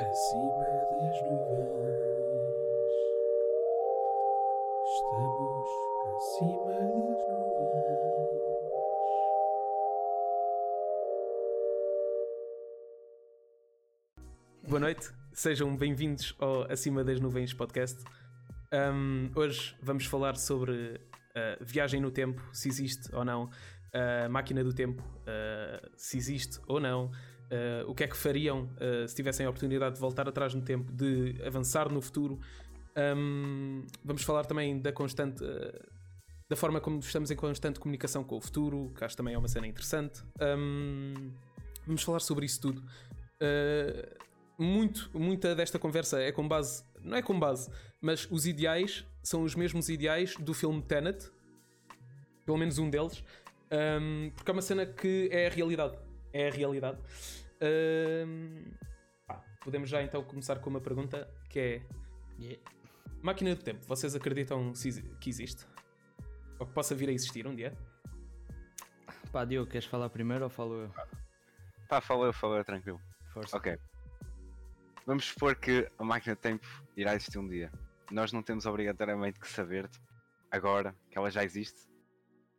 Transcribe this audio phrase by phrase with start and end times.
[0.00, 1.94] Acima das nuvens,
[4.90, 5.68] estamos
[6.16, 7.94] acima das nuvens.
[14.68, 18.02] Boa noite, sejam bem-vindos ao Acima das Nuvens podcast.
[18.72, 20.72] Um, hoje vamos falar sobre
[21.36, 23.48] uh, viagem no tempo, se existe ou não,
[24.24, 27.12] a máquina do tempo, uh, se existe ou não,
[27.50, 28.68] uh, o que é que fariam
[29.06, 32.38] se tivessem a oportunidade de voltar atrás no tempo, de avançar no futuro.
[32.96, 35.42] Um, vamos falar também da constante.
[36.48, 39.48] da forma como estamos em constante comunicação com o futuro, que acho também é uma
[39.48, 40.22] cena interessante.
[40.40, 41.32] Um,
[41.86, 42.80] vamos falar sobre isso tudo.
[42.80, 44.24] Uh,
[44.56, 49.42] muito, muita desta conversa é com base, não é com base, mas os ideais são
[49.42, 51.30] os mesmos ideais do filme Tenet,
[52.46, 53.24] pelo menos um deles,
[54.00, 55.96] um, porque é uma cena que é a realidade.
[56.34, 56.98] É a realidade.
[57.62, 58.64] Um,
[59.60, 61.82] podemos já então começar com uma pergunta que é:
[62.38, 62.60] Yeah.
[63.22, 64.72] Máquina do tempo, vocês acreditam
[65.20, 65.64] que existe?
[66.58, 67.72] Ou que possa vir a existir um dia?
[69.32, 70.94] Pá, Diogo, queres falar primeiro ou falo eu?
[71.88, 73.00] Pá, fala eu, fala eu, tranquilo.
[73.32, 73.56] Força.
[73.56, 73.78] Ok.
[75.06, 77.70] Vamos supor que a máquina do tempo irá existir um dia.
[78.10, 79.88] Nós não temos obrigatoriamente que saber
[80.50, 81.88] agora que ela já existe.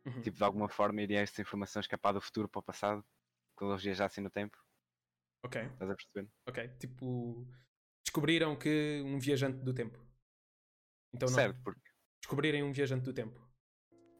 [0.04, 0.20] Uhum.
[0.22, 3.04] Tipo, de alguma forma iria esta informação escapar do futuro para o passado.
[3.56, 4.56] Quando eles viajassem no tempo.
[5.44, 6.28] Ok, Estás a perceber?
[6.46, 6.68] ok.
[6.78, 7.46] Tipo,
[8.04, 9.98] descobriram que um viajante do tempo.
[11.14, 11.34] Então não.
[11.34, 11.80] certo, porque,
[12.20, 13.40] Descobrirem um viajante do tempo.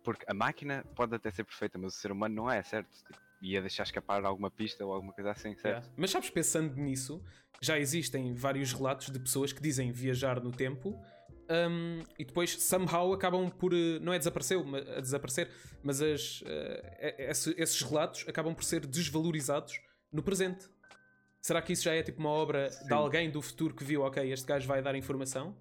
[0.04, 2.88] porque a máquina pode até ser perfeita, mas o ser humano não é, certo?
[3.04, 5.82] Tipo, ia deixar escapar alguma pista ou alguma coisa assim, certo?
[5.84, 5.94] Yeah.
[5.96, 7.22] Mas sabes, pensando nisso,
[7.60, 10.94] já existem vários relatos de pessoas que dizem viajar no tempo
[11.50, 13.72] um, e depois, somehow, acabam por.
[13.72, 15.50] eh, Não é desaparecer, ma- a desaparecer
[15.82, 16.42] mas as,
[17.18, 19.80] esse- esses relatos acabam por ser desvalorizados
[20.12, 20.68] no presente.
[21.40, 22.92] Será que isso já é tipo uma obra de Sim.
[22.94, 25.56] alguém do futuro que viu, ok, este gajo vai dar informação?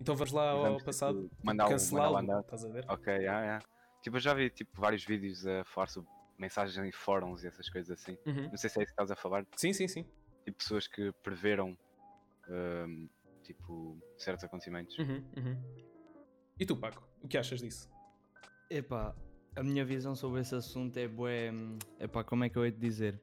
[0.00, 1.30] Então vamos lá ao tipo, passado,
[1.68, 2.84] cancelá-lo, estás a ver?
[2.88, 3.64] Ok, yeah, yeah.
[4.02, 6.08] Tipo, eu já vi tipo, vários vídeos a falar sobre
[6.38, 8.16] mensagens em fóruns e essas coisas assim.
[8.24, 8.48] Uhum.
[8.48, 9.44] Não sei se é isso que estás a falar.
[9.56, 10.06] Sim, sim, sim.
[10.44, 11.76] tipo pessoas que preveram
[13.54, 14.98] tipo certos acontecimentos.
[14.98, 15.56] Uhum, uhum.
[16.60, 17.88] E tu, Paco, o que achas disso?
[18.70, 19.14] Epá,
[19.56, 21.50] a minha visão sobre esse assunto é bué.
[21.52, 23.20] hum, Epá, como é que eu hei de dizer?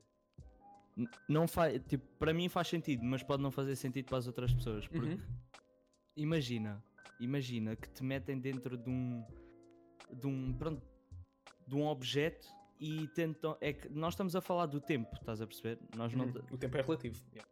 [1.30, 4.53] Não faz, tipo, para mim faz sentido, mas pode não fazer sentido para as outras
[4.53, 4.88] pessoas.
[4.88, 5.22] Porque Uhum.
[6.16, 6.84] imagina,
[7.19, 9.24] imagina que te metem dentro de um
[10.14, 10.81] de um pronto,
[11.68, 12.47] de um objeto
[12.80, 13.58] e tentam.
[13.59, 15.80] É que nós estamos a falar do tempo, estás a perceber?
[15.96, 16.41] Nós não, Uhum.
[16.52, 17.22] O tempo é relativo.
[17.34, 17.50] yeah.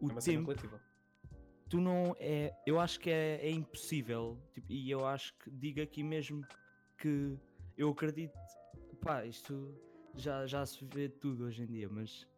[0.00, 0.80] o é uma cena tempo relativa.
[1.72, 2.54] Tu não é.
[2.66, 4.38] Eu acho que é, é impossível.
[4.52, 6.46] tipo, e eu acho que digo aqui mesmo
[6.98, 7.34] que
[7.78, 8.38] eu acredito.
[9.00, 9.74] Pá, isto
[10.14, 12.28] já, já se vê tudo hoje em dia, mas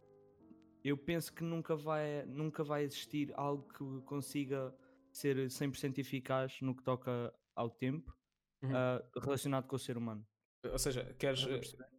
[0.85, 4.73] eu penso que nunca vai, nunca vai existir algo que consiga
[5.11, 8.17] ser 100% eficaz no que toca ao tempo
[8.63, 8.71] Uhum.
[8.75, 10.27] ah, relacionado com o ser humano.
[10.63, 11.47] Ou seja, queres.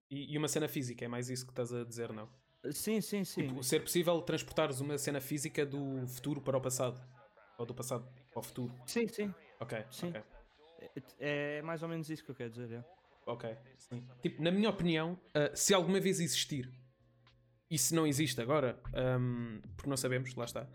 [0.09, 2.27] E, e uma cena física, é mais isso que estás a dizer, não?
[2.71, 3.47] Sim, sim, sim.
[3.47, 6.99] Tipo, ser possível transportares uma cena física do futuro para o passado.
[7.57, 8.73] Ou do passado para o futuro.
[8.85, 9.33] Sim, sim.
[9.59, 10.09] Ok, Sim.
[10.09, 10.21] ok.
[11.19, 12.71] É, é mais ou menos isso que eu quero dizer.
[12.79, 12.85] é.
[13.25, 14.05] Ok, sim.
[14.21, 16.69] Tipo, na minha opinião, ah, se alguma vez existir,
[17.71, 20.67] e se não existe agora, ahm, porque não sabemos, lá está,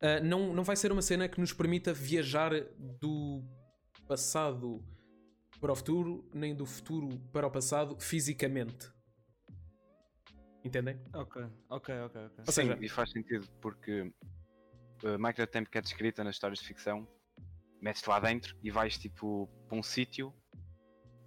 [0.00, 2.50] ah, não, não vai ser uma cena que nos permita viajar
[3.00, 3.42] do
[4.06, 4.84] passado
[5.60, 8.92] para o futuro, nem do futuro para o passado fisicamente.
[10.64, 10.98] Entendem?
[11.14, 12.38] Ok, ok, ok, ok.
[12.46, 14.12] Ou Sim, seja- e faz sentido porque
[15.04, 17.06] a máquina do tempo que é descrita nas histórias de ficção,
[17.80, 20.34] metes-te lá dentro e vais tipo para um sítio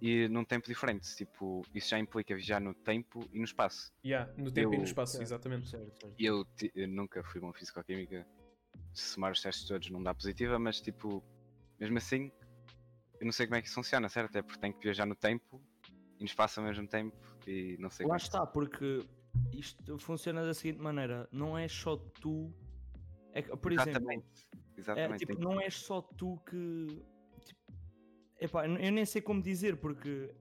[0.00, 1.14] e num tempo diferente.
[1.16, 3.92] Tipo, isso já implica viajar no tempo e no espaço.
[4.04, 5.22] Yeah, no tempo e no Eu- espaço, Certo.
[5.22, 5.68] exatamente.
[5.68, 6.14] Certo, certo.
[6.18, 8.26] E eu, eu nunca fui bom físico-química.
[8.92, 11.22] Se somar os testes todos não dá positiva, mas tipo,
[11.78, 12.32] mesmo assim,
[13.20, 14.36] eu não sei como é que isso funciona, certo?
[14.36, 15.60] É porque tem que viajar no tempo
[16.18, 19.06] e no espaço ao mesmo tempo e não sei Lá como é está, porque
[19.52, 22.52] isto funciona da seguinte maneira: não é só tu.
[23.38, 24.48] É por exemplo, Exatamente.
[24.76, 25.18] é, Exatamente.
[25.18, 27.02] tipo, tem- não és só tu que.
[27.44, 27.60] Tipo,
[28.40, 30.34] epá, eu nem sei como dizer, porque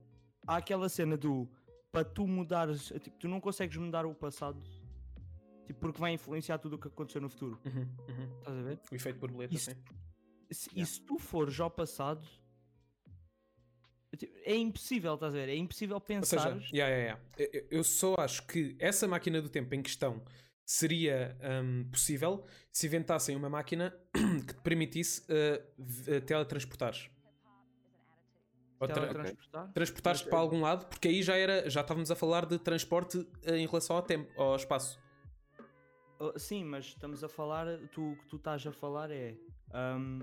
[0.45, 1.47] há aquela cena do
[1.91, 4.61] para tu mudares, tipo, tu não consegues mudar o passado,
[5.65, 7.59] tipo, porque vai influenciar tudo o que aconteceu no futuro.
[7.65, 8.37] Uhum, uhum.
[8.39, 8.79] Estás a ver?
[8.91, 9.77] O efeito borboleta, Isso- sim.
[10.51, 10.81] Se- Yeah.
[10.83, 12.25] E se tu fores ao passado,
[14.17, 15.49] tipo, é impossível, estás a ver?
[15.49, 16.39] É impossível pensar.
[16.53, 17.21] seja, yeah, yeah, yeah.
[17.37, 20.21] Eu- eu- eu só acho que essa máquina do tempo em questão
[20.67, 23.95] seria hum, possível se inventassem uma máquina
[24.45, 25.63] que te permitisse uh,
[26.17, 27.09] uh, teletransportares.
[28.79, 29.71] Ou tra- teletransportar.
[29.71, 33.51] transportares para algum lado, porque aí já era, já estávamos a falar de transporte uh,
[33.55, 34.99] em relação ao tempo, ao espaço.
[36.19, 39.35] Oh, sim, mas estamos a falar, tu, o que tu estás a falar é
[39.97, 40.19] um,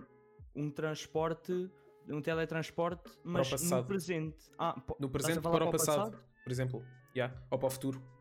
[0.55, 1.71] um transporte,
[2.07, 3.87] um teletransporte, mas no passado.
[3.87, 4.51] presente.
[4.59, 6.85] Ah, No presente falar para o passado, por exemplo.
[7.17, 7.35] Yeah.
[7.51, 8.14] Ou para o futuro.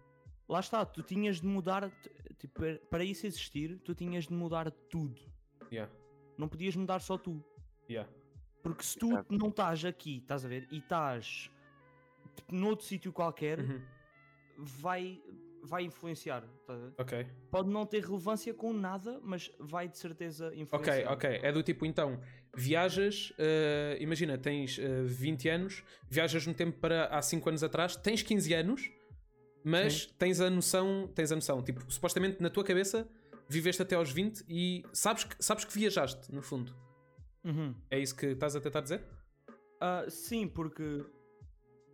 [0.48, 1.90] Lá está, tu tinhas de mudar,
[2.38, 5.20] tipo, para- isso existir, tu tinhas de mudar tudo.
[5.72, 5.92] Yeah.
[6.38, 7.44] Não podias mudar só tu.
[7.90, 8.10] Yeah.
[8.62, 9.34] Porque se tu Exato.
[9.38, 11.50] não estás aqui, estás a ver, e estás
[12.36, 13.82] tipo, noutro sítio qualquer, Uhum.
[14.58, 15.22] vai,
[15.64, 16.44] vai influenciar.
[16.62, 16.94] estás a ver?
[16.98, 17.28] Ok.
[17.52, 21.12] Pode não ter relevância com nada, mas vai de certeza Ok, influenciar.
[21.12, 21.40] ok.
[21.42, 22.20] É do tipo então,
[22.56, 27.96] viajas, eh, imagina, tens eh, 20 anos, viajas no tempo para há 5 anos atrás,
[27.96, 28.90] tens 15 anos,
[29.64, 33.08] mas tens a noção, tens a noção, tipo, supostamente na tua cabeça
[33.48, 36.76] viveste até aos 20 e sabes que, sabes que viajaste, no fundo.
[37.44, 37.76] Uhum.
[37.90, 39.04] É isso que estás a tentar dizer?
[39.80, 41.06] Ah, sim, porque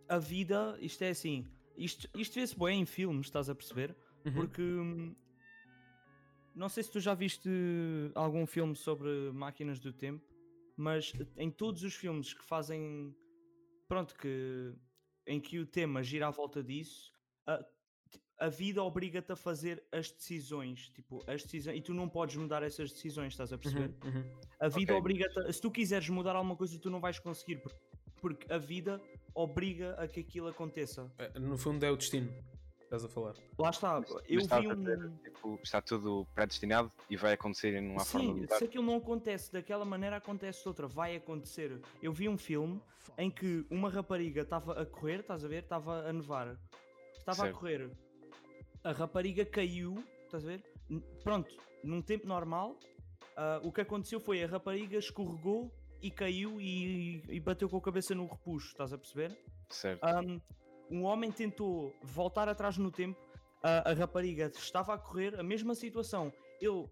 [0.08, 1.46] a vida, isto é assim,
[1.76, 3.96] isto, isto vê-se bem em filmes, estás a perceber?
[4.24, 4.32] Uhum.
[4.32, 5.14] Porque hum,
[6.54, 7.50] não sei se tu já viste
[8.14, 10.24] algum filme sobre máquinas do tempo,
[10.76, 13.14] mas em todos os filmes que fazem
[13.88, 14.72] pronto, que
[15.26, 17.12] em que o tema gira à volta disso,
[17.54, 22.36] a, a vida obriga-te a fazer as decisões, tipo, as decisões, e tu não podes
[22.36, 23.94] mudar essas decisões, estás a perceber?
[24.04, 24.24] Uhum, uhum.
[24.58, 24.98] A vida Ok.
[25.00, 27.74] obriga-te, se tu quiseres mudar alguma coisa, tu não vais conseguir, por-
[28.20, 29.00] porque a vida
[29.34, 31.10] obriga a que aquilo aconteça.
[31.18, 32.28] Eh, No fundo é o destino
[32.78, 33.34] que estás a falar.
[33.58, 35.16] Lá está, Mas eu vi dizer, um.
[35.18, 38.96] tipo, está tudo predestinado e vai acontecer em uma forma de Sim, se aquilo não
[38.96, 41.80] acontece daquela maneira, acontece de outra, vai acontecer.
[42.02, 42.80] Eu vi um filme
[43.16, 45.62] em que uma rapariga estava a correr, estás a ver?
[45.62, 46.58] Estava a nevar,
[47.32, 47.90] estava a correr,
[48.84, 49.94] a rapariga caiu,
[50.24, 50.62] estás a ver?
[50.88, 51.54] N- Pronto,
[51.84, 52.78] num tempo normal,
[53.36, 55.72] ah, o que aconteceu foi a rapariga escorregou
[56.02, 59.38] e caiu e, e bateu com a cabeça no repuxo, estás a perceber?
[59.68, 60.00] Certo.
[60.04, 60.40] Um,
[60.90, 63.20] um homem tentou voltar atrás no tempo,
[63.62, 66.32] a, a rapariga estava a correr, a mesma situação.
[66.60, 66.88] Ele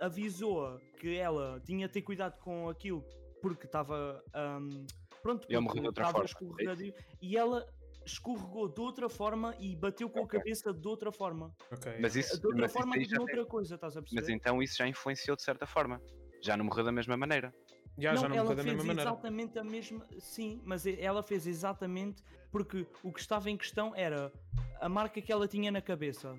[0.00, 3.02] avisou-a que ela tinha de ter cuidado com aquilo
[3.40, 4.22] porque estava.
[4.34, 4.86] um,
[5.22, 7.66] pronto, Ele porque estava é escorregadio, e ela
[8.04, 10.38] escorregou de outra forma e bateu com Ok.
[10.38, 11.54] a cabeça de outra forma.
[11.72, 11.96] Ok.
[12.00, 14.20] Mas isso, De outra mas forma, já noutra tem- coisa, estás a perceber?
[14.20, 16.00] mas então isso já influenciou de certa forma.
[16.42, 17.54] Já não morreu da mesma maneira.
[17.96, 19.10] Já, já não ela morreu da fez mesma maneira.
[19.10, 20.06] exatamente a mesma.
[20.18, 24.32] Sim, mas e- ela fez exatamente porque o que estava em questão era
[24.80, 26.36] a marca que ela tinha na cabeça.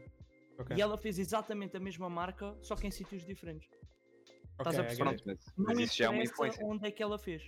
[0.57, 0.75] Ok.
[0.77, 3.68] E ela fez exatamente a mesma marca, só que em sítios diferentes.
[4.57, 5.03] estás a perceber?
[5.25, 6.65] mas, Não mas isso já é uma influência.
[6.65, 7.44] onde é que ela fez.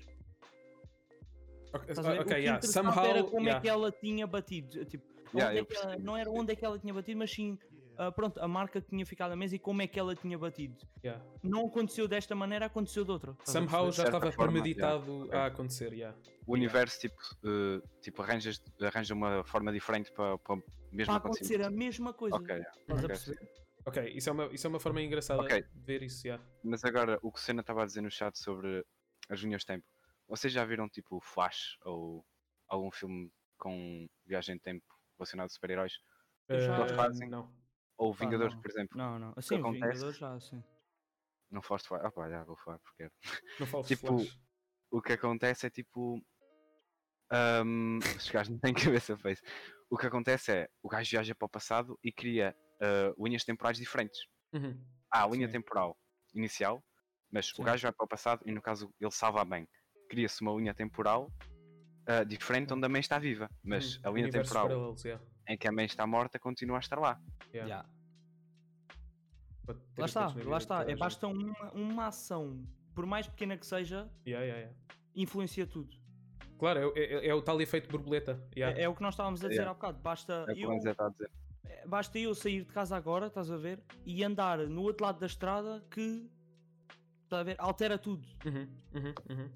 [1.77, 2.21] Ok, Estás a ver?
[2.21, 2.61] ok, o que yeah.
[2.61, 3.57] Somehow, era como yeah.
[3.57, 4.85] é que ela tinha batido.
[4.85, 7.29] Tipo, Yeah, onde é que ela- não era onde é que ela tinha batido, mas
[7.29, 7.57] sim
[7.97, 10.37] ah, pronto, a marca que tinha ficado na mesa e como é que ela tinha
[10.37, 10.77] batido.
[11.03, 11.23] Yeah.
[11.41, 13.35] Não aconteceu desta maneira, aconteceu de outra.
[13.39, 16.15] a Somehow já estava forma, premeditado a acontecer, yeah.
[16.45, 21.17] O universo tipo, eh, tipo arranjas, arranja uma forma diferente para, para o mesmo Para
[21.17, 22.35] acontecer a mesma coisa.
[22.35, 23.49] Ok, yeah, Estás a perceber?
[23.85, 25.63] Ok, isso é uma, isso é uma forma engraçada Ok.
[25.63, 26.43] de ver isso, yeah.
[26.63, 28.85] Mas agora o que o Senna estava a dizer no chat sobre
[29.27, 29.85] as linhas de tempo.
[30.27, 32.25] Vocês já viram tipo Flash ou
[32.67, 34.85] algum filme com viagem de tempo
[35.17, 35.93] relacionado a super-heróis?
[36.47, 37.29] Eu já- Eh, fazem.
[37.29, 37.51] Não.
[37.97, 38.61] Ou Vingadores, não.
[38.61, 38.97] por exemplo?
[38.97, 39.33] Não, não.
[39.35, 40.63] Assim, acontece- Vingadores já, sim.
[41.49, 42.05] Não foste falar?
[42.05, 43.13] Ah pá, já vou falar porque quero.
[43.59, 44.39] Não Tipo, Flash.
[44.91, 46.21] o que acontece é tipo.
[47.29, 49.41] Um, os gajos não têm cabeça face.
[49.89, 53.77] O que acontece é o gajo viaja para o passado e cria ah, linhas temporais
[53.77, 54.21] diferentes.
[54.53, 54.81] Uhum.
[55.11, 55.51] Há a linha Sim.
[55.51, 55.97] temporal
[56.33, 56.81] inicial,
[57.29, 57.61] mas Sim.
[57.61, 59.67] o gajo vai para o passado e no caso ele salva bem.
[60.07, 61.31] Cria-se uma linha temporal
[62.07, 64.01] ah, diferente onde a mãe está viva, mas Uhum.
[64.03, 65.23] a linha temporal paralelos, yeah.
[65.47, 67.21] em que a mãe está morta continua a estar lá.
[67.53, 67.67] Yeah.
[67.67, 67.89] Yeah.
[69.97, 70.89] Lá está, lá está.
[70.89, 72.63] É basta uma, uma ação,
[72.95, 74.75] por mais pequena que seja, Yeah, yeah, yeah.
[75.13, 75.93] influencia tudo.
[76.57, 78.41] Claro, é, é- é o tal efeito borboleta.
[78.55, 78.79] yeah.
[78.79, 79.71] É, é o que nós estávamos a dizer Yeah.
[79.71, 79.99] há bocado.
[80.01, 80.71] Basta É eu,
[81.65, 83.83] é, basta eu sair de casa agora, estás a ver?
[84.05, 86.25] E andar no outro lado da estrada que
[87.23, 87.55] estás a ver?
[87.59, 88.25] altera tudo.
[88.45, 89.49] Uhum, uhum, uhum.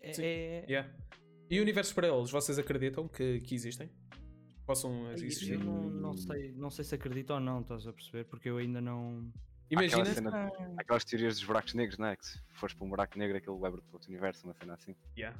[0.00, 0.90] É, é- Yeah.
[1.50, 3.90] E universos paralelos, vocês acreditam que, que existem?
[4.66, 5.52] Possam existir?
[5.54, 8.24] eu não, não sei, não sei se acredito ou não, estás a perceber?
[8.24, 9.32] Porque eu ainda não.
[9.70, 10.02] Imagina.
[10.02, 12.16] Aquela cena- Ah, Aquelas teorias dos buracos negros, não é?
[12.16, 14.94] Que se fores para um buraco negro aquilo leva-te para outro universo, uma cena assim.
[15.16, 15.38] Yeah.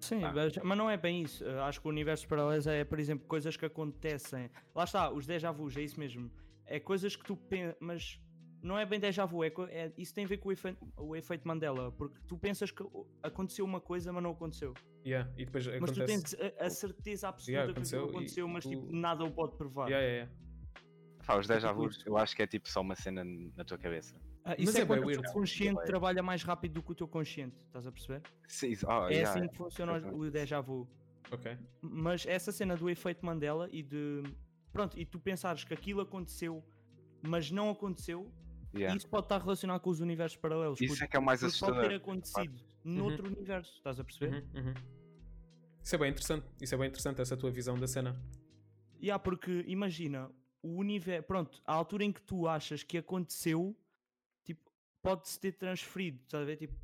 [0.00, 0.32] Sim, Ah.
[0.32, 1.44] mas, mas não é bem isso.
[1.60, 4.50] Acho que o universo paralelo é, por exemplo, coisas que acontecem.
[4.74, 6.30] Lá está, os déjà vus, é isso mesmo.
[6.66, 8.18] É coisas que tu pensas, mas
[8.62, 11.16] não é bem déjà vu, é, é- isso tem a ver com o efeito, o
[11.16, 12.84] efeito Mandela, porque tu pensas que
[13.22, 14.72] aconteceu uma coisa, mas não aconteceu.
[15.04, 15.30] Yeah.
[15.36, 16.36] E depois Mas tu acontece.
[16.36, 19.30] tens a, a certeza absoluta Yeah, que aconteceu e aconteceu, mas tu- tipo, nada o
[19.32, 19.88] pode provar.
[19.88, 20.32] Yeah, yeah.
[21.26, 23.78] Pá, os déjà tipo vus, eu acho que é tipo só uma cena na tua
[23.78, 24.14] cabeça.
[24.44, 26.92] Ah, Mas isso é é, bué quando o teu consciente trabalha mais rápido do que
[26.92, 28.22] o teu consciente, estás a perceber?
[28.48, 29.48] Sim, oh, é yeah, assim yeah.
[29.48, 30.88] que funciona o déjà vu.
[31.30, 31.56] Ok.
[31.80, 34.22] Mas essa cena do efeito Mandela e de.
[34.72, 36.64] Pronto, e tu pensares que aquilo aconteceu
[37.22, 38.30] mas não aconteceu.
[38.74, 38.94] Yeah.
[38.94, 40.80] E isso pode estar relacionado com os universos paralelos.
[40.80, 41.96] Isso porque- é que é o mais porque pode ter assustador.
[41.96, 44.44] acontecido noutro universo, estás a perceber?
[44.54, 44.74] Uhum, uhum.
[45.82, 46.46] Isso é bem interessante.
[46.60, 48.16] Isso é bem interessante, essa tua visão da cena.
[49.00, 50.30] E há porque imagina,
[50.62, 53.76] o universo, pronto, a altura em que tu achas que aconteceu,
[54.44, 54.70] tipo,
[55.02, 56.56] pode-se ter transferido, estás a ver?
[56.56, 56.74] Tipo,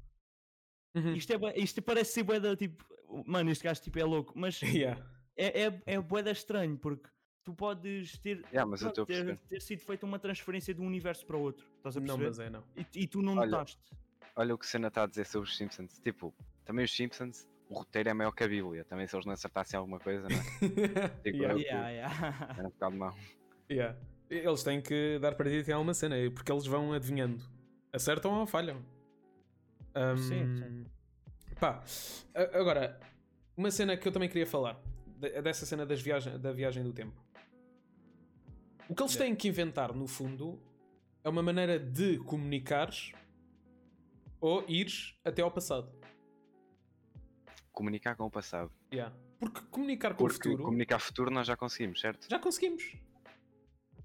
[0.95, 1.15] Uhum.
[1.15, 2.85] isto, é, isto parece ser boeda, tipo,
[3.25, 4.61] mano, este gajo tipo, é louco, mas
[4.97, 5.01] Yeah.
[5.37, 7.09] é, é, é boeda estranho, porque
[7.49, 11.35] tu podes ter, Yeah, pronto, ter, ter sido feita uma transferência de um universo para
[11.39, 12.27] o outro, estás a Não, perceber?
[12.29, 12.63] mas é não.
[12.77, 13.81] E, e tu não Olha, notaste.
[14.37, 15.99] Olha o que Senna está a dizer sobre os Simpsons.
[16.01, 16.35] Tipo,
[16.67, 18.85] também os Simpsons, o roteiro é maior que a Bíblia.
[18.85, 21.09] Também se eles não acertassem alguma coisa, não é?
[21.25, 21.55] Digo Yeah.
[21.55, 22.55] eu, Yeah, yeah.
[22.59, 23.17] Era um bocado mau.
[23.71, 23.99] Yeah.
[24.29, 27.43] Eles têm que dar partida em alguma cena, porque eles vão adivinhando.
[27.95, 28.85] Acertam ou falham.
[29.95, 30.87] Ahm, Sim, sim.
[31.59, 31.83] Pá,
[32.53, 33.01] agora,
[33.57, 34.79] uma cena que eu também queria falar,
[35.17, 37.27] de- dessa cena das viagem, da viagem do tempo.
[38.89, 40.59] O que eles têm que inventar, no fundo,
[41.23, 43.13] é uma maneira de comunicares
[44.41, 45.93] ou ires até ao passado.
[47.73, 48.73] Comunicar com o passado.
[48.93, 49.15] Yeah.
[49.39, 50.65] Porque comunicar com Porque o futuro.
[50.65, 52.29] comunicar futuro nós já conseguimos, certo?
[52.29, 52.97] Já conseguimos.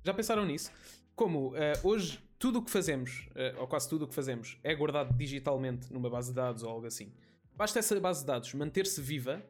[0.03, 0.71] Já pensaram nisso?
[1.15, 4.75] Como eh, hoje tudo o que fazemos, eh, ou quase tudo o que fazemos, é
[4.75, 7.11] guardado digitalmente numa base de dados ou algo assim.
[7.55, 9.41] Basta essa base de dados manter-se viva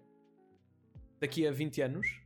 [1.19, 2.21] daqui a 20 anos.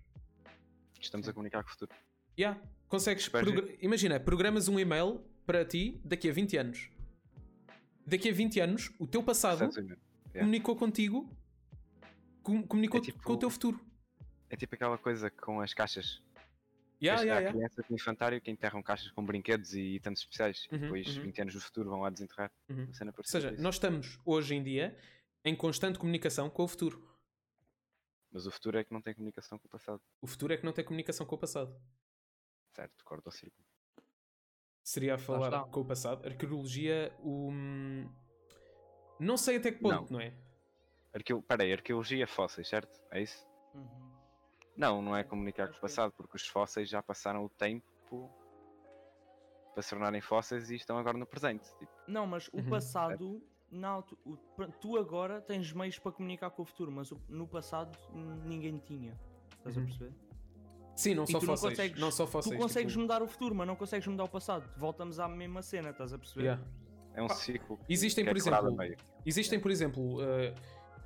[1.00, 1.92] Estamos a comunicar com o futuro.
[2.38, 3.28] Yeah, consegues.
[3.30, 6.90] Progra- Imagina, programas um e-mail para ti daqui a 20 anos.
[8.06, 9.70] Daqui a 20 anos, o teu passado.
[10.34, 10.46] Yeah.
[10.46, 11.36] comunicou contigo,
[12.44, 13.80] com- comunicou É tipo- com o teu futuro.
[14.50, 16.22] É tipo aquela coisa com as caixas.
[17.02, 17.52] Yeah, yeah, há yeah.
[17.58, 20.68] crianças no infantário que enterram caixas com brinquedos e itens especiais.
[20.72, 21.24] Uhum, e depois, uhum.
[21.24, 22.52] 20 anos no futuro, vão lá desenterrar.
[22.70, 22.88] Uhum.
[23.18, 23.62] Ou seja, disso.
[23.64, 24.98] nós estamos hoje em dia
[25.44, 27.08] em constante comunicação com o futuro.
[28.32, 30.02] Mas o futuro é que não tem comunicação com o passado.
[30.22, 31.76] O futuro é que não tem comunicação com o passado.
[32.78, 33.66] Certo, corta o círculo.
[34.84, 36.24] Seria a falar com o passado.
[36.28, 37.50] Arqueologia, o.
[39.20, 40.32] Não sei até que ponto, não, é?
[41.12, 41.42] Arqueo...
[41.42, 43.02] Peraí, arqueologia fósseis, certo?
[43.10, 43.44] É isso?
[43.74, 44.12] Uhum.
[44.78, 45.82] Não, não é comunicar com o é.
[45.82, 48.32] passado, porque os fósseis já passaram o tempo
[49.74, 51.68] para se tornarem fósseis e estão agora no presente.
[51.80, 52.70] Tipo, Não, mas o Uhum.
[52.70, 53.42] passado,
[53.72, 54.04] na
[54.56, 59.20] pr- tu agora tens meios para comunicar com o futuro, mas no passado ninguém tinha.
[59.58, 59.82] Estás Uhum.
[59.84, 60.27] a perceber?
[60.98, 62.56] Sim, não E só tu não consegues- não só fósseis.
[62.56, 64.68] tu consegues tipo- mudar o futuro, mas não consegues mudar o passado.
[64.76, 66.44] Voltamos à mesma cena, estás a perceber?
[66.44, 66.64] Yeah.
[67.14, 67.80] é um ciclo.
[67.90, 69.06] Existem, é por quebrado a exemplo.
[69.26, 70.54] Existem, por exemplo, uh,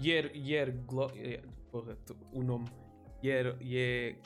[0.01, 1.97] Yer, Yer, Glo- eh, porra,
[2.33, 2.65] o nome.
[3.23, 4.17] Yer, Yer,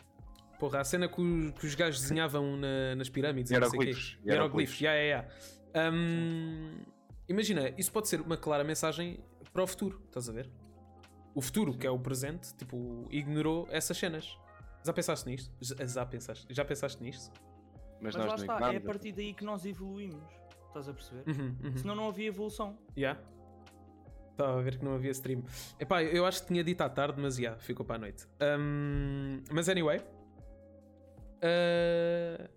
[0.60, 3.52] porra, a cena que os, que os gajos desenhavam na- nas pirâmides.
[3.52, 4.82] Hieroglifos, Hieroglifos, hieroglifos.
[4.82, 5.28] yeah, yeah,
[5.76, 5.96] yeah.
[5.96, 6.76] Um,
[7.28, 9.20] imagina, isso pode ser uma clara mensagem
[9.54, 10.50] para o futuro, estás a ver?
[11.36, 14.38] O futuro, que é o presente, tipo, ignorou essas cenas.
[14.86, 15.52] Já pensaste nisto?
[15.60, 17.32] Já, já pensaste, já pensaste nisto?
[18.00, 20.32] Mas, Mas nós lá está, é a partir daí que nós evoluímos.
[20.68, 21.24] Estás a perceber?
[21.28, 21.78] Uhum, uhum.
[21.78, 22.78] Senão não havia evolução.
[22.96, 23.20] Yeah.
[24.30, 25.44] Estava a ver que não havia stream.
[25.80, 28.28] Epá, eu acho que tinha dito à tarde, mas já, ficou para a noite.
[28.60, 30.00] Um, mas anyway.
[31.38, 32.48] Uh,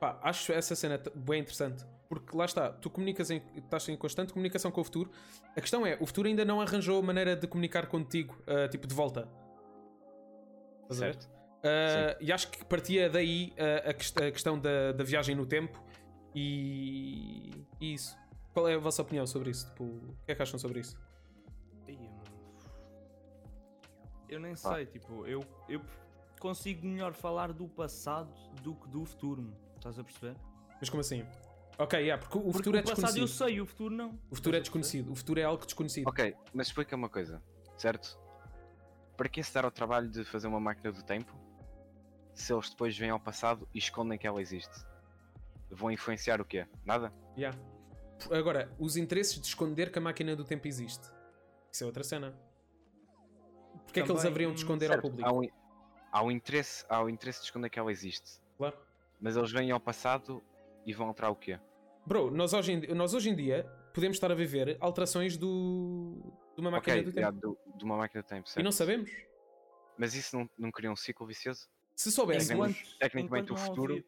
[0.00, 1.84] pá, acho essa cena bem interessante.
[2.08, 5.10] Porque lá está, tu comunicas em, estás em constante comunicação com o futuro.
[5.54, 8.94] A questão é, o futuro ainda não arranjou maneira de comunicar contigo, uh, tipo de
[8.94, 9.28] volta.
[10.90, 11.35] Certo.
[11.58, 15.44] Uh, e acho que partia daí uh, a, quest- a questão da, da viagem no
[15.46, 15.82] tempo
[16.34, 18.16] e, e isso.
[18.54, 19.66] Qual é a vossa opinião sobre isso?
[19.70, 20.96] Tipo, o que é que acham sobre isso?
[24.28, 25.80] Eu nem sei, tipo, eu, eu
[26.40, 28.32] consigo melhor falar do passado
[28.62, 29.52] do que do futuro.
[29.76, 30.36] Estás a perceber?
[30.80, 31.24] Mas como assim?
[31.78, 33.22] Ok, yeah, porque o Porque futuro é o passado desconhecido.
[33.22, 34.18] eu sei, o futuro não.
[34.30, 35.12] O futuro é desconhecido.
[35.12, 36.08] O futuro é algo desconhecido.
[36.08, 37.40] Ok, mas explica uma coisa,
[37.76, 38.18] certo?
[39.16, 41.32] Para que se dar ao trabalho de fazer uma máquina do tempo
[42.36, 44.84] se eles depois vêm ao passado e escondem que ela existe?
[45.70, 46.66] Vão influenciar o quê?
[46.84, 47.12] Nada?
[47.36, 47.58] Yeah.
[48.30, 51.10] Agora, os interesses de esconder que a máquina do tempo existe.
[51.72, 52.38] Isso é outra cena.
[53.84, 55.28] Porque é que eles haveriam de esconder ao Certo, público?
[55.28, 55.48] Há um,
[56.12, 58.40] há um interesse, há o interesse de esconder que ela existe.
[58.56, 58.76] Claro.
[59.20, 60.42] Mas eles vêm ao passado
[60.86, 61.58] e vão alterar o quê?
[62.06, 66.20] Bro, nós hoje, em, nós hoje em dia podemos estar a viver alterações do,
[66.54, 67.20] de uma máquina ok, do tempo.
[67.20, 68.60] já, do- de uma máquina do tempo, certo?
[68.60, 69.10] E não sabemos.
[69.98, 71.66] Mas isso não, não cria um ciclo vicioso?
[71.96, 72.66] Se soubéssemos.
[72.68, 74.06] Tecnicamente- tecnicamente o não futuro- houver-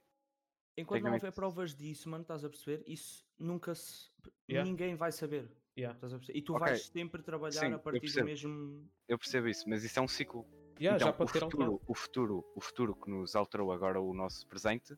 [0.76, 2.84] enquanto não houver provas disso, mano, estás a perceber?
[2.86, 4.10] Isso nunca se.
[4.48, 4.68] Yeah.
[4.70, 5.50] Ninguém vai saber.
[5.76, 5.94] Yeah.
[5.96, 6.38] Estás a perceber?
[6.38, 6.66] E tu Ok.
[6.66, 8.88] vais sempre trabalhar Sim, a partir do mesmo.
[9.08, 10.46] Eu percebo isso, mas isso é um ciclo.
[10.80, 11.72] Yeah, então, já pode o, ter alterado.
[11.72, 14.96] futuro, o futuro, o futuro que nos alterou agora o nosso presente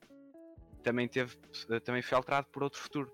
[0.82, 1.36] também teve,
[1.84, 3.10] também foi alterado por outro futuro.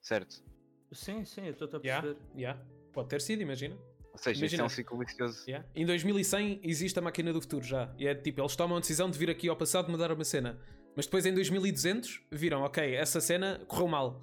[0.00, 0.44] Certo?
[0.92, 2.38] Sim, sim, eu estou a Yeah, perceber.
[2.38, 2.64] yeah.
[2.92, 3.76] Pode ter sido, imagina.
[4.16, 4.64] Ou seja, isto é Imagina.
[4.64, 5.44] um ciclo vicioso.
[5.46, 5.68] Yeah.
[5.74, 7.94] Em 2100 existe a máquina do futuro já.
[7.98, 10.58] E é tipo, eles tomam a decisão de vir aqui ao passado mudar uma cena.
[10.94, 14.22] Mas depois em 2200 viram, ok, essa cena correu mal.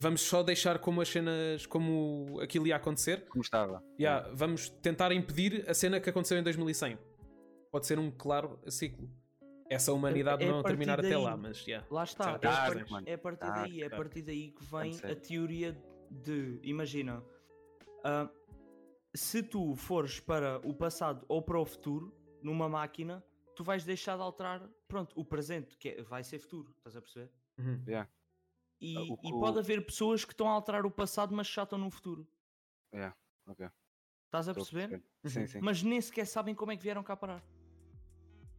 [0.00, 3.24] Vamos só deixar como as cenas, como aquilo ia acontecer.
[3.28, 3.82] Como estava.
[3.98, 6.98] Yeah, vamos tentar impedir a cena que aconteceu em 2100.
[7.70, 9.08] Pode ser um claro ciclo.
[9.70, 11.22] Essa humanidade É- é a não partir terminar até daí.
[11.22, 11.86] lá, mas yeah.
[11.90, 13.06] Lá está, Certo, é, a Dark, par- mano.
[13.08, 15.76] é a partir Dark, daí, é a partir daí que vem a teoria
[16.10, 17.22] de, imagina,
[18.02, 18.30] ah,
[19.14, 23.24] se tu fores para o passado ou para o futuro, numa máquina,
[23.56, 27.00] tu vais deixar de alterar, pronto, o presente, que é- vai ser futuro, estás a
[27.00, 27.30] perceber?
[27.58, 27.82] Uhum.
[27.86, 28.08] Yeah.
[28.80, 31.34] E, Ah, o e que pode o- haver pessoas que estão a alterar o passado,
[31.34, 32.26] mas já estão no futuro.
[32.94, 33.68] Yeah, ok.
[34.26, 35.02] Estás a perceber?
[35.24, 35.46] Sim, Uhum.
[35.46, 35.60] sim.
[35.60, 37.42] Mas nem sequer sabem como é que vieram cá parar.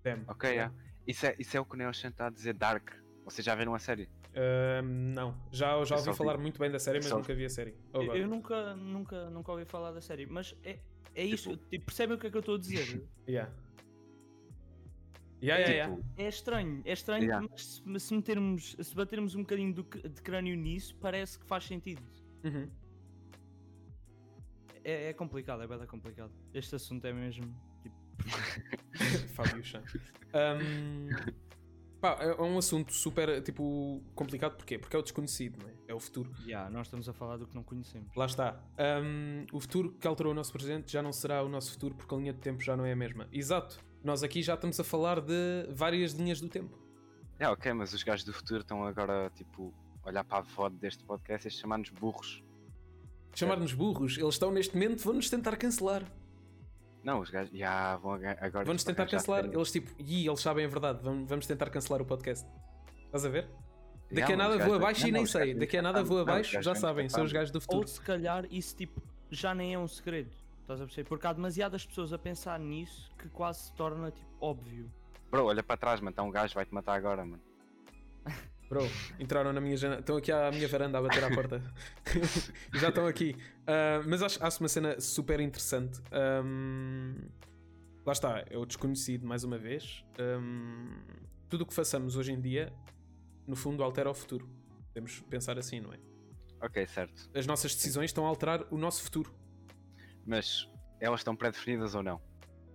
[0.03, 0.25] Damn.
[0.27, 0.73] Ok, yeah.
[1.07, 2.89] Isso, é, isso é o que o Neoshan está a dizer Dark.
[3.29, 4.09] Vocês já viram a série?
[4.35, 7.17] Ahm, não, já, já Eu ouvi só vi- falar muito bem da série, mas só-
[7.17, 7.75] nunca vi a série.
[7.93, 10.79] Oh, Eu, eu nunca, nunca, nunca ouvi falar da série, mas é,
[11.15, 11.55] é isso.
[11.69, 13.07] Tipo, percebem o que é que eu estou a dizer?
[13.27, 13.51] Yeah.
[15.41, 15.95] Yeah, yeah, yeah.
[15.95, 17.47] Tipo, É estranho, é estranho, Yeah.
[17.49, 21.63] mas se, se metermos, se batermos um bocadinho do de crânio nisso, parece que faz
[21.63, 22.01] sentido.
[22.43, 22.69] Uhum.
[24.83, 26.31] É, é complicado, é bem complicado.
[26.53, 27.55] Este assunto é mesmo.
[27.83, 27.95] Tipo,
[29.35, 29.83] Fábio Chan.
[30.33, 31.09] Ahm,
[31.99, 34.77] pá, é é um assunto super tipo complicado porquê?
[34.77, 35.73] Porque é o desconhecido, não é?
[35.87, 36.31] É o futuro.
[36.45, 38.15] yeah, nós estamos a falar do que não conhecemos.
[38.15, 38.59] Lá está.
[38.77, 42.13] Ahm, o futuro que alterou o nosso presente já não será o nosso futuro porque
[42.13, 43.27] a linha de tempo já não é a mesma.
[43.31, 43.79] Exato.
[44.03, 46.77] Nós aqui já estamos a falar de várias linhas do tempo.
[47.37, 50.77] É ok, mas os gajos do futuro estão agora, tipo, a olhar para a VOD
[50.77, 52.43] deste podcast e chamar-nos burros.
[53.33, 56.03] Chamar-nos burros, eles estão neste momento, vão-nos tentar cancelar.
[57.03, 57.53] Não, os gajos.
[57.53, 58.65] Ya, vão agora.
[58.65, 59.41] Tipo, tentar cancelar.
[59.41, 59.55] cenas.
[59.55, 62.45] Eles tipo, e eles sabem a verdade, vamos, vamos tentar cancelar o podcast.
[63.05, 63.47] Estás a ver?
[64.11, 65.53] Daqui a nada vou abaixo e nem sei.
[65.53, 67.87] Daqui a nada vou abaixo, já sabem, são os gajos do Ou futuro.
[67.87, 70.31] se calhar isso tipo já nem é um segredo.
[70.61, 71.07] Estás a perceber?
[71.07, 74.91] Porque há demasiadas pessoas a pensar nisso que quase se torna tipo óbvio.
[75.31, 76.09] Bro, olha para trás, mano.
[76.11, 77.41] Está um gajo, vai-te matar agora, mano.
[78.69, 78.87] Bro,
[79.19, 79.99] entraram na minha janela.
[79.99, 81.59] Estão aqui à minha varanda a bater à porta.
[82.75, 83.35] Já estão aqui.
[83.65, 85.99] Ah, mas acho, acho uma cena super interessante.
[86.11, 87.15] Ahm,
[88.05, 90.05] lá está, é o desconhecido mais uma vez.
[90.19, 91.01] Ahm,
[91.49, 92.71] tudo o que façamos hoje em dia,
[93.47, 94.47] no fundo, altera o futuro.
[94.89, 95.97] Podemos pensar assim, não é?
[96.61, 97.27] Ok, certo.
[97.33, 99.33] As nossas decisões estão a alterar o nosso futuro.
[100.27, 102.21] Mas elas estão pré-definidas ou não?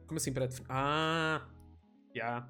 [0.09, 0.73] Como assim pré-definido?
[0.73, 1.47] Ah!
[2.13, 2.49] Já.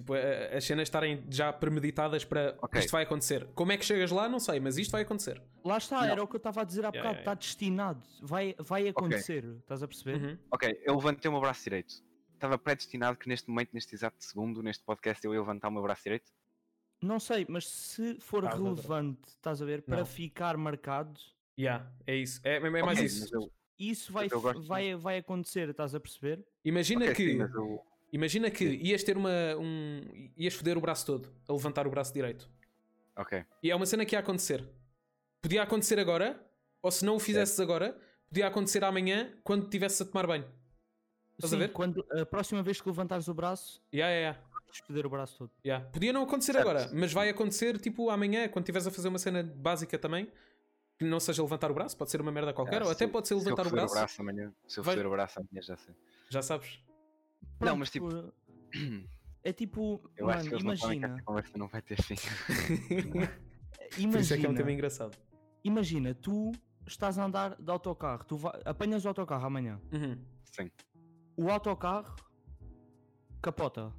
[0.00, 2.80] Tipo, as cenas estarem já premeditadas para Ok.
[2.80, 3.46] isto vai acontecer.
[3.54, 4.28] Como é que chegas lá?
[4.30, 5.42] Não sei, mas isto vai acontecer.
[5.62, 6.04] Lá está, Não.
[6.06, 7.14] era o que eu estava a dizer há Yeah, bocado.
[7.16, 8.02] yeah, Está destinado.
[8.22, 9.44] Vai, vai acontecer.
[9.60, 10.16] Estás a perceber?
[10.22, 10.38] Uhum.
[10.50, 11.94] Ok, eu levantei o meu braço direito.
[12.34, 15.82] Estava predestinado que neste momento, neste exato segundo, neste podcast, eu ia levantar o meu
[15.82, 16.32] braço direito?
[17.02, 18.50] Não sei, mas se for não.
[18.50, 20.06] relevante, estás a ver, para Não.
[20.06, 21.20] ficar marcado,
[21.58, 22.40] Yeah, é isso.
[22.42, 23.34] É, é mais Ok, isso.
[23.34, 24.28] eu- isso vai,
[24.66, 26.42] vai, vai acontecer, estás a perceber?
[26.64, 29.30] Imagina ok, que, sim, mas eu- imagina que ias ter uma.
[29.58, 32.48] Um, ias foder o braço todo a levantar o braço direito.
[33.16, 34.66] Ok, E é uma cena que ia acontecer.
[35.42, 36.40] Podia acontecer agora,
[36.82, 40.44] ou se não o fizesses agora, podia acontecer amanhã quando estivesse a tomar banho.
[41.32, 41.72] Estás a Sim, ver?
[41.72, 44.82] Quando, a próxima vez que levantares o braço, Yeah, yeah, yeah.
[44.86, 45.50] foder o braço todo.
[45.64, 45.84] Yeah.
[45.90, 46.68] Podia não acontecer Certo.
[46.68, 50.30] agora, mas vai acontecer tipo amanhã, quando estiveres a fazer uma cena básica também.
[50.98, 53.08] Que não seja levantar o braço, pode ser uma merda qualquer, Ah, ou até eu-
[53.08, 54.20] pode ser se eu levantar o braço.
[54.20, 55.94] amanhã, se eu vai- foder o braço amanhã, já sei.
[56.28, 56.78] Já sabes.
[57.42, 58.08] Não, Pronto, mas tipo,
[59.42, 62.14] É tipo, eu acho mano, não imagina, esta conversa não vai ter fim.
[64.10, 65.16] Por isso é que é um tema imagina, engraçado.
[65.64, 66.52] imagina, tu
[66.86, 70.70] estás a andar de autocarro, tu vai- apanhas o autocarro amanhã, Uhum, Sim,
[71.36, 72.14] o autocarro
[73.42, 73.92] capota,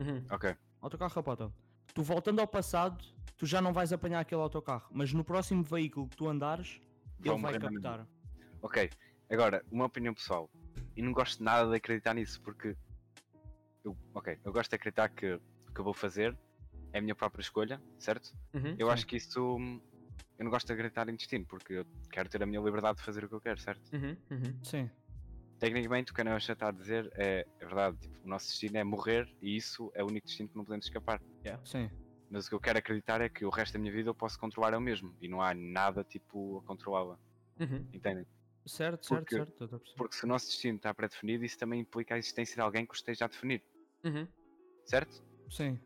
[0.00, 0.24] uhum.
[0.30, 0.50] ok.
[0.52, 1.52] o autocarro capota.
[1.92, 3.02] Tu voltando ao passado,
[3.36, 6.80] tu já não vais apanhar aquele autocarro, mas no próximo veículo que tu andares,
[7.18, 8.06] Vão ele vai captar.
[8.62, 8.90] Ok,
[9.30, 10.50] agora, uma opinião pessoal.
[10.96, 12.76] E não gosto nada de acreditar nisso, porque.
[13.84, 16.36] Eu, ok, eu gosto de acreditar que o que eu vou fazer
[16.92, 18.32] é a minha própria escolha, certo?
[18.54, 18.74] Uhum.
[18.78, 18.92] Eu Sim.
[18.92, 19.38] acho que isso.
[20.38, 23.04] Eu não gosto de acreditar em destino, porque eu quero ter a minha liberdade de
[23.04, 23.82] fazer o que eu quero, certo?
[23.94, 24.58] Uhum, uhum.
[24.62, 24.90] Sim,
[25.58, 28.76] Tecnicamente, o que a Neosha está a dizer é, é verdade, tipo, o nosso destino
[28.76, 31.20] é morrer e isso é o único destino que não podemos escapar.
[31.64, 31.90] sim.
[32.28, 34.38] Mas o que eu quero acreditar é que o resto da minha vida eu posso
[34.38, 37.18] controlar eu mesmo e não há nada tipo a controlá-la,
[37.58, 37.86] Uhum.
[37.94, 38.26] entendem?
[38.66, 39.80] Certo, certo, Porque- certo.
[39.96, 42.92] Porque se o nosso destino está pré-definido, isso também implica a existência de alguém que
[42.92, 43.62] o esteja a definir,
[44.04, 44.26] Uhum.
[44.84, 45.22] certo?
[45.50, 45.78] Sim.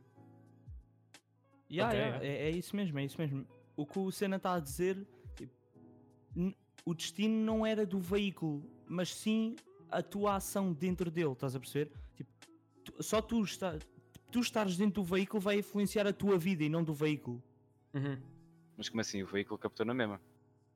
[1.71, 3.47] Yeah, Ok, yeah, É, é isso mesmo, é isso mesmo.
[3.77, 5.53] O que o Senna está a dizer, tipo,
[6.85, 9.55] o destino não era do veículo, mas sim
[9.91, 11.93] a tua ação dentro dele, estás a perceber?
[12.17, 12.31] Tipo,
[12.85, 13.79] tu- só tu, está,
[14.33, 17.43] tu estares dentro do veículo vai influenciar a tua vida e não do veículo.
[17.95, 18.21] Uhum.
[18.77, 19.23] Mas como assim?
[19.23, 20.21] O veículo captou na mesma.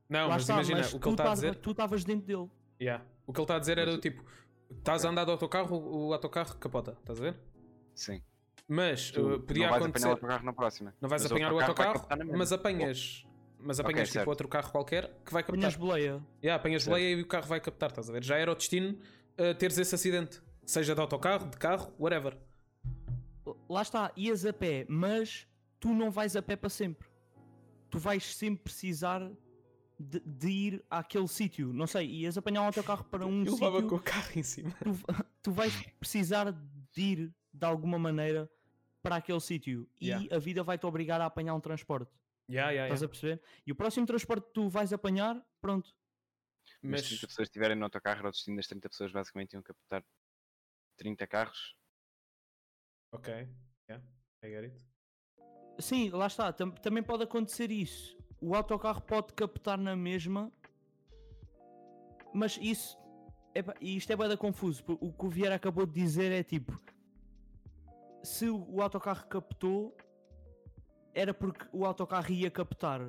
[0.08, 1.54] Não, mas está, imagina, mas o que ele está a dizer.
[1.56, 2.50] Tu estavas dentro dele.
[2.80, 3.04] Yeah.
[3.26, 4.24] O que ele está a dizer era do tipo:
[4.70, 7.36] estás a andar de autocarro, o autocarro capota, estás a ver?
[7.94, 8.22] Sim.
[8.68, 10.06] Mas Tu uh, podia não vais acontecer.
[10.06, 10.94] apanhar o autocarro na próxima.
[11.00, 13.26] Não vais Mas apanhar o autocarro autocarro, mas apanhas.
[13.58, 14.28] Mas apanhas tipo certo.
[14.28, 15.58] outro carro qualquer que vai captar.
[15.58, 16.22] Apanhas boleia.
[16.42, 16.94] Yeah, apanhas Certo.
[16.94, 18.22] boleia e o carro vai captar, estás a ver?
[18.24, 18.98] Já era o destino
[19.38, 20.42] uh, teres esse acidente.
[20.66, 22.36] Seja de autocarro, de carro, whatever.
[23.68, 25.46] Lá está, ias a pé, mas
[25.78, 27.06] tu não vais a pé para sempre.
[27.90, 29.30] Tu vais sempre precisar
[30.04, 31.72] de, de ir àquele sítio.
[31.72, 33.88] Não sei, ias apanhar um autocarro para um Eu levava sítio.
[33.90, 34.70] com o carro em cima.
[34.70, 34.90] tu,
[35.42, 38.50] tu vais precisar de ir de alguma maneira
[39.02, 40.36] para aquele sítio e Yeah.
[40.36, 42.10] a vida vai-te obrigar a apanhar um transporte.
[42.50, 43.04] Yeah, yeah, Estás yeah.
[43.04, 43.42] a perceber?
[43.66, 45.94] E o próximo transporte que tu vais apanhar, pronto.
[46.82, 49.62] Mas Mas 30 pessoas estiverem no autocarro, era o destino das 30 pessoas basicamente iam
[49.62, 50.04] captar
[50.98, 51.76] 30 carros.
[53.12, 53.32] Ok,
[53.88, 54.04] yeah,
[54.42, 54.82] I get it.
[55.78, 56.52] Sim, lá está.
[56.52, 58.16] tam- também pode acontecer isso.
[58.46, 60.52] O autocarro pode captar na mesma,
[62.34, 62.98] mas isso.
[63.54, 64.84] É, ba- e isto é bem confuso.
[65.00, 66.78] O que o Vieira acabou de dizer é tipo:
[68.22, 69.96] se o autocarro captou,
[71.14, 73.08] era porque o autocarro ia captar.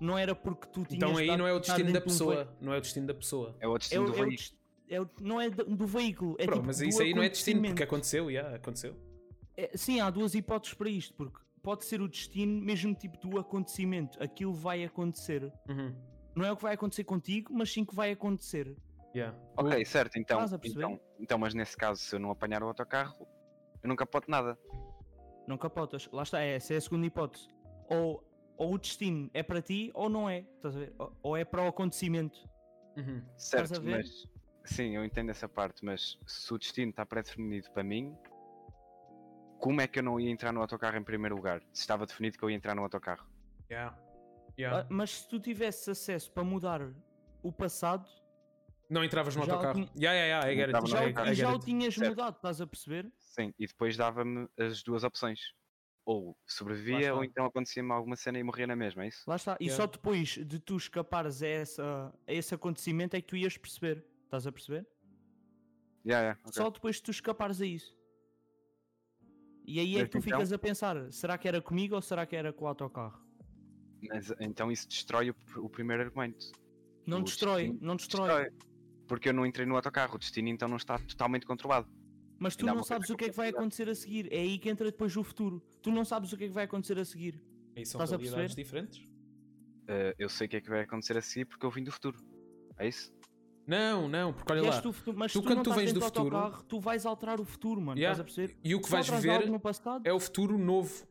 [0.00, 0.92] Não era porque tu tinhas.
[1.10, 2.56] Então aí não é o destino da de um pessoa.
[2.60, 3.56] Não é o destino da pessoa.
[3.58, 4.58] É o É destino o, do é veículo.
[4.88, 6.36] é o- não é do, do veículo.
[6.38, 8.94] É Bro, tipo mas isso aí não é destino porque aconteceu, yeah, aconteceu.
[9.56, 13.38] É, sim, há duas hipóteses para isto, porque pode ser o destino, mesmo tipo do
[13.38, 14.22] acontecimento.
[14.22, 15.52] Aquilo vai acontecer.
[15.68, 15.94] Uhum.
[16.34, 18.76] Não é o que vai acontecer contigo, mas sim que vai acontecer.
[19.14, 19.36] Yeah.
[19.56, 23.28] Ok, certo, então, então, então, mas nesse caso, se eu não apanhar o autocarro,
[23.82, 24.58] eu não capoto nada.
[25.46, 26.08] Não capotas.
[26.10, 27.48] Lá está, é, essa é a segunda hipótese.
[27.90, 30.46] Ou, ou o destino é para ti ou não é.
[30.56, 30.94] Estás a ver?
[30.98, 32.48] Ou, ou é para o acontecimento.
[32.96, 33.22] Uhum.
[33.36, 34.26] Certo, mas
[34.64, 38.16] sim, eu entendo essa parte, mas se o destino está pré-definido para mim,
[39.62, 41.60] como é que eu não ia entrar no autocarro em primeiro lugar?
[41.72, 43.24] Se estava definido que eu ia entrar no autocarro.
[43.70, 43.96] Yeah.
[44.58, 44.80] Yeah.
[44.80, 46.80] Ah, Mas se tu tivesses acesso para mudar
[47.44, 48.08] o passado,
[48.90, 49.74] Não entravas no autocarro.
[49.74, 50.90] tinha- Yeah, yeah, yeah, I get it.
[50.90, 52.08] Já, I- o- e get já tinhas Certo.
[52.10, 53.10] mudado, estás a perceber?
[53.20, 55.38] Sim, e depois dava-me as duas opções.
[56.04, 59.22] Ou sobrevivia, ou então acontecia-me alguma cena e morria na mesma, é isso?
[59.28, 59.56] Lá está.
[59.60, 59.80] E Yeah.
[59.80, 64.04] só depois de tu escapares a, essa, a esse acontecimento é que tu ias perceber.
[64.24, 64.84] Estás a perceber?
[66.04, 66.52] Yeah, yeah, ok.
[66.52, 67.96] Só depois de tu escapares a isso.
[69.64, 72.26] E aí é que tu então- ficas a pensar: será que era comigo ou será
[72.26, 73.20] que era com o autocarro?
[74.08, 76.50] Mas então isso destrói o, o primeiro argumento.
[77.06, 78.50] Não O destrói, destino não destrói.
[79.06, 81.88] Porque eu não entrei no autocarro, o destino então não está totalmente controlado.
[82.38, 84.32] Mas tu não sabes o que é que vai acontecer a seguir.
[84.32, 85.60] É aí que entra depois o futuro.
[85.80, 87.40] Tu não sabes o que é que vai acontecer a seguir.
[87.76, 88.86] Aí são Estás a realidades perceber?
[88.88, 88.98] diferentes?
[89.84, 91.92] Uh, eu sei o que é que vai acontecer a seguir porque eu vim do
[91.92, 92.18] futuro.
[92.78, 93.12] É isso?
[93.66, 94.80] Não, não, porque olha E lá.
[94.80, 96.80] tu futuro, mas tu se tu quando não tu estás vens do futuro- autocarro, tu
[96.80, 97.98] vais alterar o futuro, mano.
[97.98, 98.12] Yeah.
[98.12, 98.60] Estás a perceber?
[98.64, 101.06] E o que Se vais viver passado, é o futuro novo.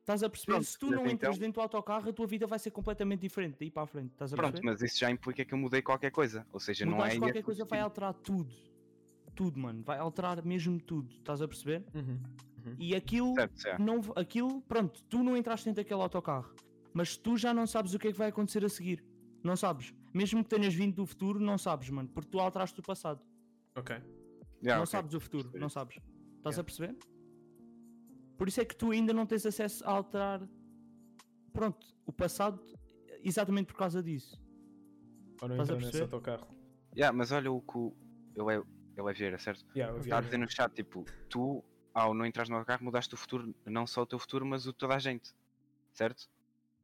[0.00, 0.52] estás a perceber?
[0.52, 3.20] Pronto, se tu não entras então- dentro do autocarro, a tua vida vai ser completamente
[3.20, 4.10] diferente daí para a frente.
[4.12, 4.70] Estás a Pronto, perceber?
[4.72, 6.44] mas isso já implica que eu mudei qualquer coisa.
[6.52, 7.18] Ou seja, não Mudares é.
[7.18, 8.52] qualquer coisa vai alterar tudo.
[9.34, 9.82] Tudo, mano.
[9.84, 11.12] Vai alterar mesmo tudo.
[11.14, 11.84] Estás a perceber?
[11.94, 12.18] Uhum.
[12.78, 13.82] E aquilo Certo, certo.
[13.82, 16.54] não, aquilo, pronto, tu não entraste dentro daquele autocarro,
[16.92, 19.04] mas tu já não sabes o que é que vai acontecer a seguir.
[19.42, 19.92] Não sabes.
[20.14, 23.20] Mesmo que tenhas vindo do futuro, não sabes, mano, porque tu alteraste o passado.
[23.74, 23.96] Ok.
[24.62, 24.86] Yeah, não ok.
[24.86, 25.96] sabes o futuro, perceber não sabes.
[25.96, 26.60] Estás Yeah.
[26.60, 26.96] a perceber?
[28.38, 30.48] Por isso é que tu ainda não tens acesso a alterar,
[31.52, 32.64] pronto, o passado,
[33.22, 34.40] exatamente por causa disso.
[35.42, 36.02] Ou não Estás a entra nesse perceber?
[36.14, 36.54] autocarro.
[36.96, 37.92] Yeah, mas olha o que o.
[38.36, 38.62] Ele é,
[38.96, 39.64] ele é Vieira, certo?
[39.74, 42.84] Yeah, eu vi Está a dizer no chat, tipo, tu, ao não entras no autocarro,
[42.84, 45.34] mudaste o futuro, não só o teu futuro, mas o de toda a gente.
[45.92, 46.28] Certo?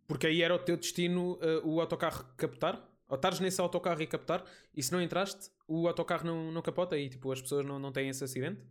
[0.09, 2.90] Porque aí era o teu destino uh, o autocarro captar?
[3.11, 4.45] Ou estares nesse autocarro e captar,
[4.75, 7.91] e se não entraste, o autocarro não, não capota e tipo, as pessoas não, não
[7.93, 8.63] têm esse acidente?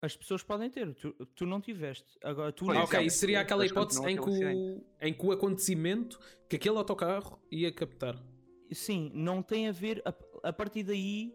[0.00, 2.16] As pessoas podem ter, tu, tu não tiveste.
[2.22, 3.02] Agora tu Ah, ok, exato.
[3.04, 7.40] isso seria aquela Mas hipótese em que, o, em que o acontecimento que aquele autocarro
[7.50, 8.14] ia captar.
[8.70, 10.14] Sim, não tem a ver, a,
[10.48, 11.34] a partir daí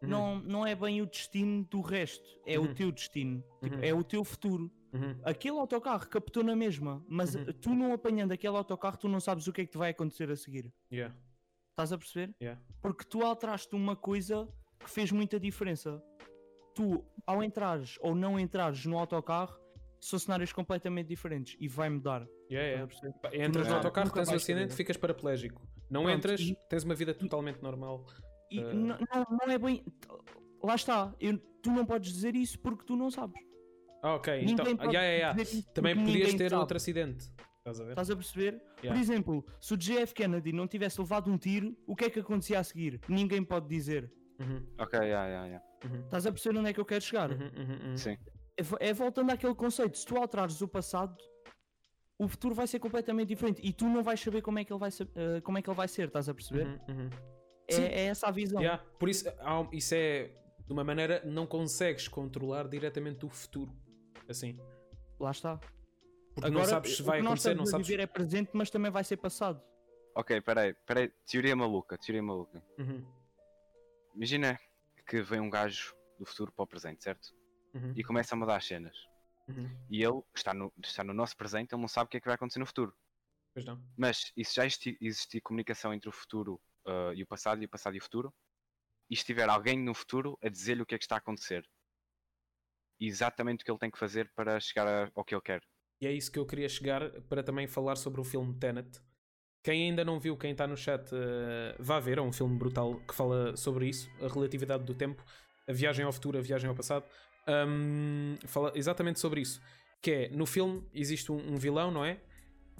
[0.00, 0.08] Uhum.
[0.08, 2.66] não, não é bem o destino do resto, é Uhum.
[2.66, 3.82] o teu destino, Tipo, Uhum.
[3.82, 4.70] é o teu futuro.
[4.92, 5.18] Uhum.
[5.24, 7.46] Aquele autocarro captou na mesma, mas Uhum.
[7.60, 10.30] tu não apanhando aquele autocarro, tu não sabes o que é que te vai acontecer
[10.30, 10.72] a seguir.
[10.92, 11.12] Yeah,
[11.78, 12.34] Estás a perceber?
[12.42, 12.60] yeah.
[12.82, 14.48] Porque tu alteraste uma coisa
[14.80, 16.02] que fez muita diferença.
[16.74, 19.56] Tu, ao entrares ou não entrares no autocarro,
[20.00, 22.26] são cenários completamente diferentes e vai mudar.
[22.50, 23.46] Yeah, yeah.
[23.46, 25.62] Entras no autocarro, tens um acidente, ficas paraplégico.
[25.88, 28.04] Não Pronto, entras, e- tens uma vida totalmente normal.
[28.50, 28.96] E n- não,
[29.46, 29.84] não é bem.
[30.60, 33.40] Lá está, eu- tu não podes dizer isso porque tu não sabes.
[34.02, 34.34] Ah, ok.
[34.44, 35.62] Ninguém Então, yeah, yeah, yeah.
[35.72, 36.60] também podias ter sabe.
[36.60, 37.30] outro acidente.
[37.70, 37.90] Estás a ver?
[37.90, 38.58] Estás a perceber?
[38.76, 39.00] Por Yeah.
[39.00, 42.58] exemplo, se o JF Kennedy não tivesse levado um tiro, o que é que acontecia
[42.58, 43.00] a seguir?
[43.08, 44.12] Ninguém pode dizer.
[44.40, 45.66] Uhum, Ok, yeah, yeah, yeah.
[45.84, 47.30] uhum, Estás a perceber onde é que eu quero chegar?
[47.30, 47.96] uhum, uhum, uhum.
[47.96, 48.16] Sim.
[48.80, 51.16] É, é voltando àquele conceito: se tu alterares o passado,
[52.18, 54.80] o futuro vai ser completamente diferente e tu não vais saber como é que ele
[54.80, 56.08] vai, ser, eh, como é que ele vai ser.
[56.08, 56.66] Estás a perceber?
[56.66, 57.10] Uhum, uhum.
[57.68, 58.60] É, é essa a visão.
[58.60, 59.26] Yeah, Por isso,
[59.72, 60.30] isso é
[60.66, 63.72] de uma maneira não consegues controlar diretamente o futuro.
[64.28, 64.58] assim.
[65.20, 65.58] Lá está.
[66.40, 67.90] Porque não sabes se o vai acontecer, não sabes.
[67.90, 69.60] é presente, mas também vai ser passado.
[70.14, 71.08] Ok, peraí, peraí.
[71.26, 72.62] Teoria maluca, teoria maluca.
[72.78, 73.04] Uhum,
[74.14, 74.58] Imagina
[75.06, 77.34] que vem um gajo do futuro para o presente, certo?
[77.74, 78.96] uhum, E começa a mudar as cenas.
[79.48, 79.68] uhum.
[79.90, 82.26] E ele está no, está no nosso presente, ele não sabe o que é que
[82.26, 82.94] vai acontecer no futuro.
[83.54, 83.82] Pois não.
[83.96, 87.66] Mas e se já existir, existir comunicação entre o futuro ah, e o passado, e
[87.66, 88.34] o passado e o futuro,
[89.10, 91.68] e estiver alguém no futuro a dizer-lhe o que é que está a acontecer,
[93.00, 95.62] e exatamente o que ele tem que fazer para chegar a- ao que ele quer.
[96.00, 99.00] E é isso que eu queria chegar para também falar sobre o filme Tenet.
[99.62, 102.18] Quem ainda não viu, quem está no chat, eh, vá ver.
[102.18, 105.24] É um filme brutal que fala sobre isso, a relatividade do tempo,
[105.66, 107.04] a viagem ao futuro, a viagem ao passado.
[107.46, 109.60] Ahm, fala exatamente sobre isso.
[110.00, 112.20] Que é, no filme existe um, um vilão, não é?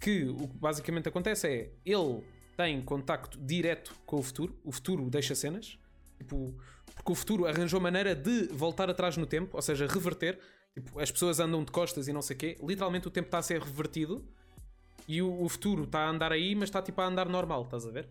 [0.00, 2.22] Que o que basicamente acontece é ele
[2.57, 5.78] tem contacto direto com o futuro, o futuro deixa cenas,
[6.16, 6.57] tipo,
[6.94, 10.38] porque o futuro arranjou maneira de voltar atrás no tempo, ou seja, reverter.
[10.79, 12.57] Tipo, as pessoas andam de costas e não sei o quê.
[12.62, 14.25] Literalmente o tempo está a ser revertido
[15.09, 17.87] e o, o futuro está a andar aí, mas está tipo a andar normal, estás
[17.87, 18.09] a ver?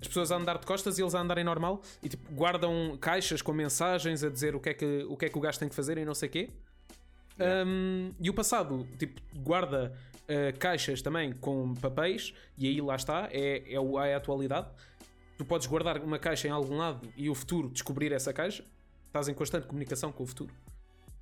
[0.00, 3.42] As pessoas a andar de costas e eles a andarem normal e tipo guardam caixas
[3.42, 5.68] com mensagens a dizer o que é que o, que é que o gajo tem
[5.68, 6.50] que fazer e não sei o quê.
[7.38, 7.68] Yeah.
[7.68, 9.92] Um, e o passado, tipo, guarda
[10.22, 14.68] uh, caixas também com papéis, e aí lá está, é, é, é a atualidade.
[15.36, 18.64] Tu podes guardar uma caixa em algum lado e o futuro descobrir essa caixa.
[19.06, 20.52] Estás em constante comunicação com o futuro.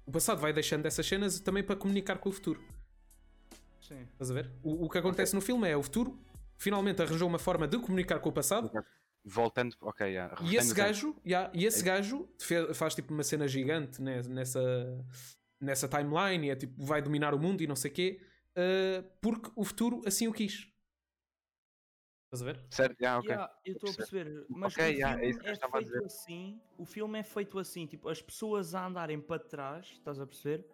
[0.07, 2.61] O passado vai deixando essas cenas também para comunicar com o futuro.
[3.81, 4.07] Sim.
[4.13, 4.51] Estás a ver?
[4.63, 6.19] O, o que acontece no filme é o futuro
[6.57, 8.71] finalmente arranjou uma forma de comunicar com o passado.
[9.25, 13.47] Voltando, ok, yeah, E esse gajo, yeah, e esse gajo fe- faz tipo uma cena
[13.47, 14.61] gigante né, nessa,
[15.61, 18.21] nessa timeline e é tipo vai dominar o mundo e não sei o quê,
[18.57, 20.69] uh, porque o futuro assim o quis.
[22.33, 22.61] Estás a ver?
[22.71, 23.29] Certo, yeah, ok.
[23.29, 24.47] Yeah, eu estou a perceber.
[24.49, 26.07] mas Ok, o yeah, é filme isso que eu é estava a feito dizer.
[26.07, 30.27] assim, o filme é feito assim, tipo, as pessoas a andarem para trás, estás a
[30.27, 30.65] perceber?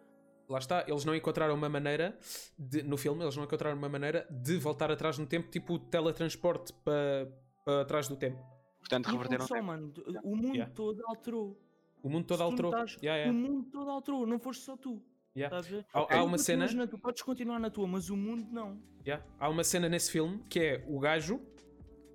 [0.47, 2.17] Lá está, eles não encontraram uma maneira
[2.57, 6.71] de- no filme, eles não encontraram uma maneira de voltar atrás no tempo, tipo teletransporte
[6.81, 7.29] para,
[7.65, 8.41] para trás do tempo.
[8.79, 9.67] Portanto, E não reverteram o só, tempo.
[9.67, 9.93] mano,
[10.23, 10.73] o mundo Yeah.
[10.73, 11.61] todo alterou.
[12.01, 12.71] O mundo todo alterou.
[12.71, 15.03] notares, Yeah, O yeah, mundo todo alterou, não foste só tu.
[15.39, 15.57] Yeah.
[15.57, 15.85] Estás a ver?
[15.93, 16.71] Há, há Tu uma cena.
[16.71, 18.81] na tua, podes continuar na tua, mas o mundo não.
[19.05, 19.25] Yeah.
[19.39, 21.39] Há uma cena nesse filme que é o gajo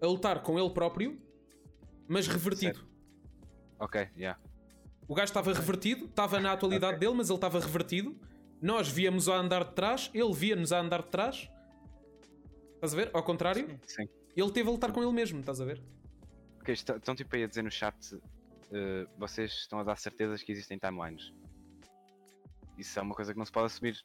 [0.00, 1.18] a lutar com ele próprio,
[2.06, 2.86] mas revertido.
[3.78, 4.38] Ok, yeah.
[5.08, 8.16] O gajo estava revertido, estava na atualidade dele, mas ele estava revertido.
[8.60, 11.50] Nós víamos a andar de trás, ele via-nos a andar de trás.
[12.76, 13.10] Estás a ver?
[13.12, 14.08] Ao contrário, Sim.
[14.36, 15.82] ele teve a lutar com ele mesmo, estás a ver?
[16.60, 17.94] Ok, está- estão tipo aí a dizer no chat,
[18.72, 21.32] eh, vocês estão a dar certezas que existem timelines.
[22.78, 24.00] Isso é uma coisa que não se pode assumir.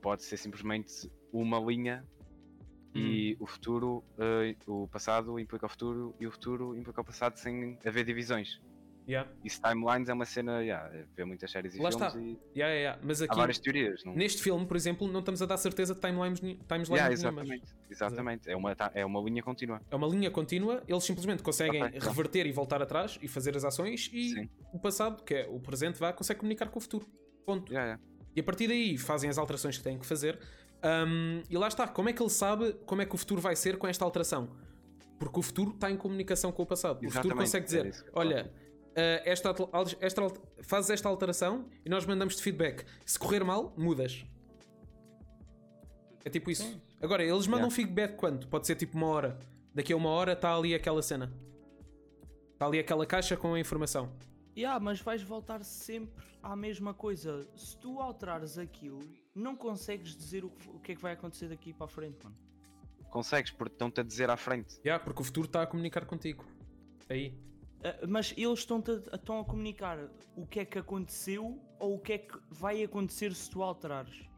[0.00, 2.04] Pode ser simplesmente uma linha
[2.94, 7.36] e o futuro, eh, o passado implica o futuro e o futuro implica o passado
[7.38, 8.60] sem haver divisões.
[9.08, 9.28] Yeah.
[9.44, 12.20] Isso timelines é uma cena, yeah, vê muitas séries e Lá filmes está.
[12.20, 13.00] e Yeah, yeah.
[13.02, 14.04] Mas há aqui, várias teorias.
[14.04, 14.14] Não...
[14.14, 17.20] neste filme, por exemplo, não estamos a dar certeza de timelines, timelines Yeah, nenhumas.
[17.20, 18.50] exatamente, exatamente.
[18.50, 19.80] É uma, é uma linha contínua.
[19.90, 22.08] É uma linha contínua, eles simplesmente conseguem Ok, tá.
[22.08, 24.50] reverter e voltar atrás e fazer as ações e Sim.
[24.72, 27.06] o passado, que é o presente, vá, consegue comunicar com o futuro.
[27.44, 27.70] Ponto.
[27.72, 28.02] Yeah, yeah.
[28.34, 30.38] E a partir daí fazem as alterações que têm que fazer.
[30.84, 33.54] Hum, e lá está, como é que ele sabe como é que o futuro vai
[33.54, 34.50] ser com esta alteração?
[35.18, 36.96] Porque o futuro está em comunicação com o passado.
[36.96, 38.52] O futuro Exatamente, consegue dizer: a olha,
[38.90, 39.54] uh, esta,
[40.00, 40.22] esta,
[40.62, 42.84] fazes esta alteração e nós mandamos-te feedback.
[43.06, 44.24] Se correr mal, mudas.
[46.24, 46.64] É tipo isso.
[46.64, 46.80] Sim.
[47.00, 47.76] Agora, eles mandam Yeah.
[47.76, 48.46] feedback quando?
[48.48, 49.38] Pode ser tipo uma hora.
[49.74, 51.32] Daqui a uma hora está ali aquela cena.
[52.52, 54.12] Está ali aquela caixa com a informação.
[54.56, 57.48] Yeah, mas vais voltar sempre à mesma coisa.
[57.56, 59.00] Se tu alterares aquilo,
[59.34, 62.22] não consegues dizer o que, o que é que vai acontecer daqui para a frente,
[62.24, 62.36] mano.
[63.10, 64.78] Consegues, porque estão-te a dizer à frente.
[64.84, 66.44] Yeah, porque o futuro está a comunicar contigo.
[67.08, 67.34] Aí.
[67.84, 69.98] Ah, mas eles estão-te a, estão a comunicar
[70.36, 74.28] o que é que aconteceu ou o que é que vai acontecer se tu alterares.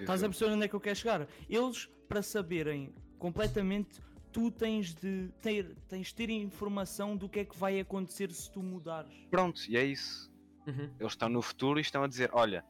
[0.00, 1.28] Estás a perceber onde é que eu quero chegar?
[1.48, 4.00] Eles, para saberem completamente,
[4.38, 8.48] tu tens de ter, tens de ter informação do que é que vai acontecer se
[8.50, 9.12] tu mudares.
[9.30, 10.30] Pronto, e é isso.
[10.66, 10.94] Uhum.
[11.00, 12.64] Eles estão no futuro e estão a dizer: olha,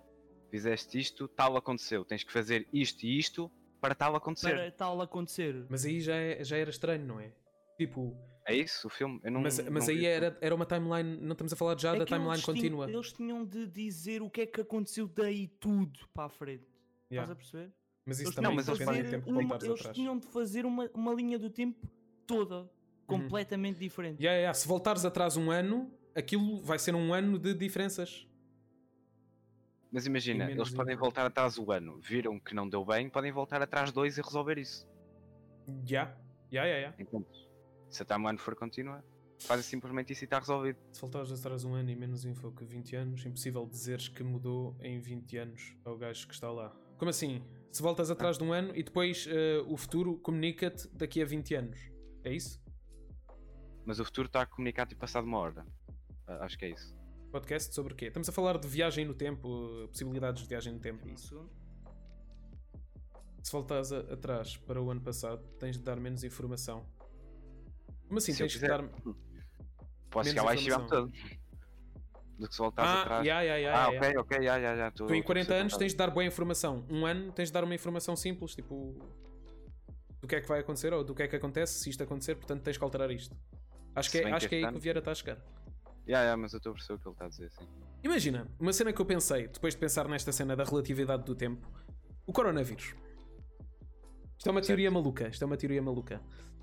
[0.50, 3.50] fizeste isto, tal aconteceu, tens que fazer isto e isto
[3.80, 4.50] para tal acontecer.
[4.54, 5.66] Para tal acontecer.
[5.68, 7.32] Mas aí já, é- já era estranho, não é?
[7.76, 9.20] Tipo, É isso o filme?
[9.22, 11.78] Eu não, mas, não mas vi aí era, era uma timeline, não estamos a falar
[11.78, 12.90] já É da timeline tinham- contínua.
[12.90, 16.66] eles tinham de dizer o que é que aconteceu daí tudo para a frente.
[17.10, 17.22] Yeah.
[17.22, 17.72] Estás a perceber?
[18.08, 19.94] Mas isso Eles também Não, mas depende do tempo que uma- voltares eles atrás.
[19.96, 21.86] tinham de fazer uma, uma linha do tempo
[22.26, 22.68] toda,
[23.06, 24.18] completamente diferente.
[24.20, 28.26] Yeah, yeah, Se voltares atrás um ano, aquilo vai ser um ano de diferenças.
[29.92, 33.62] Mas imagina, eles podem voltar atrás o ano, viram que não deu bem, podem voltar
[33.62, 34.86] atrás dois e resolver isso.
[35.84, 36.14] Já.
[36.50, 36.94] Já, já, já.
[36.98, 37.28] Enquanto
[37.90, 39.02] se a timeline for contínua,
[39.40, 40.78] fazem simplesmente isso e está resolvido.
[40.92, 44.76] Se faltares atrás um ano e menos info que 20 anos, impossível dizeres que mudou
[44.80, 46.74] em 20 anos ao gajo que está lá.
[46.98, 47.42] Como assim?
[47.70, 51.54] Se voltas atrás de um ano e depois eh, o futuro comunica-te daqui a 20
[51.54, 51.78] anos.
[52.24, 52.60] É isso?
[53.84, 55.66] Mas o futuro está a comunicar tipo passado uma hora.
[56.26, 56.96] Ah, acho que é isso.
[57.30, 58.06] Podcast sobre o quê?
[58.06, 61.06] Estamos a falar de viagem no tempo, possibilidades de viagem no tempo.
[61.08, 61.50] Um segundo.
[63.42, 66.84] Se voltares a- atrás para o ano passado, tens de dar menos informação.
[68.06, 68.32] Como assim?
[68.32, 68.82] Se tens de dar.
[70.10, 71.08] Posso Menos chegar lá e chegar informação.
[71.10, 71.12] todo.
[72.38, 73.26] Do que se voltares Ah, atrás.
[73.26, 74.90] ya, ya, ya, ah, ya, ok, ok, já, já, já.
[74.92, 76.84] Tu em 40 anos tens de dar boa informação.
[76.88, 78.96] Um ano tens de dar uma informação simples, tipo.
[80.20, 82.34] Do que é que vai acontecer ou do que é que acontece se isto acontecer,
[82.36, 83.36] portanto tens que alterar isto.
[83.94, 85.38] Acho que é, acho que é aí que o Vieira está a chegar.
[86.06, 87.68] Já, já, mas eu estou a perceber o que ele está a dizer, sim.
[88.02, 91.68] Imagina, uma cena que eu pensei, depois de pensar nesta cena da relatividade do tempo,
[92.26, 92.94] o coronavírus.
[94.38, 94.66] Isto é uma Certo.
[94.68, 95.28] teoria maluca.
[95.28, 96.20] Isto é uma teoria maluca.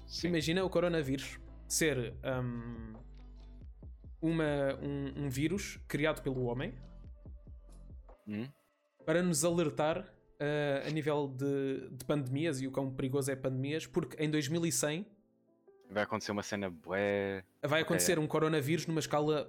[0.07, 0.29] Sim.
[0.29, 2.93] Imagina o coronavírus ser hum,
[4.25, 6.73] uma, um, um vírus criado pelo homem
[8.27, 8.47] Hum?
[9.05, 13.85] para nos alertar uh, a nível de, de pandemias e o quão perigoso é pandemias,
[13.85, 15.05] porque em 2100
[15.91, 17.43] Vai acontecer uma cena bué.
[17.63, 19.47] vai acontecer um coronavírus numa escala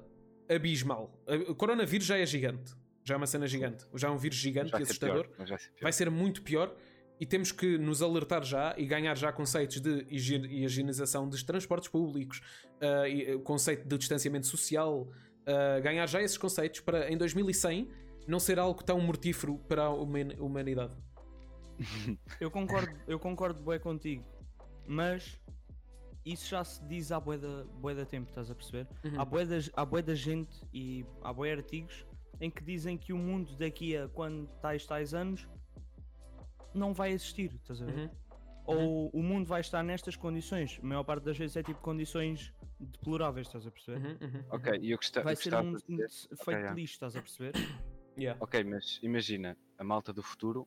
[0.48, 1.18] abismal.
[1.26, 4.36] Uh, O coronavírus já é gigante, já é uma cena gigante, já é um vírus
[4.36, 5.26] gigante e assustador.
[5.28, 6.76] pior, vai ser vai ser muito pior
[7.20, 11.88] e temos que nos alertar já e ganhar já conceitos de higie- higienização dos transportes
[11.88, 12.40] públicos,
[13.36, 15.08] o conceito de distanciamento social,
[15.46, 17.88] ah, ganhar já esses conceitos para em 2100
[18.28, 20.92] não ser algo tão mortífero para a human- humanidade.
[22.40, 24.24] Eu concordo, eu concordo bué contigo,
[24.86, 25.38] mas
[26.24, 28.88] isso já se diz há bué da, bué da tempo, estás a perceber?
[29.04, 29.20] Uhum.
[29.20, 32.04] Há, bué da, há bué da gente e há bué artigos
[32.40, 35.46] em que dizem que o mundo daqui a quando tais tais anos
[36.76, 37.98] não vai existir, estás a ver?
[37.98, 38.10] Uhum.
[38.66, 42.52] Ou o mundo vai estar nestas condições, a maior parte das vezes é tipo condições
[42.80, 44.04] deploráveis, estás a perceber?
[44.04, 47.16] Uhum, uhum, Ok, e eu gostava Vai eu ser um mundo feito de lixo, estás
[47.16, 47.52] a perceber?
[48.18, 48.42] Yeah.
[48.42, 50.66] Ok, mas imagina, a malta do futuro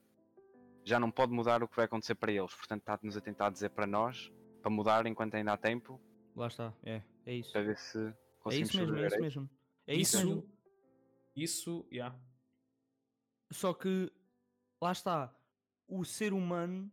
[0.84, 3.72] já não pode mudar o que vai acontecer para eles, portanto está-nos a tentar dizer
[3.72, 6.00] para nós, para mudar enquanto ainda há tempo,
[6.36, 7.52] Lá está, é, é isso.
[7.52, 9.50] para ver se É conseguimos isso mesmo, é isso mesmo.
[9.88, 10.50] É isso, isso, mesmo.
[11.36, 12.16] isso, yeah.
[13.52, 14.12] Só que
[14.80, 15.36] lá está,
[15.90, 16.90] o ser humano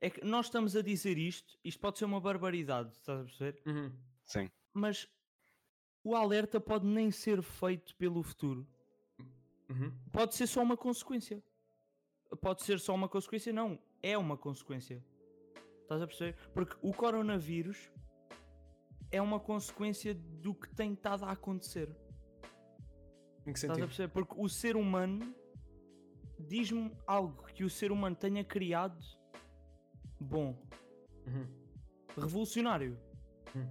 [0.00, 3.62] é que nós estamos a dizer isto, isto pode ser uma barbaridade, estás a perceber?
[3.66, 3.92] Uhum.
[4.26, 5.08] Sim, Mas
[6.02, 8.66] o alerta pode nem ser feito pelo futuro.
[9.68, 9.92] Uhum.
[10.12, 11.42] Pode ser só uma consequência.
[12.40, 15.02] Pode ser só uma consequência, não, é uma consequência.
[15.82, 16.36] Estás a perceber?
[16.52, 17.90] Porque o coronavírus
[19.10, 21.88] é uma consequência do que tem estado a acontecer.
[23.46, 23.86] Em que Estás a sentido?
[23.86, 24.08] perceber?
[24.12, 25.34] Porque o ser humano
[26.38, 28.98] diz-me algo que o ser humano tenha criado
[30.20, 30.56] bom,
[31.26, 31.46] Uhum.
[32.16, 32.98] revolucionário.
[33.56, 33.66] Hum.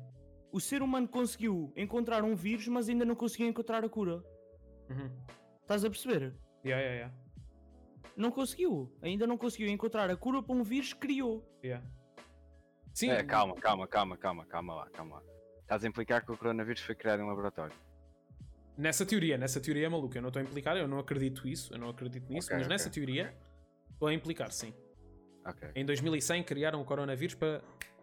[0.51, 4.23] O ser humano conseguiu encontrar um vírus, mas ainda não conseguiu encontrar a cura.
[4.89, 5.09] Uhum.
[5.61, 6.35] Estás a perceber?
[6.63, 7.13] Yeah, yeah, yeah.
[8.15, 8.95] Não conseguiu.
[9.01, 11.43] Ainda não conseguiu encontrar a cura para um vírus que criou.
[11.63, 11.83] Yeah.
[12.93, 15.23] Sim, É, calma, calma, calma, calma, calma lá, calma lá.
[15.61, 17.75] Estás a implicar que o coronavírus foi criado em um laboratório.
[18.77, 20.17] Nessa teoria, nessa teoria é maluca.
[20.17, 22.65] Eu não estou a implicar, eu não acredito isso, eu não acredito nisso, Ok, mas
[22.65, 23.33] ok, nessa teoria
[23.91, 24.73] estou a implicar, sim.
[25.75, 27.61] Em 2100 criaram o coronavírus para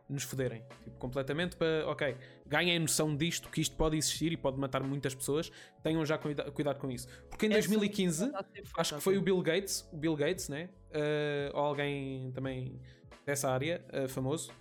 [0.09, 0.63] nos foderem.
[0.85, 5.15] Tipo, completamente para, ok, ganhem noção disto, que isto pode existir e pode matar muitas
[5.15, 5.51] pessoas.
[5.83, 7.09] Tenham já cuida- cuidado com isso.
[7.31, 9.23] Porque em Essa 2015, está a ser feita acho que foi o.
[9.23, 10.69] Bill Gates, o Bill Gates, né?
[10.93, 12.81] Eh, ou alguém também
[13.25, 14.53] dessa área, eh, famoso,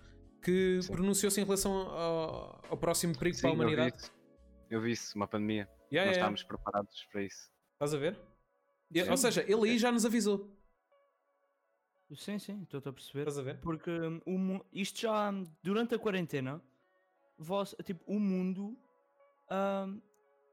[0.44, 3.96] que pronunciou-se em relação ao, ao próximo perigo Sim, para a eu vi humanidade.
[3.98, 4.12] isso.
[4.70, 5.68] Eu vi isso, uma pandemia.
[5.92, 7.50] Yeah, Nós yeah, estávamos preparados para isso.
[7.74, 8.20] Estás a ver?
[8.94, 9.10] Sim.
[9.10, 10.56] Ou seja, ele aí já nos avisou.
[12.16, 13.22] Sim, sim, estou a perceber.
[13.22, 13.60] Estás a ver?
[13.60, 13.92] Porque
[14.26, 16.62] mu- isto já hum, durante a quarentena,
[17.38, 18.76] vós, tipo, o mundo
[19.52, 20.02] hum,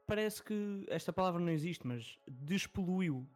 [0.06, 3.26] parece que esta palavra não existe, mas despoluiu.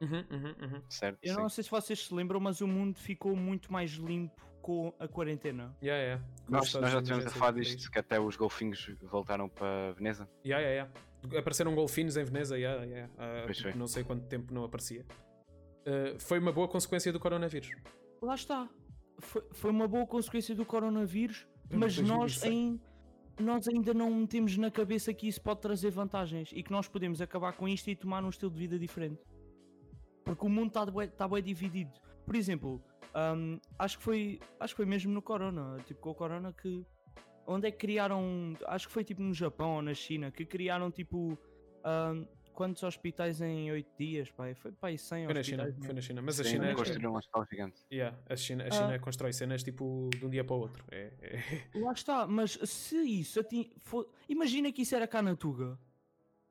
[0.00, 0.82] Uhum, uhum, uhum.
[0.90, 1.18] Certo?
[1.22, 1.40] Eu sim.
[1.40, 5.08] não sei se vocês se lembram, mas o mundo ficou muito mais limpo com a
[5.08, 5.74] quarentena.
[5.82, 6.24] Yeah, yeah.
[6.48, 10.28] Nós, nós já tivemos a falar disto, que até os golfinhos voltaram para Veneza.
[10.44, 10.90] Yeah, yeah,
[11.24, 11.38] yeah.
[11.38, 13.12] Apareceram golfinhos em Veneza, yeah, yeah.
[13.18, 13.72] Ah, foi.
[13.74, 15.04] não sei quanto tempo não aparecia.
[15.86, 17.70] Ah, foi uma boa consequência do coronavírus.
[18.22, 18.68] Lá está.
[19.18, 22.44] Foi, foi uma boa consequência do coronavírus, Em mas nós, 2006.
[22.52, 22.80] ain-
[23.38, 27.20] nós ainda não metemos na cabeça que isso pode trazer vantagens e que nós podemos
[27.22, 29.20] acabar com isto e tomar um estilo de vida diferente.
[30.24, 31.92] Porque o mundo está bué, tá dividido.
[32.26, 32.82] Por exemplo,
[33.14, 36.84] hum, acho, que foi, acho que foi mesmo no Corona, tipo com o Corona que.
[37.46, 38.54] Onde é que criaram.
[38.66, 41.38] Acho que foi tipo no Japão ou na China que criaram tipo.
[41.84, 44.54] hum, quantos hospitais em 8 dias, pai?
[44.54, 45.86] Foi pai 100 Foi na China, hospitais.
[45.86, 46.22] foi na China.
[46.22, 47.80] Mas a Sim, China, é- construíram uma escola gigante.
[47.90, 48.70] yeah, a China, a Ah.
[48.70, 50.84] China constrói cenas tipo de um dia para o outro.
[50.90, 51.40] É, é-
[51.74, 53.70] Lá está, mas se isso atin...
[53.78, 55.78] fo- Imagina que isso era cá na Tuga.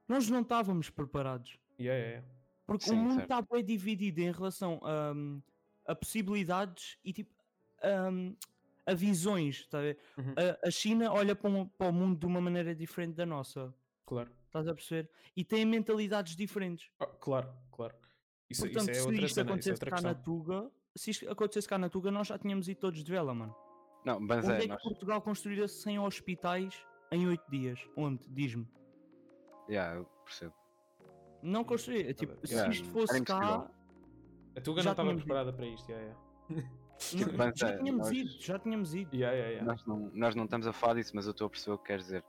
[0.08, 1.60] Nós não estávamos preparados.
[1.80, 2.28] yeah, yeah, yeah.
[2.66, 5.42] Porque Sim, o mundo está bem dividido em relação a, hum,
[5.92, 7.34] a possibilidades e tipo
[8.12, 8.36] hum,
[8.86, 9.68] a visões.
[9.68, 9.98] Tá a, ver?
[10.18, 10.34] Uhum.
[10.38, 13.74] A- a China olha para, um- para o mundo de uma maneira diferente da nossa.
[14.06, 14.32] Claro.
[14.46, 15.10] Estás a perceber?
[15.36, 16.90] E tem mentalidades diferentes.
[17.00, 17.96] Oh, claro, claro.
[18.50, 20.16] Isso, isso Portanto, é se outra isto cena, isso é acontecesse outra cá na.
[20.16, 23.56] Tuga, se isto acontecesse cá na Tuga, nós já tínhamos ido todos de vela, mano.
[24.04, 27.80] Não, mas Onde é, é que nós, Portugal construiria 100 hospitais em 8 dias?
[27.96, 28.28] Onde?
[28.30, 28.68] Diz-me.
[29.70, 30.54] yeah, eu percebo.
[31.44, 32.12] Não construir.
[32.16, 33.70] Tipo, se Yeah, isto era fosse cá.
[34.56, 35.26] A Tuga Já não estava tínhamos ido.
[35.26, 35.90] preparada para isto.
[35.90, 36.16] Yeah,
[36.50, 37.38] yeah.
[37.38, 39.16] não- já é, tínhamos nós- ido, já tínhamos ido.
[39.16, 39.72] Yeah, yeah, yeah.
[39.72, 41.86] Nós, não, nós não estamos a falar disso, mas eu estou a perceber o que
[41.86, 42.24] queres dizer.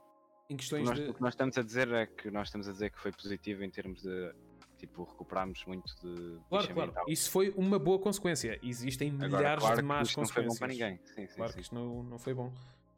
[0.49, 1.09] Em O questões que, nós, de.
[1.09, 3.63] o que nós estamos a dizer é que nós estamos a dizer que foi positivo
[3.63, 4.33] em termos de
[4.77, 6.93] tipo recuperarmos muito de Claro, claro.
[7.07, 8.59] Isso foi uma boa consequência.
[8.63, 10.79] Existem Agora, milhares claro de que más isto não foi bom consequências.
[10.79, 11.05] para ninguém.
[11.05, 11.55] Sim, sim, Claro sim.
[11.57, 12.51] que isto não, não foi bom.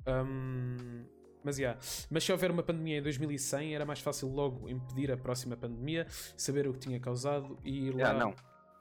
[0.07, 1.05] Hum,
[1.43, 1.77] mas, yeah.
[2.09, 6.05] mas se houver uma pandemia em 2100, era mais fácil logo impedir a próxima pandemia,
[6.37, 8.33] saber o que tinha causado e ir lá Yeah, não,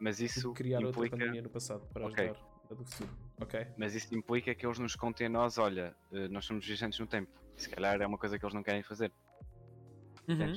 [0.03, 2.25] mas do isso criar outra implica, pandemia no passado para Ok.
[2.25, 2.41] ajudar
[2.71, 3.11] a do futuro.
[3.41, 3.67] Ok?
[3.77, 7.07] mas isso implica que eles nos contem a nós, olha, eh, nós somos viajantes no
[7.07, 7.31] tempo.
[7.57, 9.13] Se calhar é uma coisa que eles não querem fazer.
[10.29, 10.55] Uhum.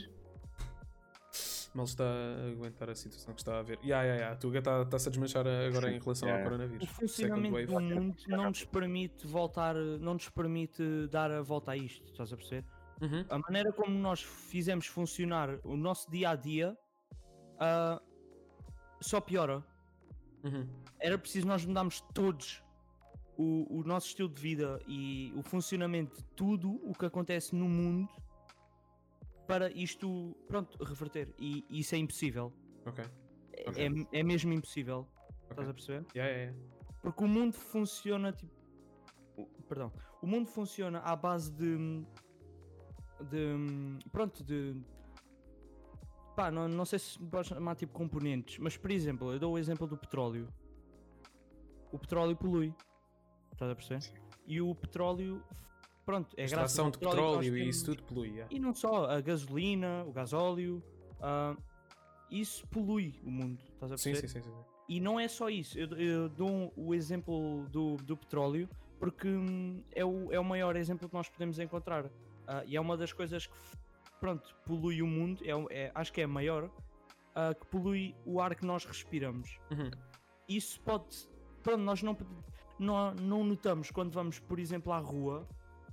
[1.74, 3.78] Mal está a aguentar a situação que está a ver.
[3.84, 4.32] Yeah, yeah, yeah.
[4.34, 6.44] A Tuga está- está-se a desmanchar agora em relação Yeah.
[6.46, 6.90] ao coronavírus.
[6.90, 11.72] O funcionamento Second do mundo não nos permite voltar, não nos permite dar a volta
[11.72, 12.64] a isto, estás a perceber?
[13.02, 13.26] Uhum.
[13.30, 16.78] A maneira como nós fizemos funcionar o nosso dia a dia
[17.60, 18.02] ah,
[19.02, 19.64] só piora.
[20.44, 20.68] Uhum.
[21.00, 22.64] Era preciso nós mudarmos todos
[23.38, 27.68] o, o nosso estilo de vida e o funcionamento de tudo o que acontece no
[27.68, 28.10] mundo
[29.48, 31.34] para isto, pronto, reverter.
[31.40, 32.54] E isso é impossível.
[32.86, 33.04] Ok.
[33.04, 34.08] É- Ok.
[34.12, 35.08] É, é mesmo impossível.
[35.50, 35.70] Estás Ok.
[35.70, 36.06] a perceber?
[36.16, 36.76] Yeah, yeah, yeah.
[37.02, 38.54] Porque o mundo funciona tipo.
[39.68, 39.92] Perdão.
[40.22, 41.78] O mundo funciona à base de.
[43.30, 44.10] de.
[44.12, 44.82] Pronto, de.
[46.36, 49.58] Pá, não, não sei se podes chamar tipo componentes, mas por exemplo, eu dou o
[49.58, 50.48] exemplo do petróleo.
[51.92, 52.74] O petróleo polui.
[53.54, 54.22] Estás a perceber?
[54.46, 55.42] E o petróleo.
[56.06, 58.30] Pronto, é graças Extração ao de petróleo petróleo e isso tudo polui.
[58.30, 58.48] yeah.
[58.54, 60.84] E não só, a gasolina, o gasóleo.
[61.22, 61.56] ah,
[62.30, 63.64] isso polui o mundo.
[63.74, 64.28] Estás a Sim, perceber?
[64.28, 64.56] sim, sim, sim.
[64.90, 68.70] E não é só isso, eu, eu dou um- o exemplo do, do petróleo
[69.00, 72.10] porque hum, é o, é o maior exemplo que nós podemos encontrar.
[72.46, 73.54] Ah, e é uma das coisas que
[74.20, 75.52] pronto, polui o mundo, é,
[75.86, 76.70] é- acho que é a maior,
[77.36, 79.60] ah, que polui o ar que nós respiramos.
[79.72, 79.92] Uhum.
[80.48, 81.28] Isso pode.
[81.64, 82.18] Pronto, nós não,
[82.80, 85.48] não, não notamos quando vamos, por exemplo, à rua,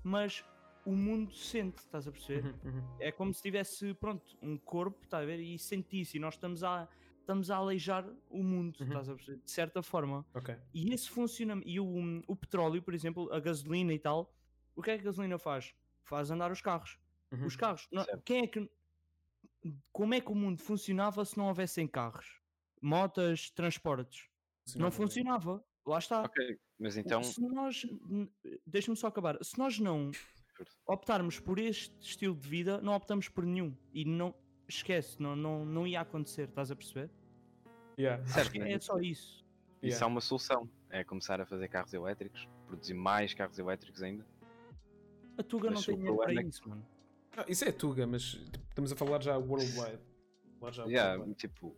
[0.04, 0.44] mas
[0.84, 2.44] o mundo sente, estás a perceber?
[2.64, 2.82] Uhum, uhum.
[3.00, 5.38] É como se tivesse, pronto, um corpo, está a ver?
[5.40, 6.88] E sentisse, e nós estamos a,
[7.20, 8.86] estamos a aleijar o mundo, Uhum.
[8.88, 9.40] estás a perceber?
[9.44, 10.26] De certa forma.
[10.34, 10.54] Ok.
[10.74, 14.34] E esse funcionamento, e o, o petróleo, por exemplo, a gasolina e tal,
[14.76, 15.74] o que é que a gasolina faz?
[16.04, 16.98] Faz andar os carros.
[17.32, 17.46] Uhum.
[17.46, 18.70] Os carros, não- quem é que.
[19.92, 22.40] Como é que o mundo funcionava se não houvessem carros?
[22.80, 24.28] Motas, transportes.
[24.76, 25.64] Não funcionava.
[25.86, 26.22] Lá está.
[26.22, 27.22] Ok, mas então.
[27.22, 27.86] Se nós.
[28.66, 29.38] Deixa-me só acabar.
[29.42, 30.10] Se nós não
[30.86, 33.76] optarmos por este estilo de vida, não optamos por nenhum.
[33.92, 34.34] E não.
[34.68, 37.10] Esquece, não, não, não ia acontecer, estás a perceber?
[37.98, 38.24] Yeah.
[38.26, 39.42] Certo, É só isso.
[39.82, 40.04] Isso Yeah.
[40.04, 40.70] é uma solução.
[40.88, 44.24] É começar a fazer carros elétricos, produzir mais carros elétricos ainda.
[45.36, 46.86] A Tuga Mas não tem dinheiro para é isso, mano.
[47.36, 50.00] Ah, isso é Tuga, mas estamos a falar já worldwide.
[50.60, 51.38] Falar já Yeah, worldwide.
[51.38, 51.74] tipo,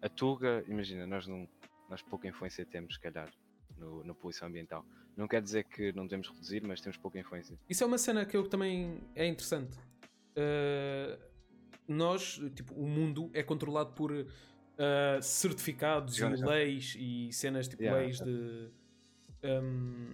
[0.00, 1.48] a Tuga, imagina, nós não
[1.88, 3.30] nós pouca influência temos, se calhar,
[3.76, 4.84] no, na poluição ambiental.
[5.16, 7.58] Não quer dizer que não devemos reduzir, mas temos pouca influência.
[7.68, 9.76] Isso é uma cena que eu também é interessante.
[10.36, 11.18] Uh,
[11.88, 14.26] nós, tipo, o mundo é controlado por uh,
[15.22, 18.70] certificados e leis e cenas tipo Yeah, leis de
[19.44, 20.12] um,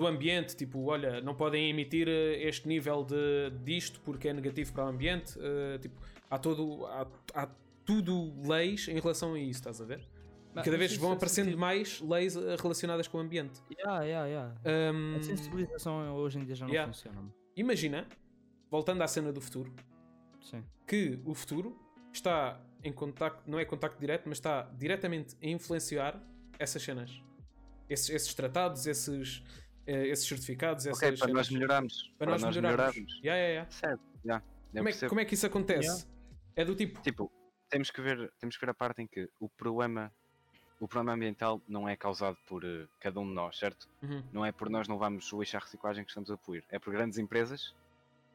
[0.00, 2.10] do ambiente, tipo, olha, não podem emitir uh,
[2.48, 5.38] este nível de disto porque é negativo para o ambiente.
[5.38, 7.48] uh, tipo, há todo há, há
[7.84, 10.08] tudo leis em relação a isso, estás a ver?
[10.54, 13.60] Cada vez vão aparecendo mais leis uh, relacionadas com o ambiente.
[13.70, 14.54] Yeah, yeah, yeah.
[14.96, 16.92] Um, A sensibilização hoje em dia já não Yeah.
[16.92, 17.32] funciona.
[17.54, 18.08] imagina,
[18.70, 19.72] voltando à cena do futuro,
[20.40, 20.64] Sim.
[20.86, 21.78] que o futuro
[22.12, 26.20] está em contacto, não é contacto direto, mas está diretamente a influenciar
[26.58, 27.22] essas cenas.
[27.88, 31.34] Esses, esses tratados, esses, eh, esses certificados, essas ok, para cenas.
[31.34, 32.12] nós melhorarmos.
[32.18, 33.20] Para nós melhorarmos.
[33.22, 33.70] Yeah, yeah, yeah.
[33.70, 34.42] Certo, já.
[34.72, 36.06] eu Como, é, como é que isso acontece?
[36.56, 37.00] É do tipo.
[37.02, 37.30] Tipo,
[37.68, 40.12] temos que, ver, temos que ver a parte em que o problema,
[40.80, 43.86] o problema ambiental não é causado por eh, cada um de nós, certo?
[44.02, 46.64] Uhum, Não é por nós não vamos o lixo à reciclagem que estamos a poluir.
[46.70, 47.74] É por grandes empresas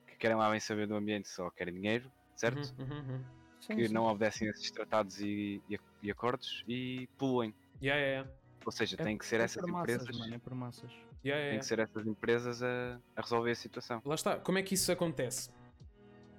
[0.07, 2.57] que querem lá bem saber do ambiente, só querem dinheiro, certo?
[2.79, 3.25] uhum, uhum, uhum.
[3.59, 3.93] Sim, que sim.
[3.93, 7.53] não obedecem a esses tratados e, e, e acordos e poluem.
[7.81, 8.45] Yeah, yeah, yeah.
[8.65, 10.91] Ou seja, É- tem que ser é essas por massas, empresas, mano, é por massas.
[11.25, 14.01] Yeah, yeah, tem que ser essas empresas a, a resolver a situação.
[14.05, 14.37] Lá está.
[14.37, 15.49] Como é que isso acontece?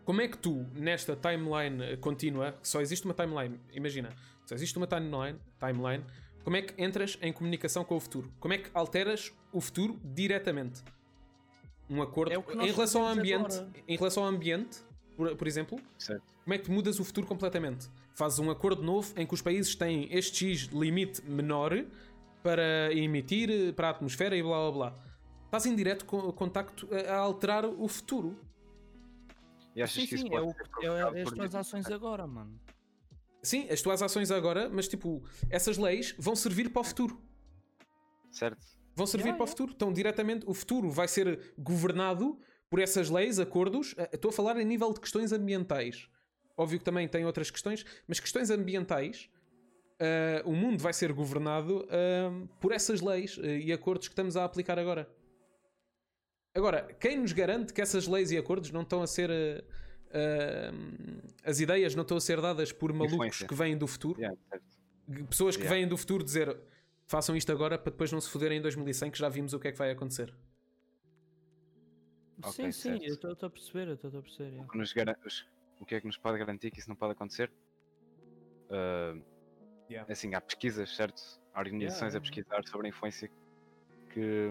[0.05, 4.11] Como é que tu, nesta timeline contínua, que só existe uma timeline, imagina,
[4.45, 6.05] só existe uma timeline, timeline,
[6.45, 8.33] como é que entras em comunicação com o futuro?
[8.39, 10.81] Como é que alteras o futuro diretamente?
[11.91, 13.73] Um acordo É em relação ao ambiente, agora.
[13.89, 14.79] em relação ao ambiente,
[15.17, 16.23] por, por exemplo, Certo?
[16.45, 17.89] como é que tu mudas o futuro completamente?
[18.15, 21.85] Fazes um acordo novo em que os países têm este X limite menor
[22.47, 24.95] para emitir eh, para a atmosfera e blá blá blá.
[25.47, 28.39] Estás em direto co- contacto a a alterar o futuro.
[29.75, 32.59] E achas Sim, que isso sim, é, o, é, é as tuas ações agora, mano.
[33.43, 37.21] Sim, as tuas ações agora, mas tipo, essas leis vão servir para o futuro.
[38.31, 38.65] Certo?
[38.95, 39.51] Vão servir Yeah, para o yeah.
[39.51, 39.73] futuro.
[39.75, 42.39] Então, diretamente, o futuro vai ser governado
[42.71, 43.95] por essas leis, acordos.
[43.99, 46.09] Eh, Estou a falar em nível de questões ambientais.
[46.57, 49.29] Óbvio que também tem outras questões, mas questões ambientais,
[49.99, 52.31] eh, o mundo vai ser governado eh,
[52.61, 55.09] por essas leis eh, e acordos que estamos a aplicar agora.
[56.55, 59.31] Agora, quem nos garante que essas leis e acordos não estão a ser.
[61.45, 63.49] as ideias não estão a ser dadas por malucos Influência.
[63.49, 64.21] que vêm do futuro?
[64.21, 64.39] Yeah.
[65.29, 65.81] Pessoas que Yeah.
[65.81, 66.57] vêm do futuro dizer
[67.07, 69.69] façam isto agora para depois não se foderem em 2100 que já vimos o que
[69.69, 70.35] é que vai acontecer.
[72.43, 73.27] Ok, sim, sim, certo.
[73.27, 74.49] eu estou a perceber, eu estou a perceber.
[74.51, 74.67] yeah.
[74.67, 74.95] O que nos
[75.79, 77.53] o que é que nos pode garantir que isso não pode acontecer?
[78.71, 79.15] Ah,
[79.91, 80.11] Yeah.
[80.13, 81.23] Assim, há pesquisas, certo?
[81.55, 83.31] Há organizações Yeah, a pesquisar sobre a influência
[84.13, 84.51] que,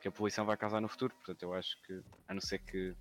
[0.00, 1.14] que a poluição vai causar no futuro.
[1.16, 2.94] Portanto, eu acho que, a não ser que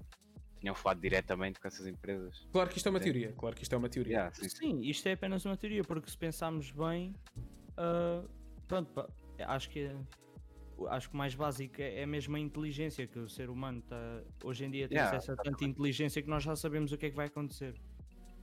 [0.60, 2.48] tenham falado diretamente com essas empresas.
[2.52, 4.14] Claro que isto é uma teoria, claro que isto é uma teoria.
[4.14, 4.82] Yeah, sim, sim.
[4.82, 7.14] Isto é apenas uma teoria, porque se pensarmos bem,
[7.78, 8.24] ah,
[8.68, 9.08] pronto,
[9.40, 9.98] acho que é-
[10.90, 14.24] acho que o mais básico é, é mesmo a inteligência, que o ser humano está
[14.44, 17.06] hoje em dia tem Yeah, acesso a tanta inteligência que nós já sabemos o que
[17.06, 17.76] é que vai acontecer.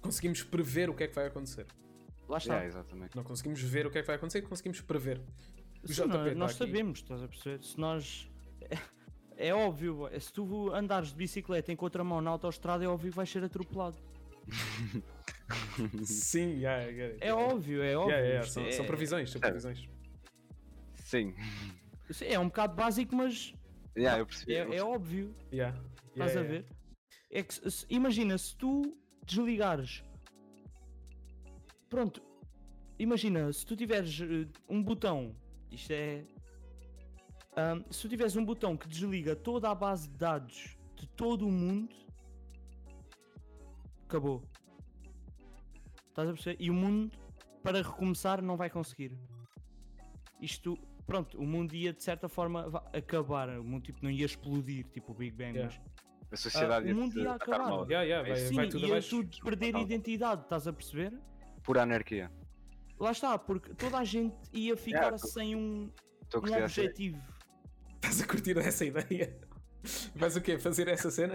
[0.00, 1.66] Conseguimos prever o que é que vai acontecer.
[2.30, 2.54] Lá está.
[2.54, 3.16] Yeah, exatamente.
[3.16, 5.20] Não conseguimos ver o que é que vai acontecer, conseguimos prever.
[5.82, 6.58] O Sim, JP nós, tá nós aqui.
[6.58, 7.62] sabemos, estás a perceber?
[7.64, 8.30] Se nós.
[8.60, 8.78] É,
[9.48, 13.28] é óbvio, se tu andares de bicicleta em contramão na autostrada, é óbvio que vais
[13.28, 13.96] ser atropelado.
[16.04, 17.18] Sim, yeah, get it.
[17.20, 18.12] É óbvio, é óbvio.
[18.14, 19.52] Yeah, yeah, São, é, são previsões, são Certo.
[19.52, 19.88] previsões.
[21.04, 21.34] Sim.
[22.10, 23.52] Sim, é um bocado básico, mas
[23.96, 24.54] Yeah, eu percebi.
[24.54, 25.34] é, eu é óbvio.
[25.52, 25.76] Yeah.
[26.12, 26.66] Estás Yeah, a ver?
[27.30, 30.04] É que se- imagina se tu desligares.
[31.90, 32.22] Pronto,
[32.98, 35.34] imagina se tu tiveres eh, um botão.
[35.72, 36.24] Isto é.
[37.56, 41.46] ahm, se tu tiveres um botão que desliga toda a base de dados de todo
[41.46, 41.94] o mundo,
[44.04, 44.42] acabou.
[46.08, 46.56] Estás a perceber?
[46.62, 47.10] E o mundo,
[47.62, 49.16] para recomeçar, não vai conseguir.
[50.40, 53.48] Isto, pronto, o mundo ia de certa forma acabar.
[53.58, 55.82] O mundo tipo, não ia explodir, tipo o Big Bang, Yeah.
[56.30, 57.58] mas A sociedade Ah, o mundo ia acabar.
[57.68, 57.84] mal.
[57.90, 59.10] Yeah, yeah, vai, Sim, vai tudo ia abaixo.
[59.10, 59.82] tudo perder Total.
[59.82, 61.18] identidade, estás a perceber?
[61.62, 62.30] Pura anarquia.
[62.98, 65.90] Lá está, porque toda a gente ia ficar Yeah, tô- sem um,
[66.22, 67.22] Estou a um gostar objetivo.
[67.94, 69.38] Estás a curtir essa ideia?
[70.14, 70.58] Vais o quê?
[70.58, 71.34] Fazer essa cena?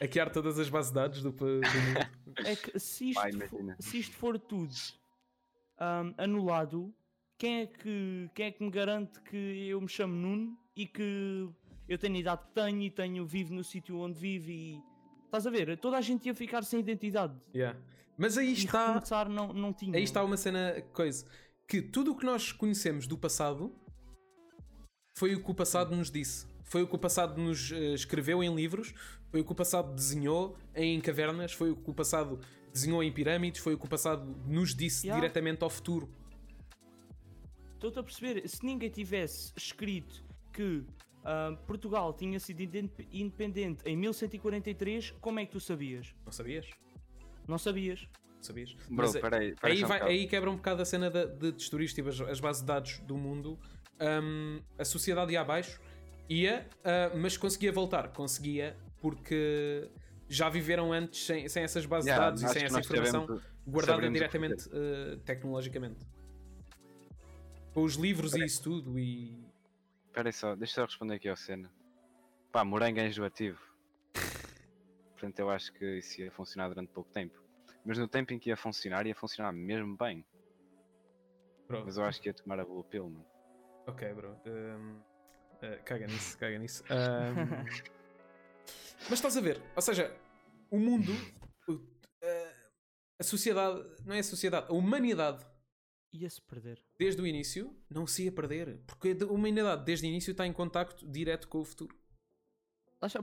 [0.00, 2.44] Hackear todas as bases de dados do, do mundo?
[2.44, 3.22] É que se isto,
[3.80, 4.72] se isto for tudo
[6.16, 6.94] anulado,
[7.36, 11.48] quem é, que, quem é que me garante que eu me chamo Nuno e que
[11.88, 14.80] eu tenho a idade que tenho e tenho, vivo no sítio onde vivo e.
[15.24, 15.76] Estás a ver?
[15.78, 17.34] Toda a gente ia ficar sem identidade.
[17.54, 17.78] Yeah.
[18.18, 18.88] Mas aí está.
[18.88, 19.96] recomeçar não, não tinha.
[19.96, 21.24] Aí está uma cena, coisa,
[21.68, 23.72] que tudo o que nós conhecemos do passado
[25.16, 26.46] foi o que o passado nos disse.
[26.64, 28.92] Foi o que o passado nos eh, escreveu em livros,
[29.30, 32.40] foi o que o passado desenhou em cavernas, foi o que o passado
[32.72, 35.18] desenhou em pirâmides, foi o que o passado nos disse Yeah.
[35.20, 36.08] diretamente ao futuro.
[37.74, 40.84] Estou-te a perceber, se ninguém tivesse escrito que
[41.24, 46.12] ah, Portugal tinha sido inde- independente em 1143, como é que tu sabias?
[46.26, 46.68] Não sabias?
[47.48, 48.06] Não sabias?
[48.40, 48.72] Sabias?
[48.74, 49.54] Bro, Mas, eh, peraí.
[49.56, 50.10] peraí aí, um vai- bocado.
[50.12, 53.16] aí quebra um bocado a cena de destruir tipo, as, as bases de dados do
[53.16, 53.58] mundo.
[54.00, 55.80] Hum, a sociedade ia abaixo,
[56.28, 58.08] ia, ah, mas conseguia voltar.
[58.12, 59.90] Conseguia porque
[60.28, 63.42] já viveram antes sem, sem essas bases Yeah, de dados e sem essa informação sabemos-
[63.66, 66.06] guardada diretamente ah, tecnologicamente.
[67.74, 69.36] Com os livros e isso tudo e.
[70.06, 71.70] Espera aí só, deixa eu responder aqui ao cena.
[72.52, 73.58] Pá, morango é enjoativo.
[75.18, 77.42] Portanto, eu acho que isso ia funcionar durante pouco tempo.
[77.84, 80.24] Mas no tempo em que ia funcionar, ia funcionar mesmo bem.
[81.66, 81.86] Pronto.
[81.86, 83.26] Mas eu acho que ia tomar a blue pill, mano.
[83.88, 84.36] Ok, bro.
[84.46, 85.00] Hum,
[85.60, 86.84] ah, caga nisso, caga nisso.
[86.92, 87.64] Hum,
[89.10, 90.14] mas estás a ver, ou seja,
[90.70, 91.12] o mundo,
[91.68, 91.80] o-
[92.22, 92.52] ah,
[93.18, 95.44] a sociedade, não é a sociedade, a humanidade,
[96.12, 96.80] Ia-se perder.
[96.98, 98.78] desde o início, não se ia perder.
[98.86, 101.97] Porque a humanidade, desde o início, está em contacto direto com o futuro.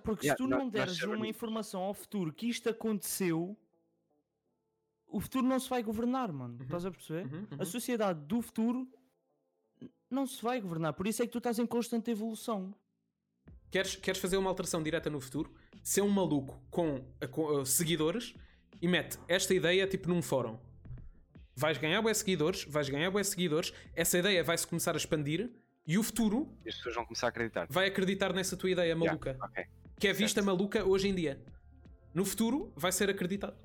[0.04, 1.18] Porque Yeah, se tu não deres sabemos.
[1.18, 3.58] uma informação ao futuro que isto aconteceu,
[5.08, 6.58] o futuro não se vai governar, mano.
[6.62, 7.26] Estás a perceber?
[7.26, 7.58] Uhum, uhum.
[7.60, 8.88] A sociedade do futuro
[10.10, 10.94] não se vai governar.
[10.94, 12.74] Por isso é que tu estás em constante evolução.
[13.70, 15.54] Queres, queres fazer uma alteração direta no futuro?
[15.84, 18.34] Ser um maluco com, com, uh, seguidores
[18.82, 20.58] e mete esta ideia tipo num fórum.
[21.56, 25.52] Vais ganhar bué seguidores, vais ganhar bué seguidores, essa ideia vai-se começar a expandir
[25.86, 27.68] e o futuro E as pessoas vão começar a acreditar.
[27.70, 29.38] vai acreditar nessa tua ideia Yeah, maluca.
[29.42, 29.66] ok.
[30.00, 30.46] Que é vista certo.
[30.46, 31.42] maluca hoje em dia.
[32.14, 33.56] No futuro vai ser acreditado.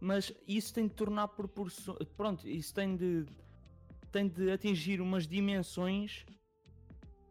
[0.00, 1.98] Mas isso tem de tornar proporções.
[2.16, 3.26] Pronto, isso tem de.
[4.10, 6.24] tem de atingir umas dimensões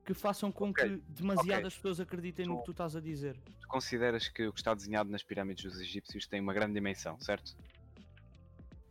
[0.05, 1.77] que façam com Ok, que demasiadas ok.
[1.77, 3.37] pessoas acreditem no Tu- que tu estás a dizer.
[3.59, 7.19] Tu consideras que o que está desenhado nas pirâmides dos egípcios tem uma grande dimensão,
[7.19, 7.55] certo?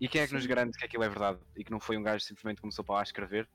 [0.01, 0.49] E quem é que nos Sim.
[0.49, 2.97] garante que aquilo é verdade e que não foi um gajo que simplesmente começou para
[2.97, 3.49] lá a escrever?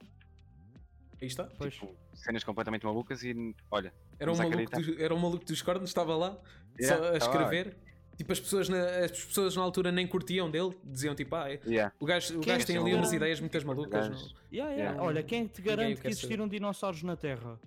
[1.24, 1.45] Aí está.
[1.57, 1.74] Pois.
[1.74, 5.89] Tipo, cenas completamente malucas e olha, Era um, maluco do- era um maluco dos cornos,
[5.89, 6.38] estava lá
[6.78, 7.78] Yeah, só a tá escrever.
[8.17, 11.61] Tipo, as pessoas, na, as pessoas na altura nem curtiam dele, diziam tipo, ah, é-
[11.65, 14.09] yeah, o gajo, o Quem é gajo tem te ali umas ideias muitas malucas.
[14.09, 14.76] Não- Yeah, yeah.
[14.76, 15.01] Yeah.
[15.01, 17.57] Olha, quem é que te garante que existiram dinossauros na Terra?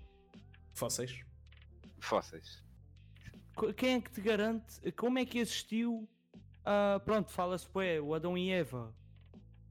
[0.75, 1.19] Fósseis.
[1.99, 2.63] fósseis.
[3.77, 4.93] Quem é que te garante?
[4.93, 6.07] Como é que existiu?
[6.63, 8.95] ah, pronto, fala-se, ué, o Adão e Eva.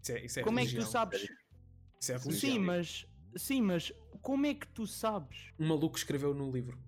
[0.02, 0.92] Isso é, isso é como é que tu religião.
[0.92, 1.22] sabes?
[2.02, 2.52] Isso é religião.
[2.54, 3.06] Sim, mas.
[3.36, 5.52] Sim, mas como é que tu sabes?
[5.60, 6.80] Um maluco escreveu no livro.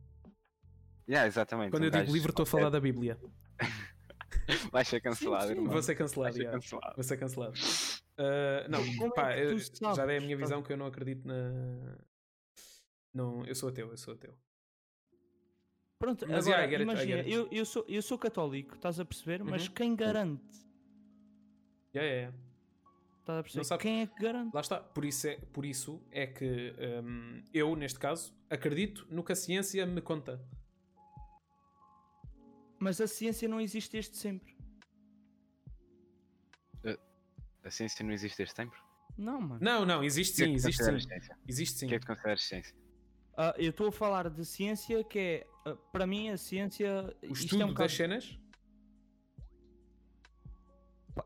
[1.10, 1.72] Yeah, exatamente.
[1.72, 3.20] Quando um eu digo livro, estou a falar da Bíblia.
[4.72, 5.64] Vai ser cancelado, Sim, sim.
[5.68, 6.34] Vou ser Vai cancelado.
[6.36, 6.52] ser já.
[6.52, 6.96] cancelado.
[6.96, 7.54] Vou ser cancelado.
[8.18, 9.54] Ah, não, Como é pá, que tu
[9.86, 11.98] eu- já dei a minha visão que eu não acredito na.
[13.14, 14.34] Não, eu sou ateu, eu sou ateu.
[16.00, 17.32] Pronto, Mas, agora, yeah, imagina, it.
[17.32, 19.44] eu, eu, sou, eu sou católico, estás a perceber?
[19.44, 19.74] Mas Uhum.
[19.74, 20.44] quem garante?
[21.96, 22.38] Yeah, yeah, yeah.
[23.28, 23.64] Estás a perceber?
[23.66, 24.54] sabe- Quem é que garante?
[24.56, 24.80] Lá está.
[24.80, 26.74] Por isso é, por isso é que
[27.04, 30.42] hum, eu, neste caso, acredito no que a ciência me conta.
[32.80, 34.56] Mas a ciência não existe desde sempre.
[37.66, 38.80] A ciência não existe desde sempre?
[39.18, 39.60] Não, mano.
[39.62, 40.92] Não, não, existe é sim, que existe sim.
[41.46, 41.86] Existe sim.
[41.88, 42.74] O que é que consideras ciência?
[43.36, 47.14] Ah, eu estou a falar de ciência que é, ah, para mim, a ciência.
[47.24, 48.40] O isto estudo é um das bocado- cenas.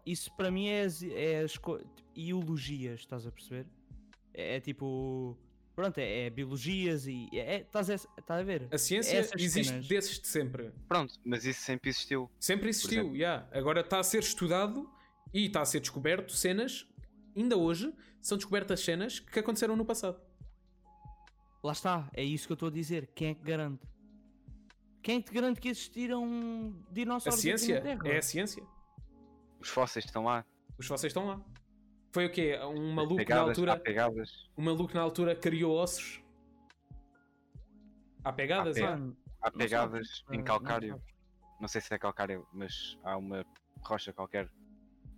[0.06, 1.60] Isso para mim é as, é as
[2.16, 3.66] ideologias, estás a perceber?
[4.34, 5.38] É, é tipo.
[5.74, 7.30] Pronto, é, é biologias e.
[7.34, 8.68] É, é- estás, a, estás a ver?
[8.72, 9.88] A ciência Essas existe cenas.
[9.88, 10.72] desde sempre.
[10.88, 12.30] Pronto, mas isso sempre existiu.
[12.40, 13.16] Sempre existiu, exemplo.
[13.16, 13.48] yeah.
[13.52, 14.90] Agora está a ser estudado
[15.34, 16.86] e está a ser descoberto cenas,
[17.36, 20.20] ainda hoje, são descobertas cenas que aconteceram no passado.
[21.64, 23.08] Lá está, é isso que eu estou a dizer.
[23.16, 23.88] Quem é que garante?
[25.02, 26.24] Quem é que te garante que existiram
[26.90, 28.08] A dinossauros aqui ciência na Terra?
[28.08, 28.64] é a ciência.
[29.62, 30.46] Os fósseis estão lá.
[30.78, 31.40] Os fósseis estão lá.
[32.12, 32.60] Foi o quê?
[32.64, 33.74] Um maluco na pegadas, altura.
[33.74, 34.50] há pegadas.
[34.58, 36.22] Um maluco na altura criou ossos.
[38.24, 38.92] Há pegadas, Há.
[38.92, 40.96] Mano, Há pegadas em calcário.
[40.96, 43.46] não Não sei se é calcário, mas há uma
[43.84, 44.50] rocha qualquer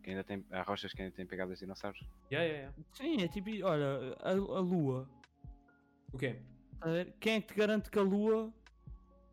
[0.03, 0.45] que ainda tem.
[0.51, 1.99] Há rochas que ainda têm pegadas de dinossauros.
[2.31, 2.77] Yeah, yeah, yeah.
[2.93, 5.09] Sim, é tipo, olha, a, a Lua.
[6.13, 6.41] O quê?
[6.79, 7.13] Tá a ver?
[7.19, 8.53] Quem é que te garante que a Lua.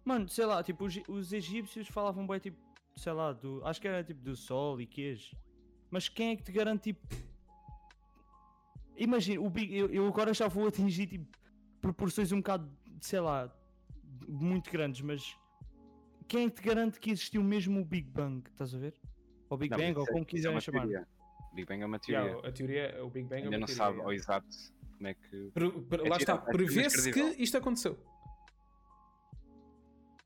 [0.05, 2.57] Mano, sei lá, tipo, os, os egípcios falavam bem, tipo,
[3.01, 5.35] sei lá, do, acho que era tipo do Sol e queijo.
[5.91, 7.01] Mas quem é que te garante, tipo.
[8.97, 11.27] Imagina, o Big, eu, eu agora já vou atingir, tipo,
[11.81, 12.71] proporções um bocado,
[13.01, 13.51] sei lá,
[14.29, 15.35] muito grandes, mas.
[16.29, 18.47] Quem é que te garante que existiu mesmo o Big Bang?
[18.49, 18.95] Estás a ver?
[19.49, 20.81] Ou Big Não, Bang, ou é- como é quiserem uma chamar.
[20.83, 21.09] teoria.
[21.55, 22.25] Big Bang é uma teoria.
[22.31, 24.05] Yeah, a teoria, o Big Bang é ainda uma não teoria, sabe yeah.
[24.05, 24.47] ao exato
[24.97, 25.51] como é que.
[25.53, 27.99] Pre- pre- É lá está, é prevê-se que isto aconteceu.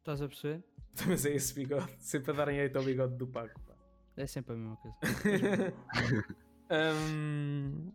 [0.05, 0.63] Estás a perceber?
[1.09, 3.59] Mas é esse bigode, sempre a darem hate ao bigode do Paco.
[3.63, 3.75] pá.
[4.19, 4.99] É sempre a mesma coisa.
[6.71, 7.93] Hum,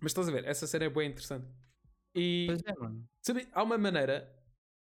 [0.00, 1.44] mas estás a ver, essa série é bem interessante.
[2.14, 3.04] E pois é, mano.
[3.20, 4.32] sabe, há uma maneira,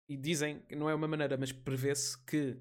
[0.08, 2.58] e dizem que não é uma maneira, mas prevê-se que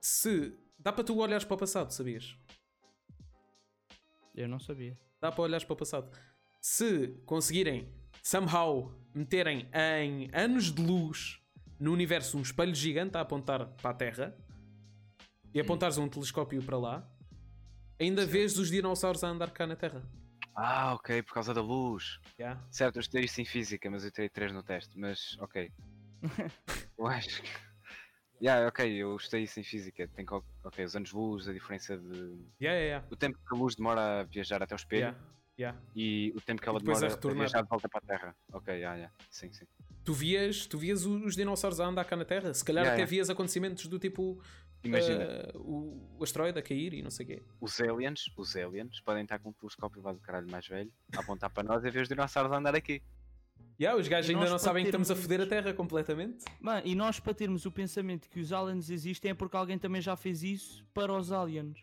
[0.00, 2.38] se dá para tu olhares para o passado, sabias?
[4.32, 4.96] Eu não sabia.
[5.20, 6.16] Dá para olhares para o passado.
[6.60, 11.39] Se conseguirem somehow meterem em anos de luz
[11.80, 14.36] no universo um espelho gigante a apontar para a Terra
[15.52, 17.10] e apontares um telescópio para lá,
[17.98, 20.02] ainda vês os dinossauros a andar cá na Terra.
[20.54, 22.20] Ah, ok, por causa da luz.
[22.38, 22.62] Yeah.
[22.70, 25.72] Certo, eu estudei isso em física, mas eu tirei 3 no teste, mas ok.
[26.98, 27.50] eu acho que.
[28.42, 30.06] Yeah, ok, eu estudei isso em física.
[30.08, 30.34] Tem que...
[30.34, 32.38] Ok, os anos-luz, a diferença de.
[32.60, 33.06] Yeah, yeah.
[33.10, 35.14] O tempo que a luz demora a viajar até o espelho
[35.94, 37.38] e o tempo que ela a demora a, retornar.
[37.38, 38.36] viajar de volta para a Terra.
[38.52, 39.14] Ok, yeah, yeah.
[39.30, 39.66] sim, sim.
[40.10, 43.02] Tu vias, tu vias os dinossauros a andar cá na Terra, se calhar Yeah, até
[43.02, 43.10] yeah.
[43.10, 44.42] vias acontecimentos do tipo
[44.82, 47.42] Imagina, eh, o, asteroide a cair e não sei o quê.
[47.60, 51.20] os aliens, os aliens podem estar com um telescópio lá do caralho mais velho a
[51.20, 53.00] apontar para nós e ver os dinossauros a andar aqui.
[53.80, 56.44] Yeah, os gajos E ainda não sabem que estamos a termos- foder a Terra completamente.
[56.60, 60.02] Mano, e nós para termos o pensamento que os aliens existem é porque alguém também
[60.02, 61.78] já fez isso para os aliens.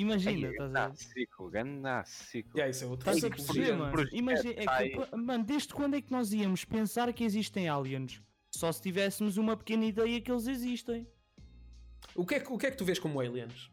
[0.00, 0.96] Imagina, estás a ver?
[0.96, 2.52] ciclo, ganda ciclo.
[2.56, 3.44] Yeah, isso é outro Estás a ciclo.
[3.54, 4.08] perceber, projeto, mano?
[4.12, 4.90] Imagina, é que, sai.
[4.90, 8.22] pô, mano, desde quando é que nós íamos pensar que existem aliens?
[8.54, 11.06] Só se tivéssemos uma pequena ideia que eles existem.
[12.14, 13.70] O que, é que, o que é que tu vês como aliens?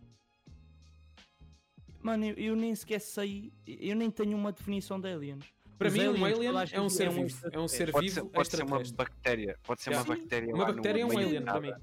[2.02, 5.46] Mano, eu, eu nem sequer sei, eu nem tenho uma definição de aliens.
[5.78, 7.50] Para Os mim, um aliens, alien toda a é um ser é um vivo.
[7.52, 9.60] É um ser Pode ser, vivo pode ser uma bactéria.
[9.64, 10.10] Pode ser Yeah.
[10.10, 10.56] uma bactéria.
[10.56, 11.74] Uma bactéria é um alien para mim.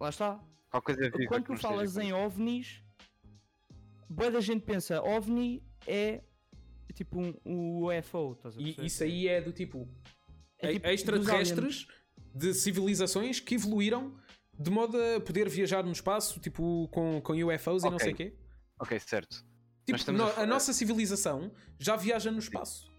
[0.00, 0.40] Lá está.
[1.16, 2.82] Viva Quando tu falas em ovnis,
[4.08, 6.22] boa da gente pensa, ovni é
[6.94, 9.88] tipo um, um UFO, estás a E isso aí é do tipo
[10.58, 11.86] É tipo extraterrestres
[12.34, 14.16] de civilizações que evoluíram
[14.58, 18.16] de modo a poder viajar no espaço, tipo com, com UFOs e não sei o
[18.16, 18.34] quê.
[18.78, 19.44] Ok, certo.
[19.84, 22.90] Tipo, a no- a, falar- nossa civilização já viaja no espaço.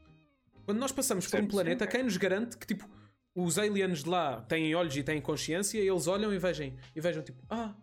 [0.65, 1.91] Quando nós passamos por um Certo, planeta, sim.
[1.91, 2.89] quem nos garante que tipo
[3.35, 7.21] os aliens de lá têm olhos e têm consciência, eles olham e vejam, e vejam
[7.21, 7.75] tipo, ah,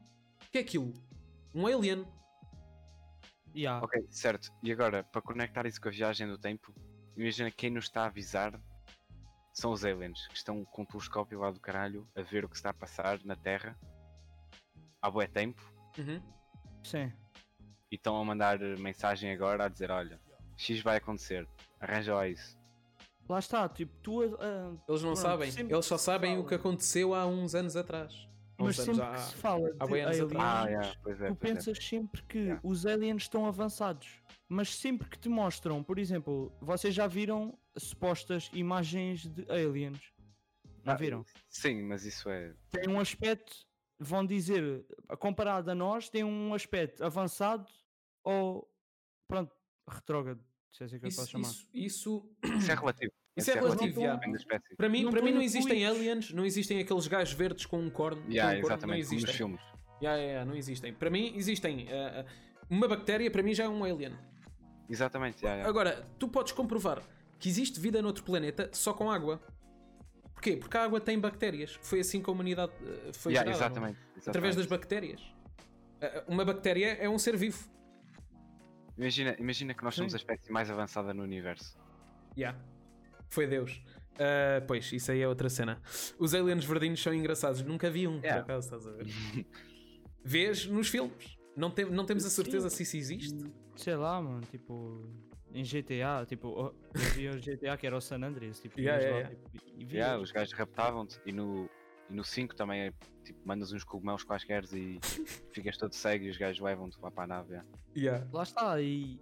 [0.46, 0.92] o que é aquilo?
[1.54, 2.06] Um alien.
[3.54, 3.84] Yeah.
[3.84, 4.50] Ok, certo.
[4.62, 6.74] E agora, para conectar isso com a viagem do tempo,
[7.16, 8.58] imagina quem nos está a avisar
[9.52, 12.56] são os aliens, que estão com um telescópio lá do caralho a ver o que
[12.56, 13.78] está a passar na Terra
[15.02, 15.60] há bué tempo
[15.98, 16.22] Uhum.
[16.82, 17.12] Sim.
[17.90, 20.18] e estão a mandar mensagem agora a dizer, olha,
[20.56, 21.46] X vai acontecer,
[21.78, 22.58] arranja lá isso.
[23.28, 24.22] Lá está, tipo, tu.
[24.40, 28.28] ah, Eles não Pronto, sabem, eles só sabem o que aconteceu há uns anos atrás.
[28.58, 30.32] Há mas sempre que há- se fala há de aliens.
[30.38, 31.54] Ah, yeah, pois é, tu pois é.
[31.54, 32.60] pensas sempre que Yeah.
[32.62, 34.20] os aliens estão avançados.
[34.48, 39.98] Mas sempre que te mostram, por exemplo, vocês já viram supostas imagens de aliens?
[40.84, 41.24] Não Ah, viram?
[41.48, 42.52] Sim, mas isso é.
[42.70, 43.56] Tem um aspecto,
[43.98, 44.84] vão dizer,
[45.18, 47.66] comparado a nós, tem um aspecto avançado
[48.22, 48.68] ou,
[49.26, 49.54] pronto,
[49.88, 50.44] retrógrado.
[50.72, 51.48] Se é assim que eu posso Isso, chamar.
[51.48, 53.12] isso, isso, Isso é relativo.
[53.34, 54.60] Isso é relativo, depende yeah.
[54.76, 57.88] para mim, Não para mim não existem aliens, não existem aqueles gajos verdes com um
[57.88, 58.22] corno.
[58.30, 59.34] Yeah, com um corno, não exatamente, como nos existem.
[59.34, 59.60] filmes.
[60.02, 60.92] Yeah, yeah, yeah, não existem.
[60.92, 61.88] Para mim existem.
[61.90, 62.26] ah,
[62.68, 64.12] uma bactéria para mim já é um alien.
[64.88, 65.68] Exatamente, yeah, yeah.
[65.68, 67.02] Agora, tu podes comprovar
[67.38, 69.40] que existe vida noutro planeta só com água.
[70.34, 70.56] Porquê?
[70.56, 71.78] Porque a água tem bactérias.
[71.80, 73.90] Foi assim que a humanidade ah, foi Yeah, gerada, não é?
[73.90, 74.68] exatamente, Através das exatamente.
[74.68, 75.34] bactérias.
[76.28, 77.71] Uma bactéria é um ser vivo.
[78.96, 81.76] Imagina, imagina que nós somos a espécie mais avançada no universo.
[82.36, 82.58] Yeah.
[83.28, 83.82] Foi Deus.
[84.18, 85.80] Ah, pois, isso aí é outra cena.
[86.18, 87.62] Os aliens verdinhos são engraçados.
[87.62, 88.42] Nunca vi um, Yeah.
[88.42, 89.06] por acaso, estás a ver?
[90.24, 91.38] Vês nos filmes.
[91.56, 92.76] Não, tem, não temos a certeza Sim.
[92.76, 93.52] se isso existe.
[93.76, 95.02] Sei lá, mano, tipo,
[95.52, 99.02] em GTA, tipo, oh, eu via o GTA que era o San Andreas, tipo, Yeah,
[99.02, 99.92] ias yeah, lá, tipo, e vias.
[99.92, 101.68] Yeah, os gajos raptavam-te e no,
[102.12, 102.92] e no 5 também é
[103.24, 105.00] tipo, mandas uns cogumelos quaisquer e
[105.52, 107.52] ficas todo cego e os gajos levam-te lá para a nave.
[107.52, 107.68] yeah.
[107.96, 108.28] Yeah.
[108.32, 109.18] Lá está, e,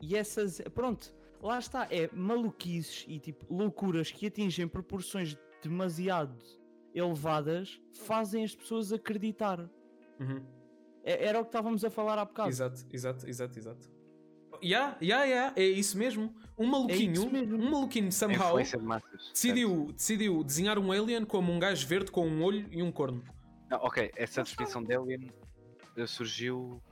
[0.00, 1.12] e essas, pronto,
[1.42, 6.36] lá está, é maluquices e tipo, loucuras que atingem proporções demasiado
[6.94, 9.60] elevadas, fazem as pessoas acreditar.
[10.20, 10.44] Uhum.
[11.04, 12.48] É- Era o que estávamos a falar há bocado.
[12.48, 13.90] Exato, exato, exato, exato.
[14.62, 16.34] Yeah, yeah, yeah, é isso mesmo.
[16.58, 17.56] Um maluquinho, isso mesmo.
[17.56, 19.10] um maluquinho A somehow de massas.
[19.10, 19.32] certo?
[19.32, 23.22] decidiu, decidiu desenhar um alien como um gajo verde com um olho e um corno.
[23.70, 25.30] Não, ok, essa descrição de Alien
[25.96, 26.82] eh, surgiu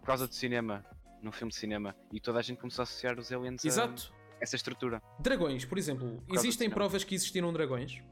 [0.00, 0.84] por causa do cinema,
[1.22, 4.12] num filme de cinema, e toda a gente começou a associar os aliens Exato.
[4.38, 5.02] a essa estrutura.
[5.18, 6.22] Dragões, por exemplo.
[6.28, 8.02] causa Existem provas que existiram dragões?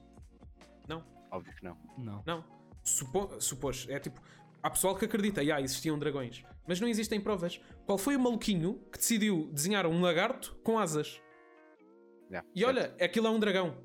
[1.31, 1.77] Óbvio que não.
[1.99, 2.23] Não.
[2.27, 2.45] Não.
[2.83, 3.87] Supo, supôs.
[3.89, 4.21] É tipo.
[4.67, 6.43] Há pessoal que acredita, já existiam dragões.
[6.67, 7.61] Mas não existem provas.
[7.85, 11.23] Qual foi o maluquinho que decidiu desenhar um lagarto com asas?
[12.29, 12.69] Yeah, E certo.
[12.77, 13.79] olha, aquilo é um dragão.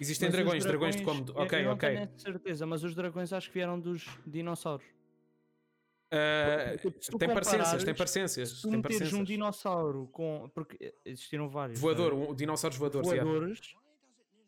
[0.00, 1.34] Existem Mas dragões, dragões de cômodo.
[1.36, 1.94] eu- Ok, eu não ok.
[1.94, 4.86] tenho certeza, mas os dragões acho que vieram dos dinossauros.
[6.10, 8.48] Ah, se tu tem parecências, tem parecências.
[8.48, 10.50] Se tu Tem meteres um dinossauro com.
[10.54, 11.78] Porque existiram vários.
[11.78, 12.26] Voador, né?
[12.30, 13.10] um, dinossauros voadores.
[13.10, 13.30] yeah.
[13.30, 13.74] voadores.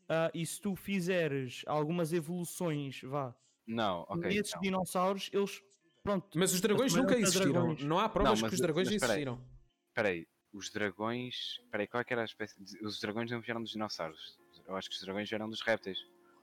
[0.08, 3.34] ah, e se tu fizeres algumas evoluções, vá,
[3.66, 4.34] Não, ok.
[4.34, 4.60] nesses não.
[4.60, 5.62] dinossauros, eles.
[6.02, 6.36] Pronto.
[6.38, 7.52] Mas os dragões nunca existiram.
[7.52, 7.84] dragões.
[7.84, 9.18] Não há provas Não, que mas- os dragões mas espera aí.
[9.20, 9.44] existiram.
[9.88, 11.34] Espera aí, os dragões.
[11.64, 12.62] Espera aí, qual é que era a espécie?
[12.62, 14.38] de- Os dragões não vieram dos dinossauros.
[14.66, 15.98] Eu acho que os dragões vieram dos répteis.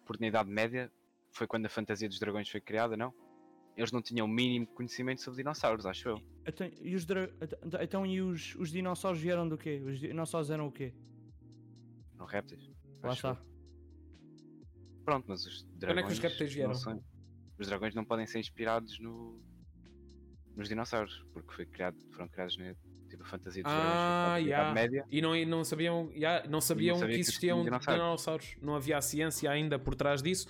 [0.05, 0.91] Porque na Idade Média
[1.31, 3.13] foi quando a fantasia dos dragões foi criada, não?
[3.77, 6.21] Eles não tinham o mínimo conhecimento sobre dinossauros, acho eu.
[6.45, 7.29] Então, e os, dra-
[7.81, 9.81] então- e os, os dinossauros vieram do quê?
[9.85, 10.93] Os dinossauros eram o quê?
[12.15, 12.65] Não répteis.
[13.03, 13.13] Lá eu.
[13.13, 13.37] está.
[15.05, 16.05] Pronto, mas os é dragões.
[16.07, 16.73] que os répteis não vieram?
[16.75, 17.03] são-
[17.59, 19.39] Os dragões não podem ser inspirados no...
[20.55, 22.73] nos dinossauros, porque foi criado, foram criados na
[23.09, 24.45] tipo, a fantasia dos Ah, dragões.
[24.47, 24.73] yeah.
[24.73, 25.05] Média.
[25.09, 28.01] E não, e não sabiam, yeah, não sabiam sabia que que existiam existiam dinossauros.
[28.03, 28.55] dinossauros.
[28.61, 30.47] Não havia a ciência ainda por trás disso.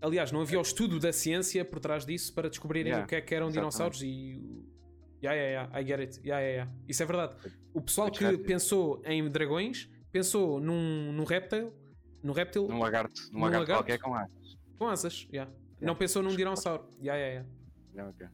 [0.00, 3.14] Aliás, não havia o estudo da ciência por trás disso para descobrirem Yeah, o que
[3.16, 3.72] é que eram exatamente.
[3.72, 4.64] dinossauros e.
[5.22, 6.20] Yeah, yeah, yeah, I get it.
[6.26, 6.72] Yeah, yeah, yeah.
[6.86, 7.34] Isso é verdade.
[7.72, 11.72] O pessoal que pensou em dragões pensou num, num réptil,
[12.22, 13.84] num réptil Num lagarto, num Num lagarto, lagarto?
[13.86, 14.56] qualquer com asas.
[14.78, 15.28] com asas.
[15.32, 15.50] Yeah.
[15.74, 15.86] Yeah.
[15.86, 16.84] Não pensou num dinossauro.
[17.00, 17.48] Yeah, yeah, yeah.
[17.94, 18.26] Não, ok.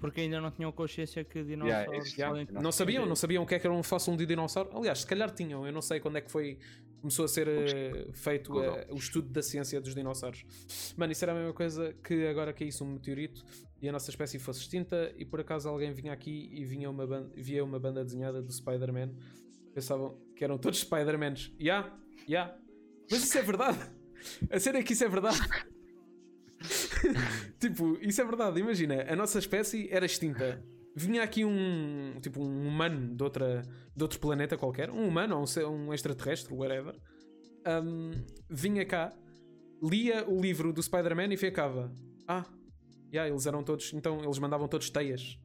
[0.00, 2.46] Porque ainda não tinham consciência que dinossauros existia, podem...
[2.52, 4.70] não Não sabiam, não sabiam o que é que era um fóssil de dinossauro.
[4.76, 6.58] Aliás, se calhar tinham, eu não sei quando é que foi.
[7.00, 10.44] Começou a ser eh, feito eh, o estudo da ciência dos dinossauros.
[10.96, 13.44] Mano, isso era a mesma coisa que agora caísse um meteorito
[13.80, 17.06] e a nossa espécie fosse extinta e por acaso alguém vinha aqui e vinha uma
[17.06, 19.12] banda, via uma banda desenhada do Spider-Man.
[19.72, 21.52] Pensavam que eram todos Spider-Mans.
[21.60, 22.24] Ya, yeah, ya.
[22.28, 22.58] Yeah.
[23.08, 23.78] Mas isso é verdade.
[24.50, 25.38] A cena é que isso é verdade.
[27.58, 28.60] tipo, isso é verdade.
[28.60, 30.62] Imagina, a nossa espécie era extinta.
[30.94, 33.62] Vinha aqui um tipo um humano de, outra,
[33.94, 36.98] de outro planeta qualquer, um humano ou um, um extraterrestre, whatever.
[37.66, 38.10] Um,
[38.48, 39.12] vinha cá,
[39.82, 41.92] lia o livro do Spider-Man e ficava:
[42.26, 42.44] Ah,
[43.12, 43.92] yeah, eles eram todos.
[43.92, 45.38] Então eles mandavam todos teias.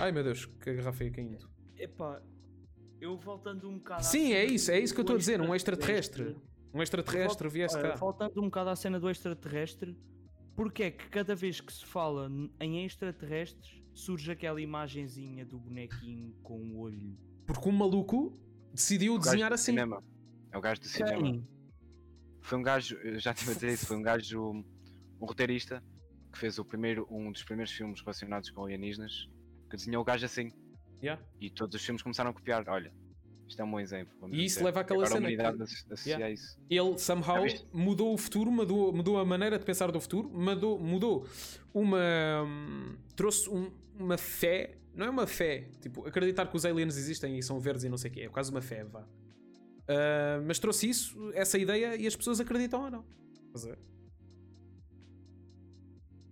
[0.00, 1.48] Ai meu Deus, que a garrafa ia caindo.
[1.76, 2.22] Epá,
[3.00, 4.04] eu voltando um bocado...
[4.04, 5.40] Sim, é isso, é isso que eu estou a dizer.
[5.40, 6.36] Um extraterrestre.
[6.74, 7.94] Um extraterrestre viesse cá.
[7.96, 9.96] Voltando um bocado à cena do extraterrestre,
[10.56, 16.34] porque é que cada vez que se fala em extraterrestres surge aquela imagenzinha do bonequinho
[16.42, 17.16] com o olho?
[17.46, 18.38] Porque um maluco
[18.72, 19.72] decidiu O desenhar assim.
[19.72, 20.02] Cinema.
[20.50, 21.22] É o gajo do cinema.
[21.22, 21.48] Quem?
[22.40, 24.64] Foi um gajo, eu já estive a dizer isso, foi um gajo, um
[25.26, 25.82] roteirista,
[26.32, 29.28] que fez o primeiro, um dos primeiros filmes relacionados com alienígenas,
[29.70, 30.50] que desenhou o gajo assim.
[31.02, 31.22] Yeah.
[31.40, 32.64] E todos os filmes começaram a copiar.
[32.68, 32.92] Olha,
[33.52, 34.12] isto é um bom exemplo.
[34.30, 34.64] E isso dizer.
[34.64, 36.30] leva àquela Agora cena a humanidade que- associa Yeah.
[36.34, 36.58] isso.
[36.68, 41.26] Ele, somehow, mudou o futuro, mudou, mudou a maneira de pensar do futuro, mudou, mudou
[41.72, 41.98] uma.
[42.44, 44.78] hum, trouxe um- uma fé.
[44.94, 47.96] Não é uma fé, tipo, acreditar que os aliens existem e são verdes e não
[47.96, 49.06] sei o quê, é quase uma fé, vá.
[49.88, 53.04] Ah, mas trouxe isso, essa ideia, e as pessoas acreditam ou não.
[53.46, 53.78] Estás a ver?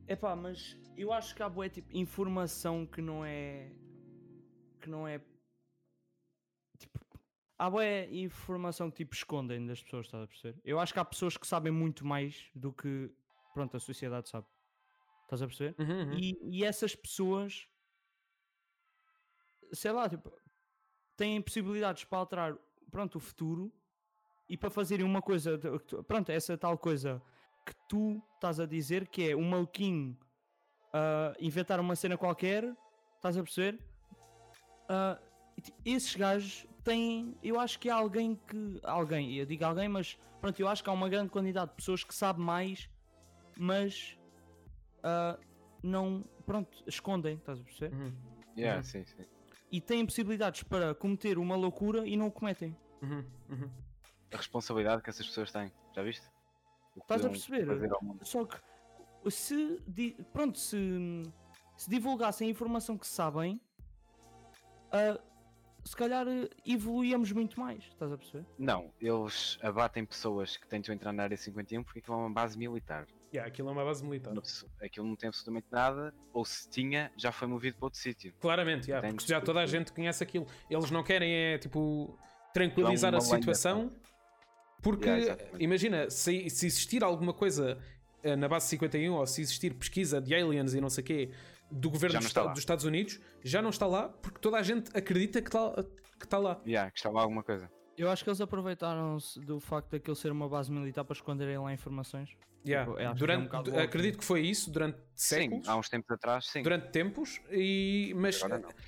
[0.09, 3.71] Epá, mas eu acho que há boa tipo informação que não é
[4.81, 5.21] que não é
[7.61, 10.61] há boa informação que tipo escondem das pessoas, estás a perceber?
[10.65, 13.11] Eu acho que há pessoas que sabem muito mais do que
[13.53, 14.47] pronto, a sociedade sabe.
[15.25, 15.75] Estás a perceber?
[15.79, 16.19] Uhum, uhum.
[16.19, 17.69] E, e essas pessoas
[19.73, 20.33] sei lá, tipo,
[21.17, 22.59] têm possibilidades para alterar
[22.91, 23.73] pronto, o futuro
[24.49, 25.59] e para fazerem uma coisa,
[26.07, 27.23] pronto, essa tal coisa
[27.65, 30.19] que tu estás a dizer que é um maluquinho
[30.93, 32.65] ah, inventar uma cena qualquer,
[33.17, 33.79] estás a perceber?
[35.63, 40.19] Tipo, esses gajos têm, eu acho que há alguém que, alguém, eu digo alguém, mas
[40.41, 42.89] pronto, eu acho que há uma grande quantidade de pessoas que sabe mais,
[43.57, 44.19] mas
[45.03, 45.39] ah,
[45.83, 47.95] não, pronto, escondem, estás a perceber?
[47.95, 48.13] Uhum,
[48.57, 48.85] Yeah, Uhum.
[48.85, 49.25] sim, sim.
[49.73, 52.77] E têm possibilidades para cometer uma loucura e não o cometem.
[53.03, 53.71] uhum, uhum.
[54.33, 56.27] A responsabilidade que essas pessoas têm, já viste?
[56.97, 57.67] Estás a perceber?
[58.23, 58.59] Só que
[59.31, 60.77] se, di- pronto, se,
[61.77, 63.61] se divulgassem a informação que sabem,
[64.93, 65.19] ah,
[65.85, 68.45] se calhar eh, evoluíamos muito mais, estás a perceber?
[68.59, 72.59] Não, eles abatem pessoas que tentam entrar na área 51 porque aquilo é uma base
[72.59, 73.07] militar.
[73.33, 74.35] Yeah, aquilo é uma base militar.
[74.35, 74.43] Não
[74.83, 78.35] Aquilo não tem absolutamente nada, ou se tinha, já foi movido para outro sítio.
[78.41, 80.47] Claramente, yeah, porque já toda a gente conhece aquilo.
[80.69, 82.19] Eles não querem é tipo
[82.53, 83.93] tranquilizar a lenha, situação,
[84.83, 87.79] porque Yeah, imagina, se, se existir alguma coisa
[88.23, 91.31] eh, na base 51 ou se existir pesquisa de aliens e não sei o quê
[91.71, 92.53] do governo dos, não está Esta- lá.
[92.53, 95.85] dos Estados Unidos, já não está lá porque toda a gente acredita que está
[96.19, 96.61] que está lá.
[96.67, 97.71] Yeah, que estava alguma coisa.
[97.97, 101.73] Eu acho que eles aproveitaram-se do facto daquilo ser uma base militar para esconderem lá
[101.73, 102.31] informações.
[102.67, 102.91] Yeah.
[102.91, 105.65] Tipo, eu acho que é um Durante, acredito que foi isso durante séculos.
[105.65, 106.63] Sim, há uns tempos atrás, sim.
[106.63, 108.41] durante tempos, e, mas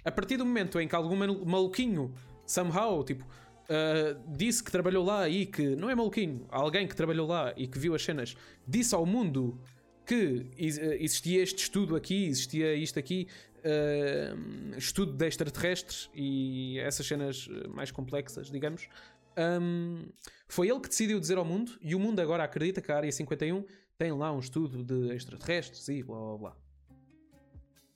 [0.05, 2.12] a partir do momento em que algum malu- maluquinho,
[2.47, 3.26] somehow, tipo,
[3.70, 7.66] ah, disse que trabalhou lá e que não é maluquinho, alguém que trabalhou lá e
[7.66, 8.37] que viu as cenas,
[8.68, 9.59] disse ao mundo
[10.07, 13.26] que eh, existia este estudo aqui, existia isto aqui,
[13.64, 14.34] ah,
[14.76, 18.88] estudo de extraterrestres e essas cenas eh, mais complexas, digamos.
[19.36, 20.07] Ahm,
[20.48, 23.11] foi ele que decidiu dizer ao mundo e o mundo agora acredita que a área
[23.11, 23.64] 51
[23.96, 26.57] tem lá um estudo de extraterrestres e blá blá blá.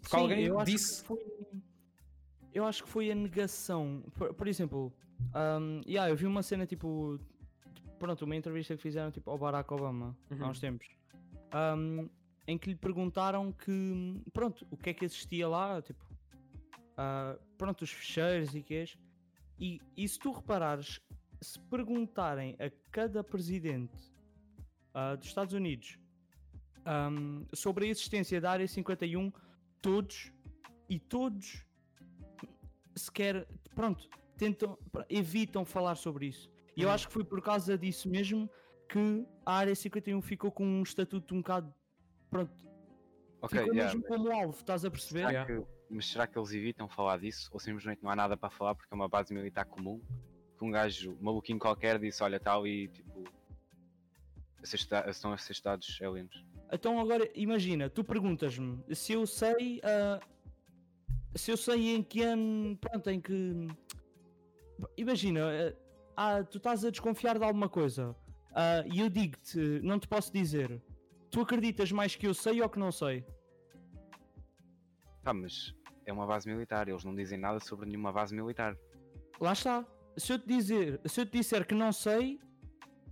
[0.00, 1.04] Porque Sim, alguém eu acho que disse.
[1.04, 1.26] foi-
[2.54, 4.02] eu acho que foi a negação.
[4.14, 4.92] Por, por exemplo,
[5.34, 7.18] um, yeah, eu vi uma cena tipo.
[7.98, 10.44] Pronto, uma entrevista que fizeram tipo, ao Barack Obama Uhum.
[10.44, 10.86] há uns tempos.
[11.54, 12.08] Um,
[12.46, 14.22] em que lhe perguntaram que.
[14.32, 15.80] Pronto, o que é que existia lá?
[15.82, 16.04] Tipo.
[16.96, 18.96] ah, pronto, os fecheiros e quês.
[19.58, 21.00] E, e se tu reparares,
[21.40, 23.96] se perguntarem a cada presidente
[24.94, 25.98] ah, dos Estados Unidos
[26.86, 29.32] um, sobre a existência da Área 51,
[29.82, 30.32] todos
[30.88, 31.64] e todos
[32.94, 34.78] sequer, pronto, tentam,
[35.08, 36.50] evitam falar sobre isso.
[36.76, 36.94] E eu Uhum.
[36.94, 38.48] acho que foi por causa disso mesmo
[38.88, 41.72] que a Área 51 ficou com um estatuto um bocado,
[42.30, 42.52] pronto,
[43.40, 45.20] Ok, ficou yeah, mesmo como alvo, estás a perceber?
[45.20, 45.54] será Yeah.
[45.62, 47.48] que- mas será que eles evitam falar disso?
[47.52, 50.00] Ou simplesmente não há nada para falar porque é uma base militar comum?
[50.58, 53.22] Que um gajo maluquinho qualquer disse: Olha, está ali, tipo,
[54.64, 56.44] estão a ser estados aliens.
[56.72, 59.80] Então agora imagina, tu perguntas-me se eu sei.
[59.84, 60.18] ah,
[61.36, 62.76] se eu sei em que ano.
[62.78, 63.68] Pronto, em que.
[64.96, 65.40] Imagina,
[66.16, 68.16] ah, ah, tu estás a desconfiar de alguma coisa
[68.58, 70.82] ah, e eu digo-te, não te posso dizer.
[71.30, 73.22] Tu acreditas mais que eu sei ou que não sei?
[75.22, 75.74] Tá, mas
[76.06, 78.74] é uma base militar, eles não dizem nada sobre nenhuma base militar.
[79.38, 79.84] Lá está.
[80.16, 82.40] Se eu te dizer, se eu te disser que não sei,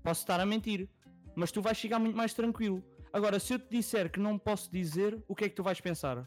[0.03, 0.88] posso estar a mentir.
[1.36, 2.82] Mas tu vais chegar muito mais tranquilo.
[3.12, 5.78] Agora, se eu te disser que não posso dizer, o que é que tu vais
[5.78, 6.26] pensar?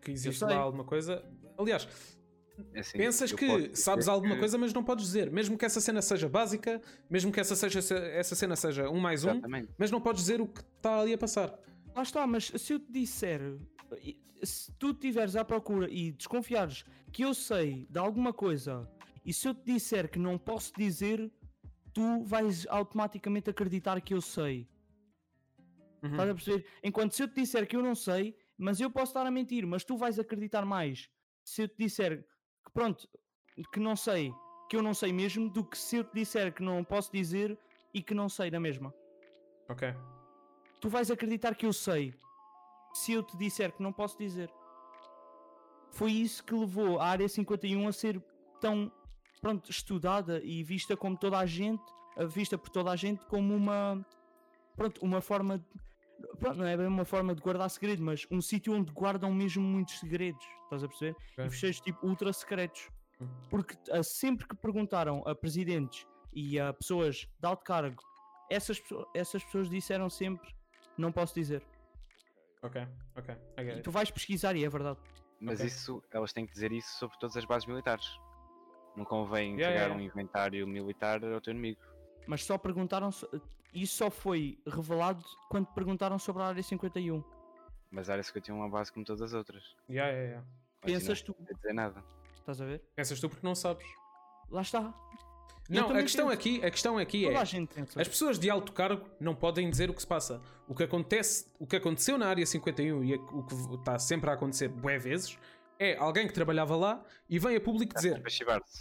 [0.00, 1.24] Que existe lá alguma coisa.
[1.56, 2.15] Aliás,
[2.74, 5.30] assim, pensas que dizer sabes alguma coisa, mas não podes dizer.
[5.30, 6.80] Mesmo que essa cena seja básica,
[7.10, 9.68] mesmo que essa, seja, essa cena seja um mais um, Exatamente.
[9.78, 11.58] mas não podes dizer o que está ali a passar.
[11.94, 13.40] Lá está, mas se eu te disser,
[14.42, 18.88] se tu estiveres à procura e desconfiares que eu sei de alguma coisa,
[19.24, 21.30] e se eu te disser que não posso dizer,
[21.92, 24.68] tu vais automaticamente acreditar que eu sei.
[26.02, 26.10] Uhum.
[26.10, 26.66] Estás a perceber?
[26.84, 29.66] Enquanto se eu te disser que eu não sei, mas eu posso estar a mentir,
[29.66, 31.10] mas tu vais acreditar mais
[31.42, 32.26] se eu te disser
[32.66, 33.08] que pronto,
[33.72, 34.32] que não sei,
[34.68, 37.56] que eu não sei mesmo, do que se eu te disser que não posso dizer
[37.94, 38.92] e que não sei na mesma.
[39.68, 39.94] Ok.
[40.80, 42.12] Tu vais acreditar que eu sei
[42.92, 44.52] se eu te disser que não posso dizer.
[45.92, 48.22] Foi isso que levou a área 51 a ser
[48.60, 48.92] tão
[49.40, 51.84] pronto, estudada e vista como toda a gente,
[52.28, 54.04] vista por toda a gente como uma
[54.76, 55.64] pronto, uma forma de,
[56.38, 59.62] pronto, não é bem uma forma de guardar segredo, mas um sítio onde guardam mesmo
[59.62, 61.16] muitos segredos, estás a perceber?
[61.38, 62.88] E fecheiros tipo ultra secretos.
[63.20, 63.28] Hum.
[63.50, 68.02] Porque ah, sempre que perguntaram a presidentes e a pessoas de alto cargo,
[68.50, 68.80] essas,
[69.14, 70.54] essas pessoas disseram sempre
[70.98, 71.62] não posso dizer.
[72.62, 72.86] Ok.
[73.16, 73.36] Ok.
[73.58, 74.98] E tu vais pesquisar e é verdade.
[75.40, 75.66] Mas Ok.
[75.66, 78.06] isso, elas têm que dizer isso sobre todas as bases militares.
[78.96, 81.80] Não convém Yeah, entregar yeah, um inventário militar ao teu inimigo.
[82.26, 83.10] Mas só perguntaram.
[83.12, 83.28] so-
[83.74, 87.22] Isso só foi revelado quando perguntaram sobre a área 51.
[87.90, 89.62] Mas a área 51 é uma base como todas as outras.
[89.88, 90.46] Yeah, yeah, yeah.
[90.82, 92.02] Pensas tu, Não dizer nada.
[92.38, 92.82] estás a ver?
[92.94, 93.86] Pensas tu porque não sabes.
[94.50, 94.94] Lá está.
[95.68, 97.40] Não, a questão, aqui, a questão aqui Toda é.
[97.40, 98.00] a gente pensa.
[98.00, 100.40] As pessoas de alto cargo não podem dizer o que se passa.
[100.68, 104.34] O que acontece, o que aconteceu na área 51 e o que está sempre a
[104.34, 105.36] acontecer bué vezes
[105.76, 108.22] é alguém que trabalhava lá e vem a público dizer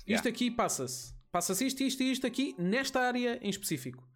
[0.06, 1.15] isto aqui passa-se.
[1.36, 4.08] Passa-se isto, isto e isto aqui nesta área em específico.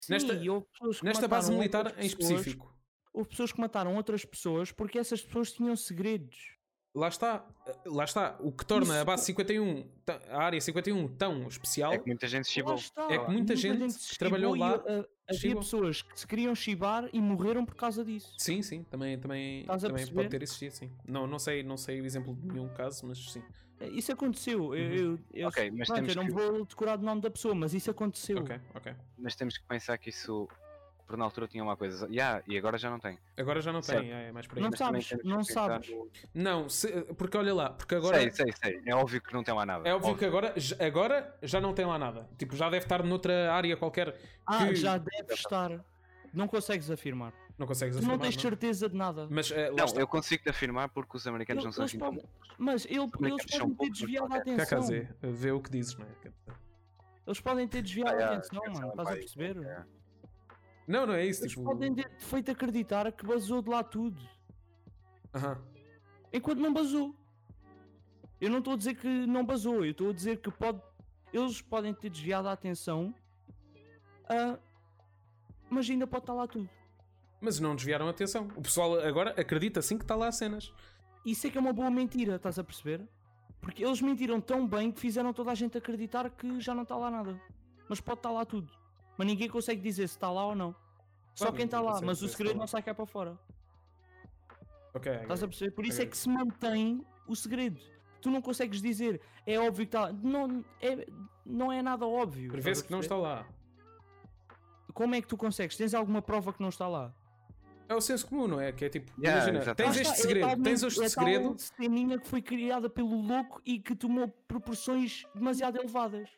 [0.00, 0.34] Sim, nesta-
[0.70, 2.78] pessoas Nesta base militar outras em pessoas- específico.
[3.12, 6.36] Houve pessoas que mataram outras pessoas porque essas pessoas tinham segredos.
[6.94, 7.42] Lá está,
[7.86, 8.36] lá está.
[8.40, 12.06] O que torna Isso- a base 51, ta- a área 51 tão especial É que
[12.06, 12.76] muita gente Lá chibou.
[13.08, 17.18] É que muita gente se trabalhou lá, uh, havia pessoas que se queriam chibar e
[17.18, 18.34] morreram por causa disso.
[18.36, 20.90] Sim, sim, também, também, também pode ter existido, sim.
[21.08, 23.42] Não, não, sei, não sei o exemplo de nenhum caso, mas sim.
[23.92, 24.74] Isso aconteceu.
[24.76, 27.30] Eu, eu, eu, Ok, mas pronto, temos eu não que- vou decorar o nome da
[27.30, 28.36] pessoa, mas isso aconteceu.
[28.38, 28.94] Ok, ok.
[29.18, 30.46] Mas temos que pensar que isso,
[31.06, 32.06] por na altura, tinha uma coisa.
[32.08, 33.18] Yeah, e agora já não tem.
[33.36, 34.62] Agora já não tem, é, é mais por aí.
[34.64, 35.90] Não sabes, não sabes.
[35.90, 38.18] no- Não, se- porque olha lá, porque agora.
[38.18, 38.82] Sei, sei, sei.
[38.86, 39.88] É óbvio que não tem lá nada.
[39.88, 42.28] É óbvio que agora, agora já não tem lá nada.
[42.38, 45.84] Tipo, já deve estar noutra área qualquer Ah, que já deve estar.
[46.32, 47.32] Não consegues afirmar.
[47.58, 48.16] não consegues Tu afirmar.
[48.16, 48.42] não tens não?
[48.42, 49.28] certeza de nada.
[49.30, 50.00] Mas eh, Não, está.
[50.00, 52.18] eu consigo te afirmar porque os americanos Ele- não são assim tão
[52.58, 53.10] Mas ele- eles
[53.46, 54.80] podem ter desviado a mas atenção.
[54.80, 56.32] KKZ, vê o que dizes, não é?
[57.26, 58.90] Eles podem ter desviado Ah, a yeah, atenção, atenção, mano.
[59.02, 59.86] Estás a perceber?
[60.86, 61.42] Não, não é isso.
[61.42, 64.20] Eles Tipo, podem ter feito acreditar que basou de lá tudo.
[65.34, 65.58] aham.
[66.32, 67.14] Enquanto não basou.
[68.40, 70.80] Eu não estou a dizer que não basou, eu estou a dizer que pode.
[71.32, 73.14] Eles podem ter desviado a atenção.
[74.28, 74.58] ah,
[75.70, 76.68] mas ainda pode estar lá tudo.
[77.40, 78.48] Mas não desviaram a atenção.
[78.56, 80.72] O pessoal agora acredita sim que está lá cenas.
[81.24, 83.06] Isso é que é uma boa mentira, estás a perceber?
[83.60, 86.96] Porque eles mentiram tão bem que fizeram toda a gente acreditar que já não está
[86.96, 87.40] lá nada.
[87.88, 88.72] Mas pode estar lá tudo.
[89.22, 90.74] Mas ninguém consegue dizer se está lá ou não.
[91.32, 92.62] Só Claro, quem está lá, mas o segredo lá.
[92.62, 93.38] não sai cá para fora.
[94.92, 95.70] Ok, Estás a perceber?
[95.70, 97.80] Por isso é que se mantém o segredo.
[98.20, 100.12] Tu não consegues dizer, é óbvio que está lá.
[100.12, 101.06] Não é,
[101.46, 102.50] não é nada óbvio.
[102.50, 103.46] Prevê-se que não está lá.
[104.92, 105.76] Como é que tu consegues?
[105.76, 107.14] Tens alguma prova que não está lá?
[107.88, 108.72] É o senso comum, não é?
[108.72, 111.10] Que é tipo, Yeah, imagina, tens Lá este é segredo, tal tens este é tal
[111.10, 111.54] segredo.
[111.58, 116.28] ceninha que foi criada pelo louco e que tomou proporções demasiado elevadas.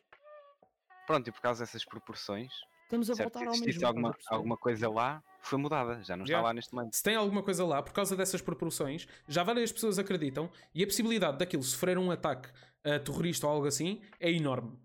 [1.07, 2.51] Pronto, e por causa dessas proporções,
[2.85, 3.87] Estamos a certo, voltar ao mesmo.
[3.87, 6.03] alguma, alguma coisa lá, foi mudada.
[6.03, 6.95] Já não está lá neste momento.
[6.95, 10.87] Se tem alguma coisa lá, por causa dessas proporções, já várias pessoas acreditam e a
[10.87, 12.47] possibilidade daquilo sofrer um ataque
[12.85, 14.77] uh, terrorista ou algo assim é enorme.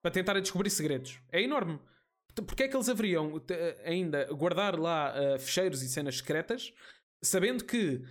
[0.00, 1.18] Para tentarem descobrir segredos.
[1.30, 1.78] É enorme.
[2.46, 6.72] Porque é que eles haveriam te- ainda guardar lá uh, fecheiros e cenas secretas,
[7.22, 8.02] sabendo que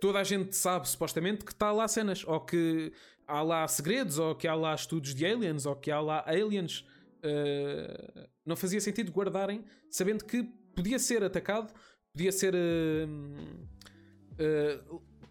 [0.00, 2.90] toda a gente sabe, supostamente, que está lá cenas, ou que
[3.26, 6.86] há lá segredos, ou que há lá estudos de aliens, ou que há lá aliens.
[7.18, 8.17] Uh,
[8.48, 10.42] não fazia sentido guardarem, sabendo que
[10.74, 11.72] podia ser atacado
[12.18, 12.54] podia ser.
[12.54, 13.66] hum,
[14.38, 14.80] eh,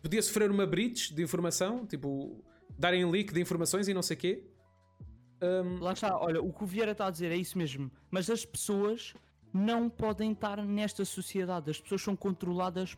[0.01, 2.41] podia sofrer uma breach de informação, tipo,
[2.78, 4.47] darem leak de informações e não sei o quê.
[5.41, 7.91] Hum, Lá está, olha, o que o Vieira está a dizer é isso mesmo.
[8.09, 9.13] Mas as pessoas
[9.53, 11.70] não podem estar nesta sociedade.
[11.70, 12.97] As pessoas são controladas.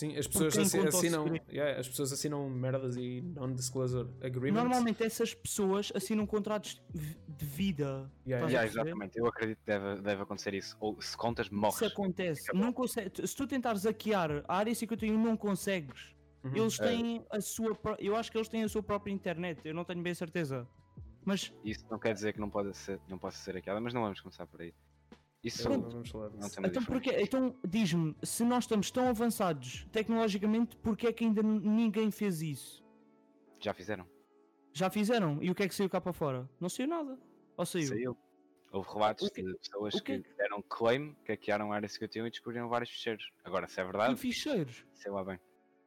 [0.00, 1.24] Sim, as pessoas assinam.
[1.24, 1.44] segredo.
[1.52, 4.54] yeah, as pessoas assinam merdas e non-disclosure agreements.
[4.64, 8.10] Normalmente essas pessoas assinam contratos de vida.
[8.26, 10.76] Yeah, Yeah, exatamente, eu acredito que deve, deve acontecer isso.
[10.80, 11.82] Ou se contas, Isso morres.
[11.82, 12.42] acontece.
[12.48, 12.62] Acabou.
[12.66, 16.14] Não consegue- se tu tentares hackear a área 51, não consegues.
[16.42, 16.56] Uhum.
[16.56, 16.88] Eles É.
[16.88, 17.78] têm a sua.
[17.98, 19.60] Eu acho que eles têm a sua própria internet.
[19.64, 20.66] Eu não tenho bem certeza.
[21.22, 24.00] Mas Isso não quer dizer que não, pode ser, não possa ser hackeada, mas não
[24.00, 24.72] vamos começar por aí.
[25.42, 26.46] Isso Não vamos falar disso.
[26.58, 26.86] Então, diferença.
[26.86, 32.42] porque, então diz-me, se nós estamos tão avançados tecnologicamente, porque é que ainda ninguém fez
[32.42, 32.84] isso?
[33.58, 34.06] Já fizeram?
[34.72, 35.42] Já fizeram?
[35.42, 36.48] E o que é que saiu cá para fora?
[36.60, 37.18] Não saiu nada.
[37.56, 37.88] Ou saiu?
[37.88, 38.16] Saiu.
[38.70, 41.88] Houve relatos que- de pessoas o que que, é deram claim, que hackearam a área
[41.88, 43.24] 51 e descobriram vários ficheiros.
[43.42, 44.86] Agora, se é E verdade, ficheiros?
[44.94, 45.40] sei lá bem.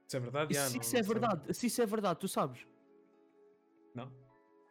[0.08, 1.14] Se é verdade, E yeah, se não- isso é não sei.
[1.14, 2.68] verdade, se isso é verdade, tu sabes?
[3.96, 4.12] Não.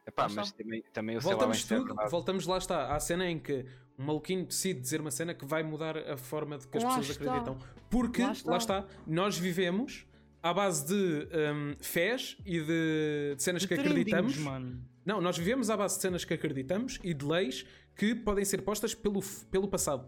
[0.07, 2.11] Epá, mas também, também eu sei lá bem Voltamos se é tudo, verdade.
[2.11, 3.65] voltamos lá está, à cena em que
[3.99, 6.91] um maluquinho decide dizer uma cena que vai mudar a forma de que as Lá
[6.99, 7.25] pessoas está.
[7.37, 7.59] acreditam.
[7.91, 8.57] Porque, Lá lá está.
[8.57, 10.07] está, nós vivemos
[10.43, 14.37] à base de hum, fés e de, de cenas De que acreditamos.
[14.39, 14.83] mano.
[15.05, 18.63] Não, nós vivemos à base de cenas que acreditamos e de leis que podem ser
[18.63, 19.21] postas pelo,
[19.51, 20.07] pelo passado.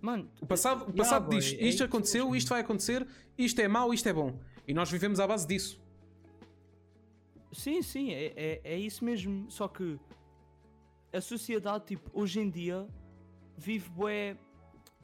[0.00, 3.06] Mano, O passado, o Yeah, passado boy, diz é isto isso aconteceu, isto vai acontecer,
[3.36, 4.38] isto é mau, isto é bom.
[4.66, 5.80] E nós vivemos à base disso.
[7.52, 9.50] Sim, sim, é, é, é isso mesmo.
[9.50, 9.98] Só que
[11.12, 12.86] a sociedade, tipo, hoje em dia,
[13.56, 14.36] vive bué,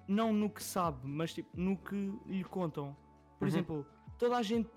[0.07, 2.96] não no que sabe, mas tipo, no que lhe contam.
[3.38, 3.48] Por Uhum.
[3.48, 3.86] exemplo,
[4.18, 4.70] toda a gente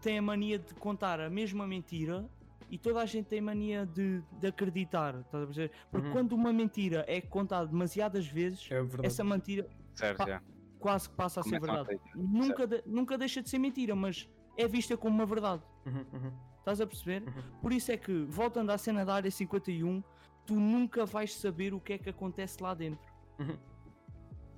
[0.00, 2.28] tem a mania de contar a mesma mentira
[2.70, 5.70] e toda a gente tem mania de, de acreditar, estás a perceber?
[5.90, 6.12] Porque Uhum.
[6.12, 10.42] quando uma mentira é contada demasiadas vezes, É essa mentira Certo, já.
[10.80, 12.00] quase que passa a ser Começam a verdade.
[12.10, 12.32] acreditar.
[12.38, 15.62] Nunca, de- nunca deixa de ser mentira, mas é vista como uma verdade.
[15.86, 16.32] Uhum, uhum.
[16.58, 17.22] Estás a perceber?
[17.28, 17.42] Uhum.
[17.60, 20.02] Por isso é que, voltando à cena da área 51,
[20.46, 23.04] tu nunca vais saber o que é que acontece lá dentro.
[23.38, 23.58] Uhum.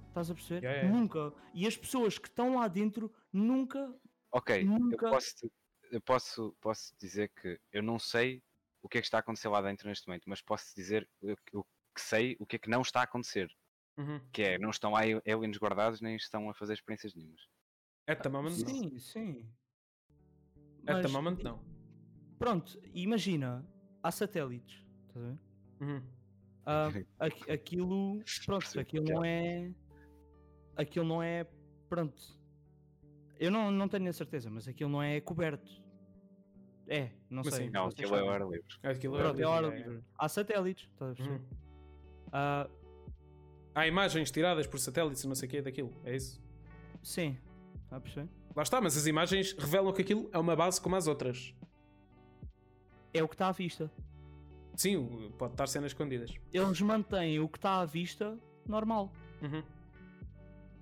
[0.09, 0.63] Estás a perceber?
[0.65, 0.99] Yeah, yeah.
[1.01, 1.33] Nunca.
[1.55, 3.95] E as pessoas que estão lá dentro nunca.
[4.33, 5.51] Ok, Nunca- eu, posso,
[5.91, 8.43] eu posso, posso dizer que eu não sei
[8.83, 11.37] o que é que está a acontecer lá dentro neste momento, mas posso dizer o,
[11.37, 13.51] que- sei, o que é que não está a acontecer.
[13.99, 14.21] Uhum.
[14.33, 17.41] Que é, não estão lá aliens guardados, nem estão a fazer experiências nenhumas.
[18.07, 18.69] At the moment, não.
[18.69, 19.51] Sim, sim.
[20.87, 21.65] At the Mas, moment, não.
[22.39, 23.67] Pronto, imagina,
[24.03, 24.85] há satélites.
[25.09, 25.39] Estás a ver?
[25.81, 26.03] Uhum.
[27.19, 29.15] Aqu- aquilo, pronto, aquilo que é.
[29.15, 29.71] não é.
[30.77, 31.47] Aquilo não é.
[31.89, 32.21] Pronto.
[33.39, 35.71] Eu não, não tenho a certeza, mas aquilo não é coberto.
[36.89, 37.67] É, não Mas sei.
[37.67, 37.71] sim.
[37.71, 38.65] Não, aquilo é o ar livre.
[38.83, 39.83] Aquilo Pronto, é livre, hora é, é.
[39.83, 40.05] livre.
[40.19, 41.39] Há satélites, estás a perceber?
[41.39, 41.47] Uhum.
[42.33, 42.69] Ah,
[43.75, 46.41] Há imagens tiradas por satélites e não sei o quê daquilo, é isso?
[47.03, 47.37] sim,
[47.85, 48.29] está a perceber?
[48.55, 51.55] Lá está, mas as imagens revelam que aquilo é uma base como as outras.
[53.13, 53.91] É o que está à vista.
[54.77, 56.33] Sim, pode estar cenas escondidas.
[56.53, 59.13] Eles mantêm o que está à vista normal.
[59.43, 59.63] Uhum,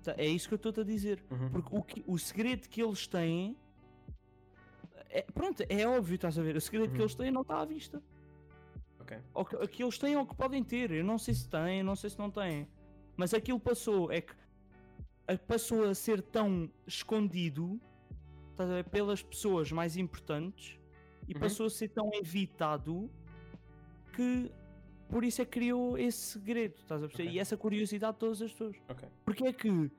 [0.03, 1.23] Tá, É isso que eu estou-te a dizer.
[1.31, 1.49] uhum.
[1.49, 3.57] Porque o, que- o segredo que eles têm.
[5.09, 6.55] É, pronto, é óbvio, estás a ver?
[6.55, 7.01] O segredo que Uhum.
[7.03, 8.03] eles têm não está à vista.
[8.99, 9.17] Ok.
[9.33, 10.91] O que, o que eles têm ou o que podem ter.
[10.91, 12.67] Eu não sei se têm, não sei se não têm.
[13.17, 14.33] Mas aquilo passou, é que
[15.47, 17.79] passou a ser tão escondido
[18.51, 20.77] estás a ver, pelas pessoas mais importantes
[21.27, 21.39] e Uhum.
[21.39, 23.09] passou a ser tão evitado
[24.15, 24.51] que
[25.09, 27.29] por isso é que criou esse segredo, estás a perceber?
[27.29, 27.35] Ok.
[27.35, 28.75] E essa curiosidade de todas as pessoas.
[28.89, 29.07] Ok.
[29.23, 29.91] Porque é que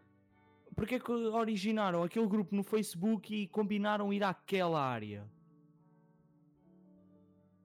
[0.75, 5.25] porque é que originaram aquele grupo no Facebook e combinaram ir àquela área?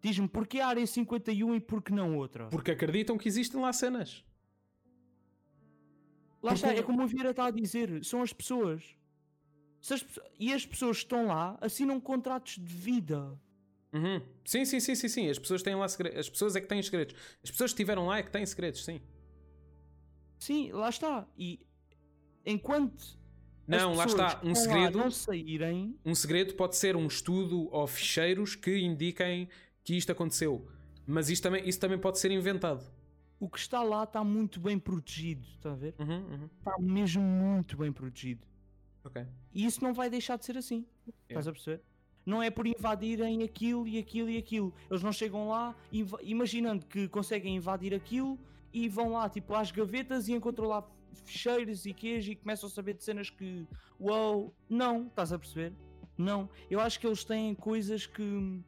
[0.01, 2.47] Diz-me, porquê a área 51 e porquê não outra?
[2.47, 4.23] Porque acreditam que existem lá cenas.
[6.41, 8.83] Lá está, porque- é como o Vieira está a dizer, são as pessoas.
[9.91, 10.05] As
[10.39, 13.37] e as pessoas que estão lá assinam contratos de vida.
[13.93, 14.21] Uhum.
[14.45, 15.29] Sim, sim, sim, sim, sim.
[15.29, 16.19] As pessoas têm lá segredos.
[16.19, 17.15] As pessoas é que têm segredos.
[17.43, 19.01] As pessoas que estiveram lá é que têm segredos, sim.
[20.39, 21.27] Sim, lá está.
[21.37, 21.59] E
[22.45, 23.19] enquanto.
[23.67, 24.41] Não, lá está.
[24.43, 24.97] Um segredo.
[24.97, 25.97] não saírem.
[26.05, 29.49] Um segredo pode ser um estudo ou ficheiros que indiquem
[29.83, 30.67] que isto aconteceu.
[31.05, 32.83] Mas isto também, isso também pode ser inventado.
[33.39, 35.45] O que está lá está muito bem protegido.
[35.57, 35.95] Está a ver?
[35.99, 36.49] Uhum, uhum.
[36.59, 38.47] Está mesmo muito bem protegido.
[39.03, 39.25] Ok.
[39.53, 40.85] E isso não vai deixar de ser assim.
[41.27, 41.83] Estás a perceber?
[42.25, 44.73] Não é por invadirem aquilo e aquilo e aquilo.
[44.89, 45.75] Eles não chegam lá
[46.21, 48.39] imaginando que conseguem invadir aquilo
[48.73, 50.83] e vão lá tipo às gavetas e encontram lá
[51.25, 53.67] ficheiros e queijo e começam a saber de cenas que
[53.99, 55.73] uau, não, estás a perceber?
[56.17, 58.61] Não, eu acho que eles têm coisas que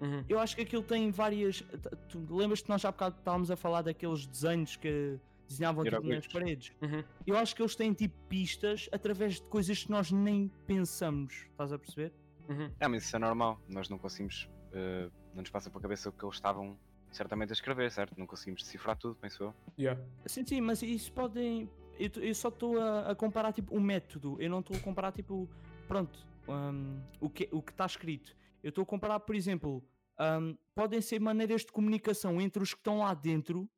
[0.00, 0.24] Uhum.
[0.28, 1.62] eu acho que aquilo tem várias.
[2.08, 5.18] Tu lembras que nós já há bocado estávamos a falar daqueles desenhos que
[5.48, 6.72] desenhavam tipo nas paredes.
[6.80, 7.02] Uhum.
[7.26, 11.72] Eu acho que eles têm tipo pistas através de coisas que nós nem pensamos, estás
[11.72, 12.12] a perceber?
[12.48, 12.72] Uhum.
[12.80, 13.60] É, mas isso é normal.
[13.68, 14.48] Nós não conseguimos.
[14.72, 16.76] eh, não nos passa pela cabeça o que eles estavam
[17.10, 18.18] certamente a escrever, certo?
[18.18, 19.54] Não conseguimos decifrar tudo, penso eu.
[19.78, 20.00] Yeah.
[20.26, 21.70] Sim, sim, mas isso podem.
[21.98, 25.12] Eu, eu só estou a, a comparar tipo o método, eu não estou a comparar
[25.12, 25.48] tipo.
[25.86, 26.18] Pronto,
[26.48, 28.36] hum, o que o que está escrito.
[28.62, 29.82] Eu estou a comparar, por exemplo,
[30.20, 33.68] hum, podem ser maneiras de comunicação entre os que estão lá dentro,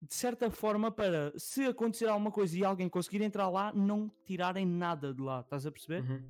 [0.00, 4.64] de certa forma, para se acontecer alguma coisa e alguém conseguir entrar lá, não tirarem
[4.66, 6.02] nada de lá, estás a perceber?
[6.02, 6.22] Uhum.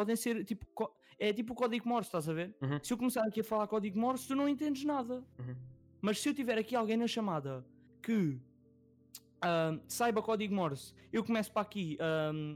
[0.00, 0.66] Podem ser tipo.
[1.18, 2.56] É tipo o código Morse, estás a ver?
[2.62, 2.80] Uhum.
[2.82, 5.22] Se eu começar aqui a falar código Morse, tu não entendes nada.
[5.38, 5.54] Uhum.
[6.00, 7.62] Mas se eu tiver aqui alguém na chamada
[8.02, 8.40] que
[9.86, 11.98] saiba código Morse, eu começo para aqui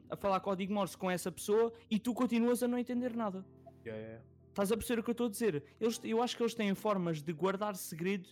[0.09, 3.45] a falar código Morse com essa pessoa e tu continuas a não entender nada.
[3.85, 4.25] Yeah, yeah.
[4.49, 5.63] Estás a perceber o que eu estou a dizer?
[5.79, 8.31] Eles, eu acho que eles têm formas de guardar segredo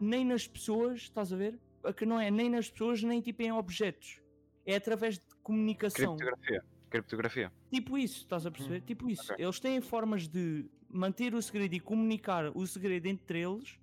[0.00, 1.60] nem nas pessoas, estás a ver?
[1.96, 4.20] Que não é nem nas pessoas, nem tipo em objetos.
[4.66, 6.16] É através de comunicação.
[6.16, 6.71] Criptografia.
[6.92, 7.50] Criptografia.
[7.70, 8.78] Tipo isso, estás a perceber?
[8.82, 9.32] Hum, Tipo isso.
[9.32, 9.44] ok.
[9.44, 13.78] Eles têm formas de manter o segredo e comunicar o segredo entre eles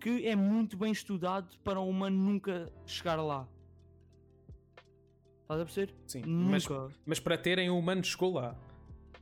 [0.00, 3.48] que é muito bem estudado para o humano nunca chegar lá.
[5.42, 5.94] Estás a perceber?
[6.06, 6.22] Sim.
[6.26, 6.94] Mas, Nunca.
[7.06, 8.56] mas para terem o humano chegou lá.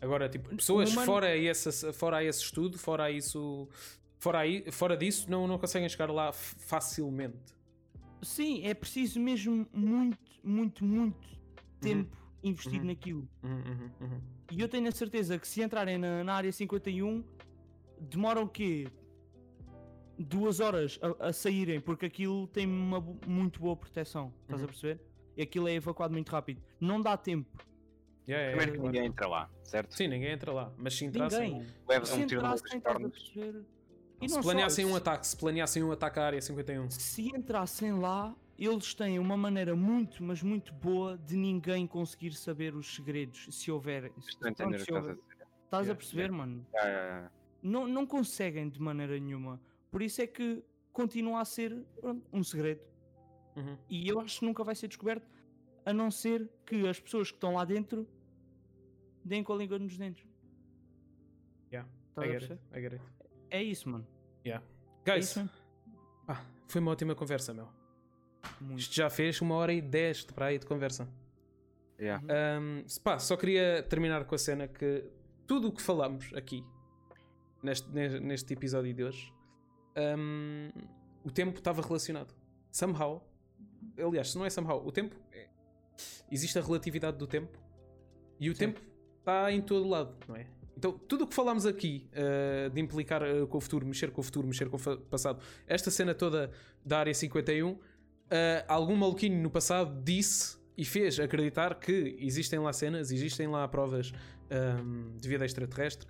[0.01, 3.69] Agora, tipo, pessoas humano- fora, esse, fora esse estudo, fora isso.
[4.19, 7.55] Fora, aí, fora disso, não, não conseguem chegar lá facilmente.
[8.23, 11.29] Sim, é preciso mesmo muito, muito, muito
[11.81, 12.85] tempo investido Uhum.
[12.87, 13.29] naquilo.
[13.43, 14.21] Uhum, uhum, uhum.
[14.51, 17.25] E eu tenho a certeza que se entrarem na, na área 51,
[18.01, 18.87] demoram o quê?
[20.19, 24.33] Duas horas a, a saírem, porque aquilo tem uma muito boa proteção.
[24.43, 24.65] Estás Uhum.
[24.67, 25.01] a perceber?
[25.37, 26.63] E aquilo é evacuado muito rápido.
[26.79, 27.49] Não dá tempo.
[28.29, 29.95] Yeah, yeah, Primeiro que ninguém entra lá, certo?
[29.97, 30.73] Sim, ninguém entra lá.
[30.77, 31.67] Mas se entrassem.
[31.89, 33.65] Levas Se um tiro perceber?
[34.21, 36.89] E Se não só, planeassem um se- ataque, se planeassem um ataque à área 51.
[36.91, 38.37] Se entrassem lá,
[38.67, 43.71] eles têm uma maneira muito, mas muito boa de ninguém conseguir saber os segredos, se
[43.71, 44.13] houver.
[44.19, 46.67] Estou Pronto, se estás a a Yeah, perceber, mano?
[46.77, 47.31] Ah, ah, ah.
[47.63, 49.61] Não, não conseguem de maneira nenhuma.
[49.91, 50.63] Por isso é que
[50.93, 52.81] continua a ser pronto, um segredo.
[53.57, 53.79] Uhum.
[53.89, 55.29] E eu acho que nunca vai ser descoberto,
[55.85, 58.07] a não ser que as pessoas que estão lá dentro
[59.25, 60.27] deem com a língua nos dentes.
[61.73, 62.79] Yeah, Estás I a get it, perceber?
[62.79, 63.05] I get it.
[63.51, 64.07] É isso, mano.
[64.45, 64.65] Yeah.
[65.05, 65.55] É Guys, isso mesmo.
[66.27, 67.69] pá, foi uma ótima conversa, meu.
[68.61, 68.79] Muito.
[68.81, 71.09] Isto já fez uma hora e dez de praia de conversa.
[72.01, 72.25] Yeah.
[72.61, 75.05] Um, se- pá, só queria terminar com a cena que
[75.47, 76.65] tudo o que falamos aqui
[77.63, 79.33] neste, ne- neste episódio de hoje,
[80.19, 80.71] um,
[81.25, 82.35] o tempo estava relacionado.
[82.73, 83.25] Somehow,
[83.99, 85.49] aliás, se não é somehow, o tempo é-
[86.31, 87.57] existe a relatividade do tempo
[88.41, 88.59] e o Sim.
[88.59, 88.81] tempo
[89.21, 90.47] está em todo lado, não é?
[90.77, 94.21] Então, tudo o que falámos aqui uh, de implicar uh, com o futuro, mexer com
[94.21, 96.51] o futuro, mexer com o passado, esta cena toda
[96.85, 97.79] da área 51,
[98.33, 103.67] uh, algum maluquinho no passado disse e fez acreditar que existem lá cenas, existem lá
[103.69, 104.13] provas
[104.81, 106.07] um, de vida extraterrestre,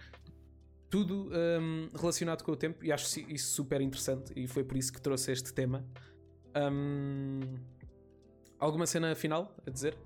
[0.89, 4.93] tudo um, relacionado com o tempo, e acho isso super interessante, e foi por isso
[4.93, 5.85] que trouxe este tema.
[6.55, 7.41] Um,
[8.59, 9.97] alguma cena final a dizer?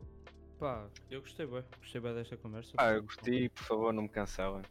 [0.58, 1.62] Pá, eu gostei bem.
[1.80, 2.72] Gostei bem desta conversa.
[2.78, 4.62] Ah, eu gostei, por favor, não me cancelem.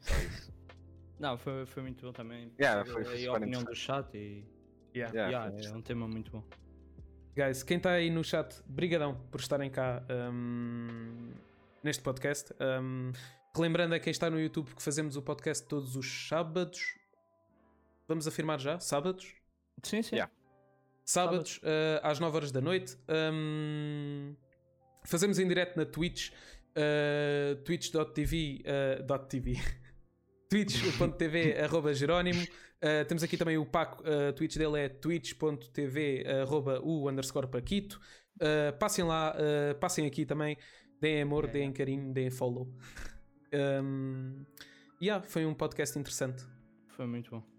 [0.00, 0.52] Só isso.
[1.18, 2.52] Não, foi, foi muito bom também.
[2.60, 4.44] Yeah, foi- foi a opinião do chat e.
[4.94, 5.14] Yeah.
[5.16, 6.44] Yeah, Yeah, foi é um tema muito bom.
[7.36, 10.02] Guys, quem está aí no chat, brigadão por estarem cá
[10.32, 11.34] um,
[11.84, 12.50] neste podcast.
[12.58, 13.12] Um,
[13.54, 16.96] relembrando a quem está no YouTube que fazemos o podcast todos os sábados.
[18.08, 18.80] Vamos afirmar já?
[18.80, 19.34] Sábados?
[19.82, 20.16] Sim, sim.
[20.16, 20.32] Yeah.
[21.04, 22.96] Sábados, uh, às 9 horas da noite.
[23.06, 24.34] Um,
[25.04, 29.60] fazemos em direto na Twitch, uh, twitch.tv, uh, dot .tv.
[30.48, 32.42] twitch.tv arroba Jerónimo.
[32.42, 38.00] Uh, temos aqui também o Paco, uh, Twitch dele é twitch.tv arroba o underscore Paquito.
[38.36, 40.56] Uh, passem lá, uh, passem aqui também,
[41.00, 41.48] deem amor, É.
[41.48, 42.70] deem carinho, deem follow.
[43.52, 44.44] Um,
[45.00, 46.44] yeah, foi um podcast interessante.
[46.88, 47.55] Foi muito bom.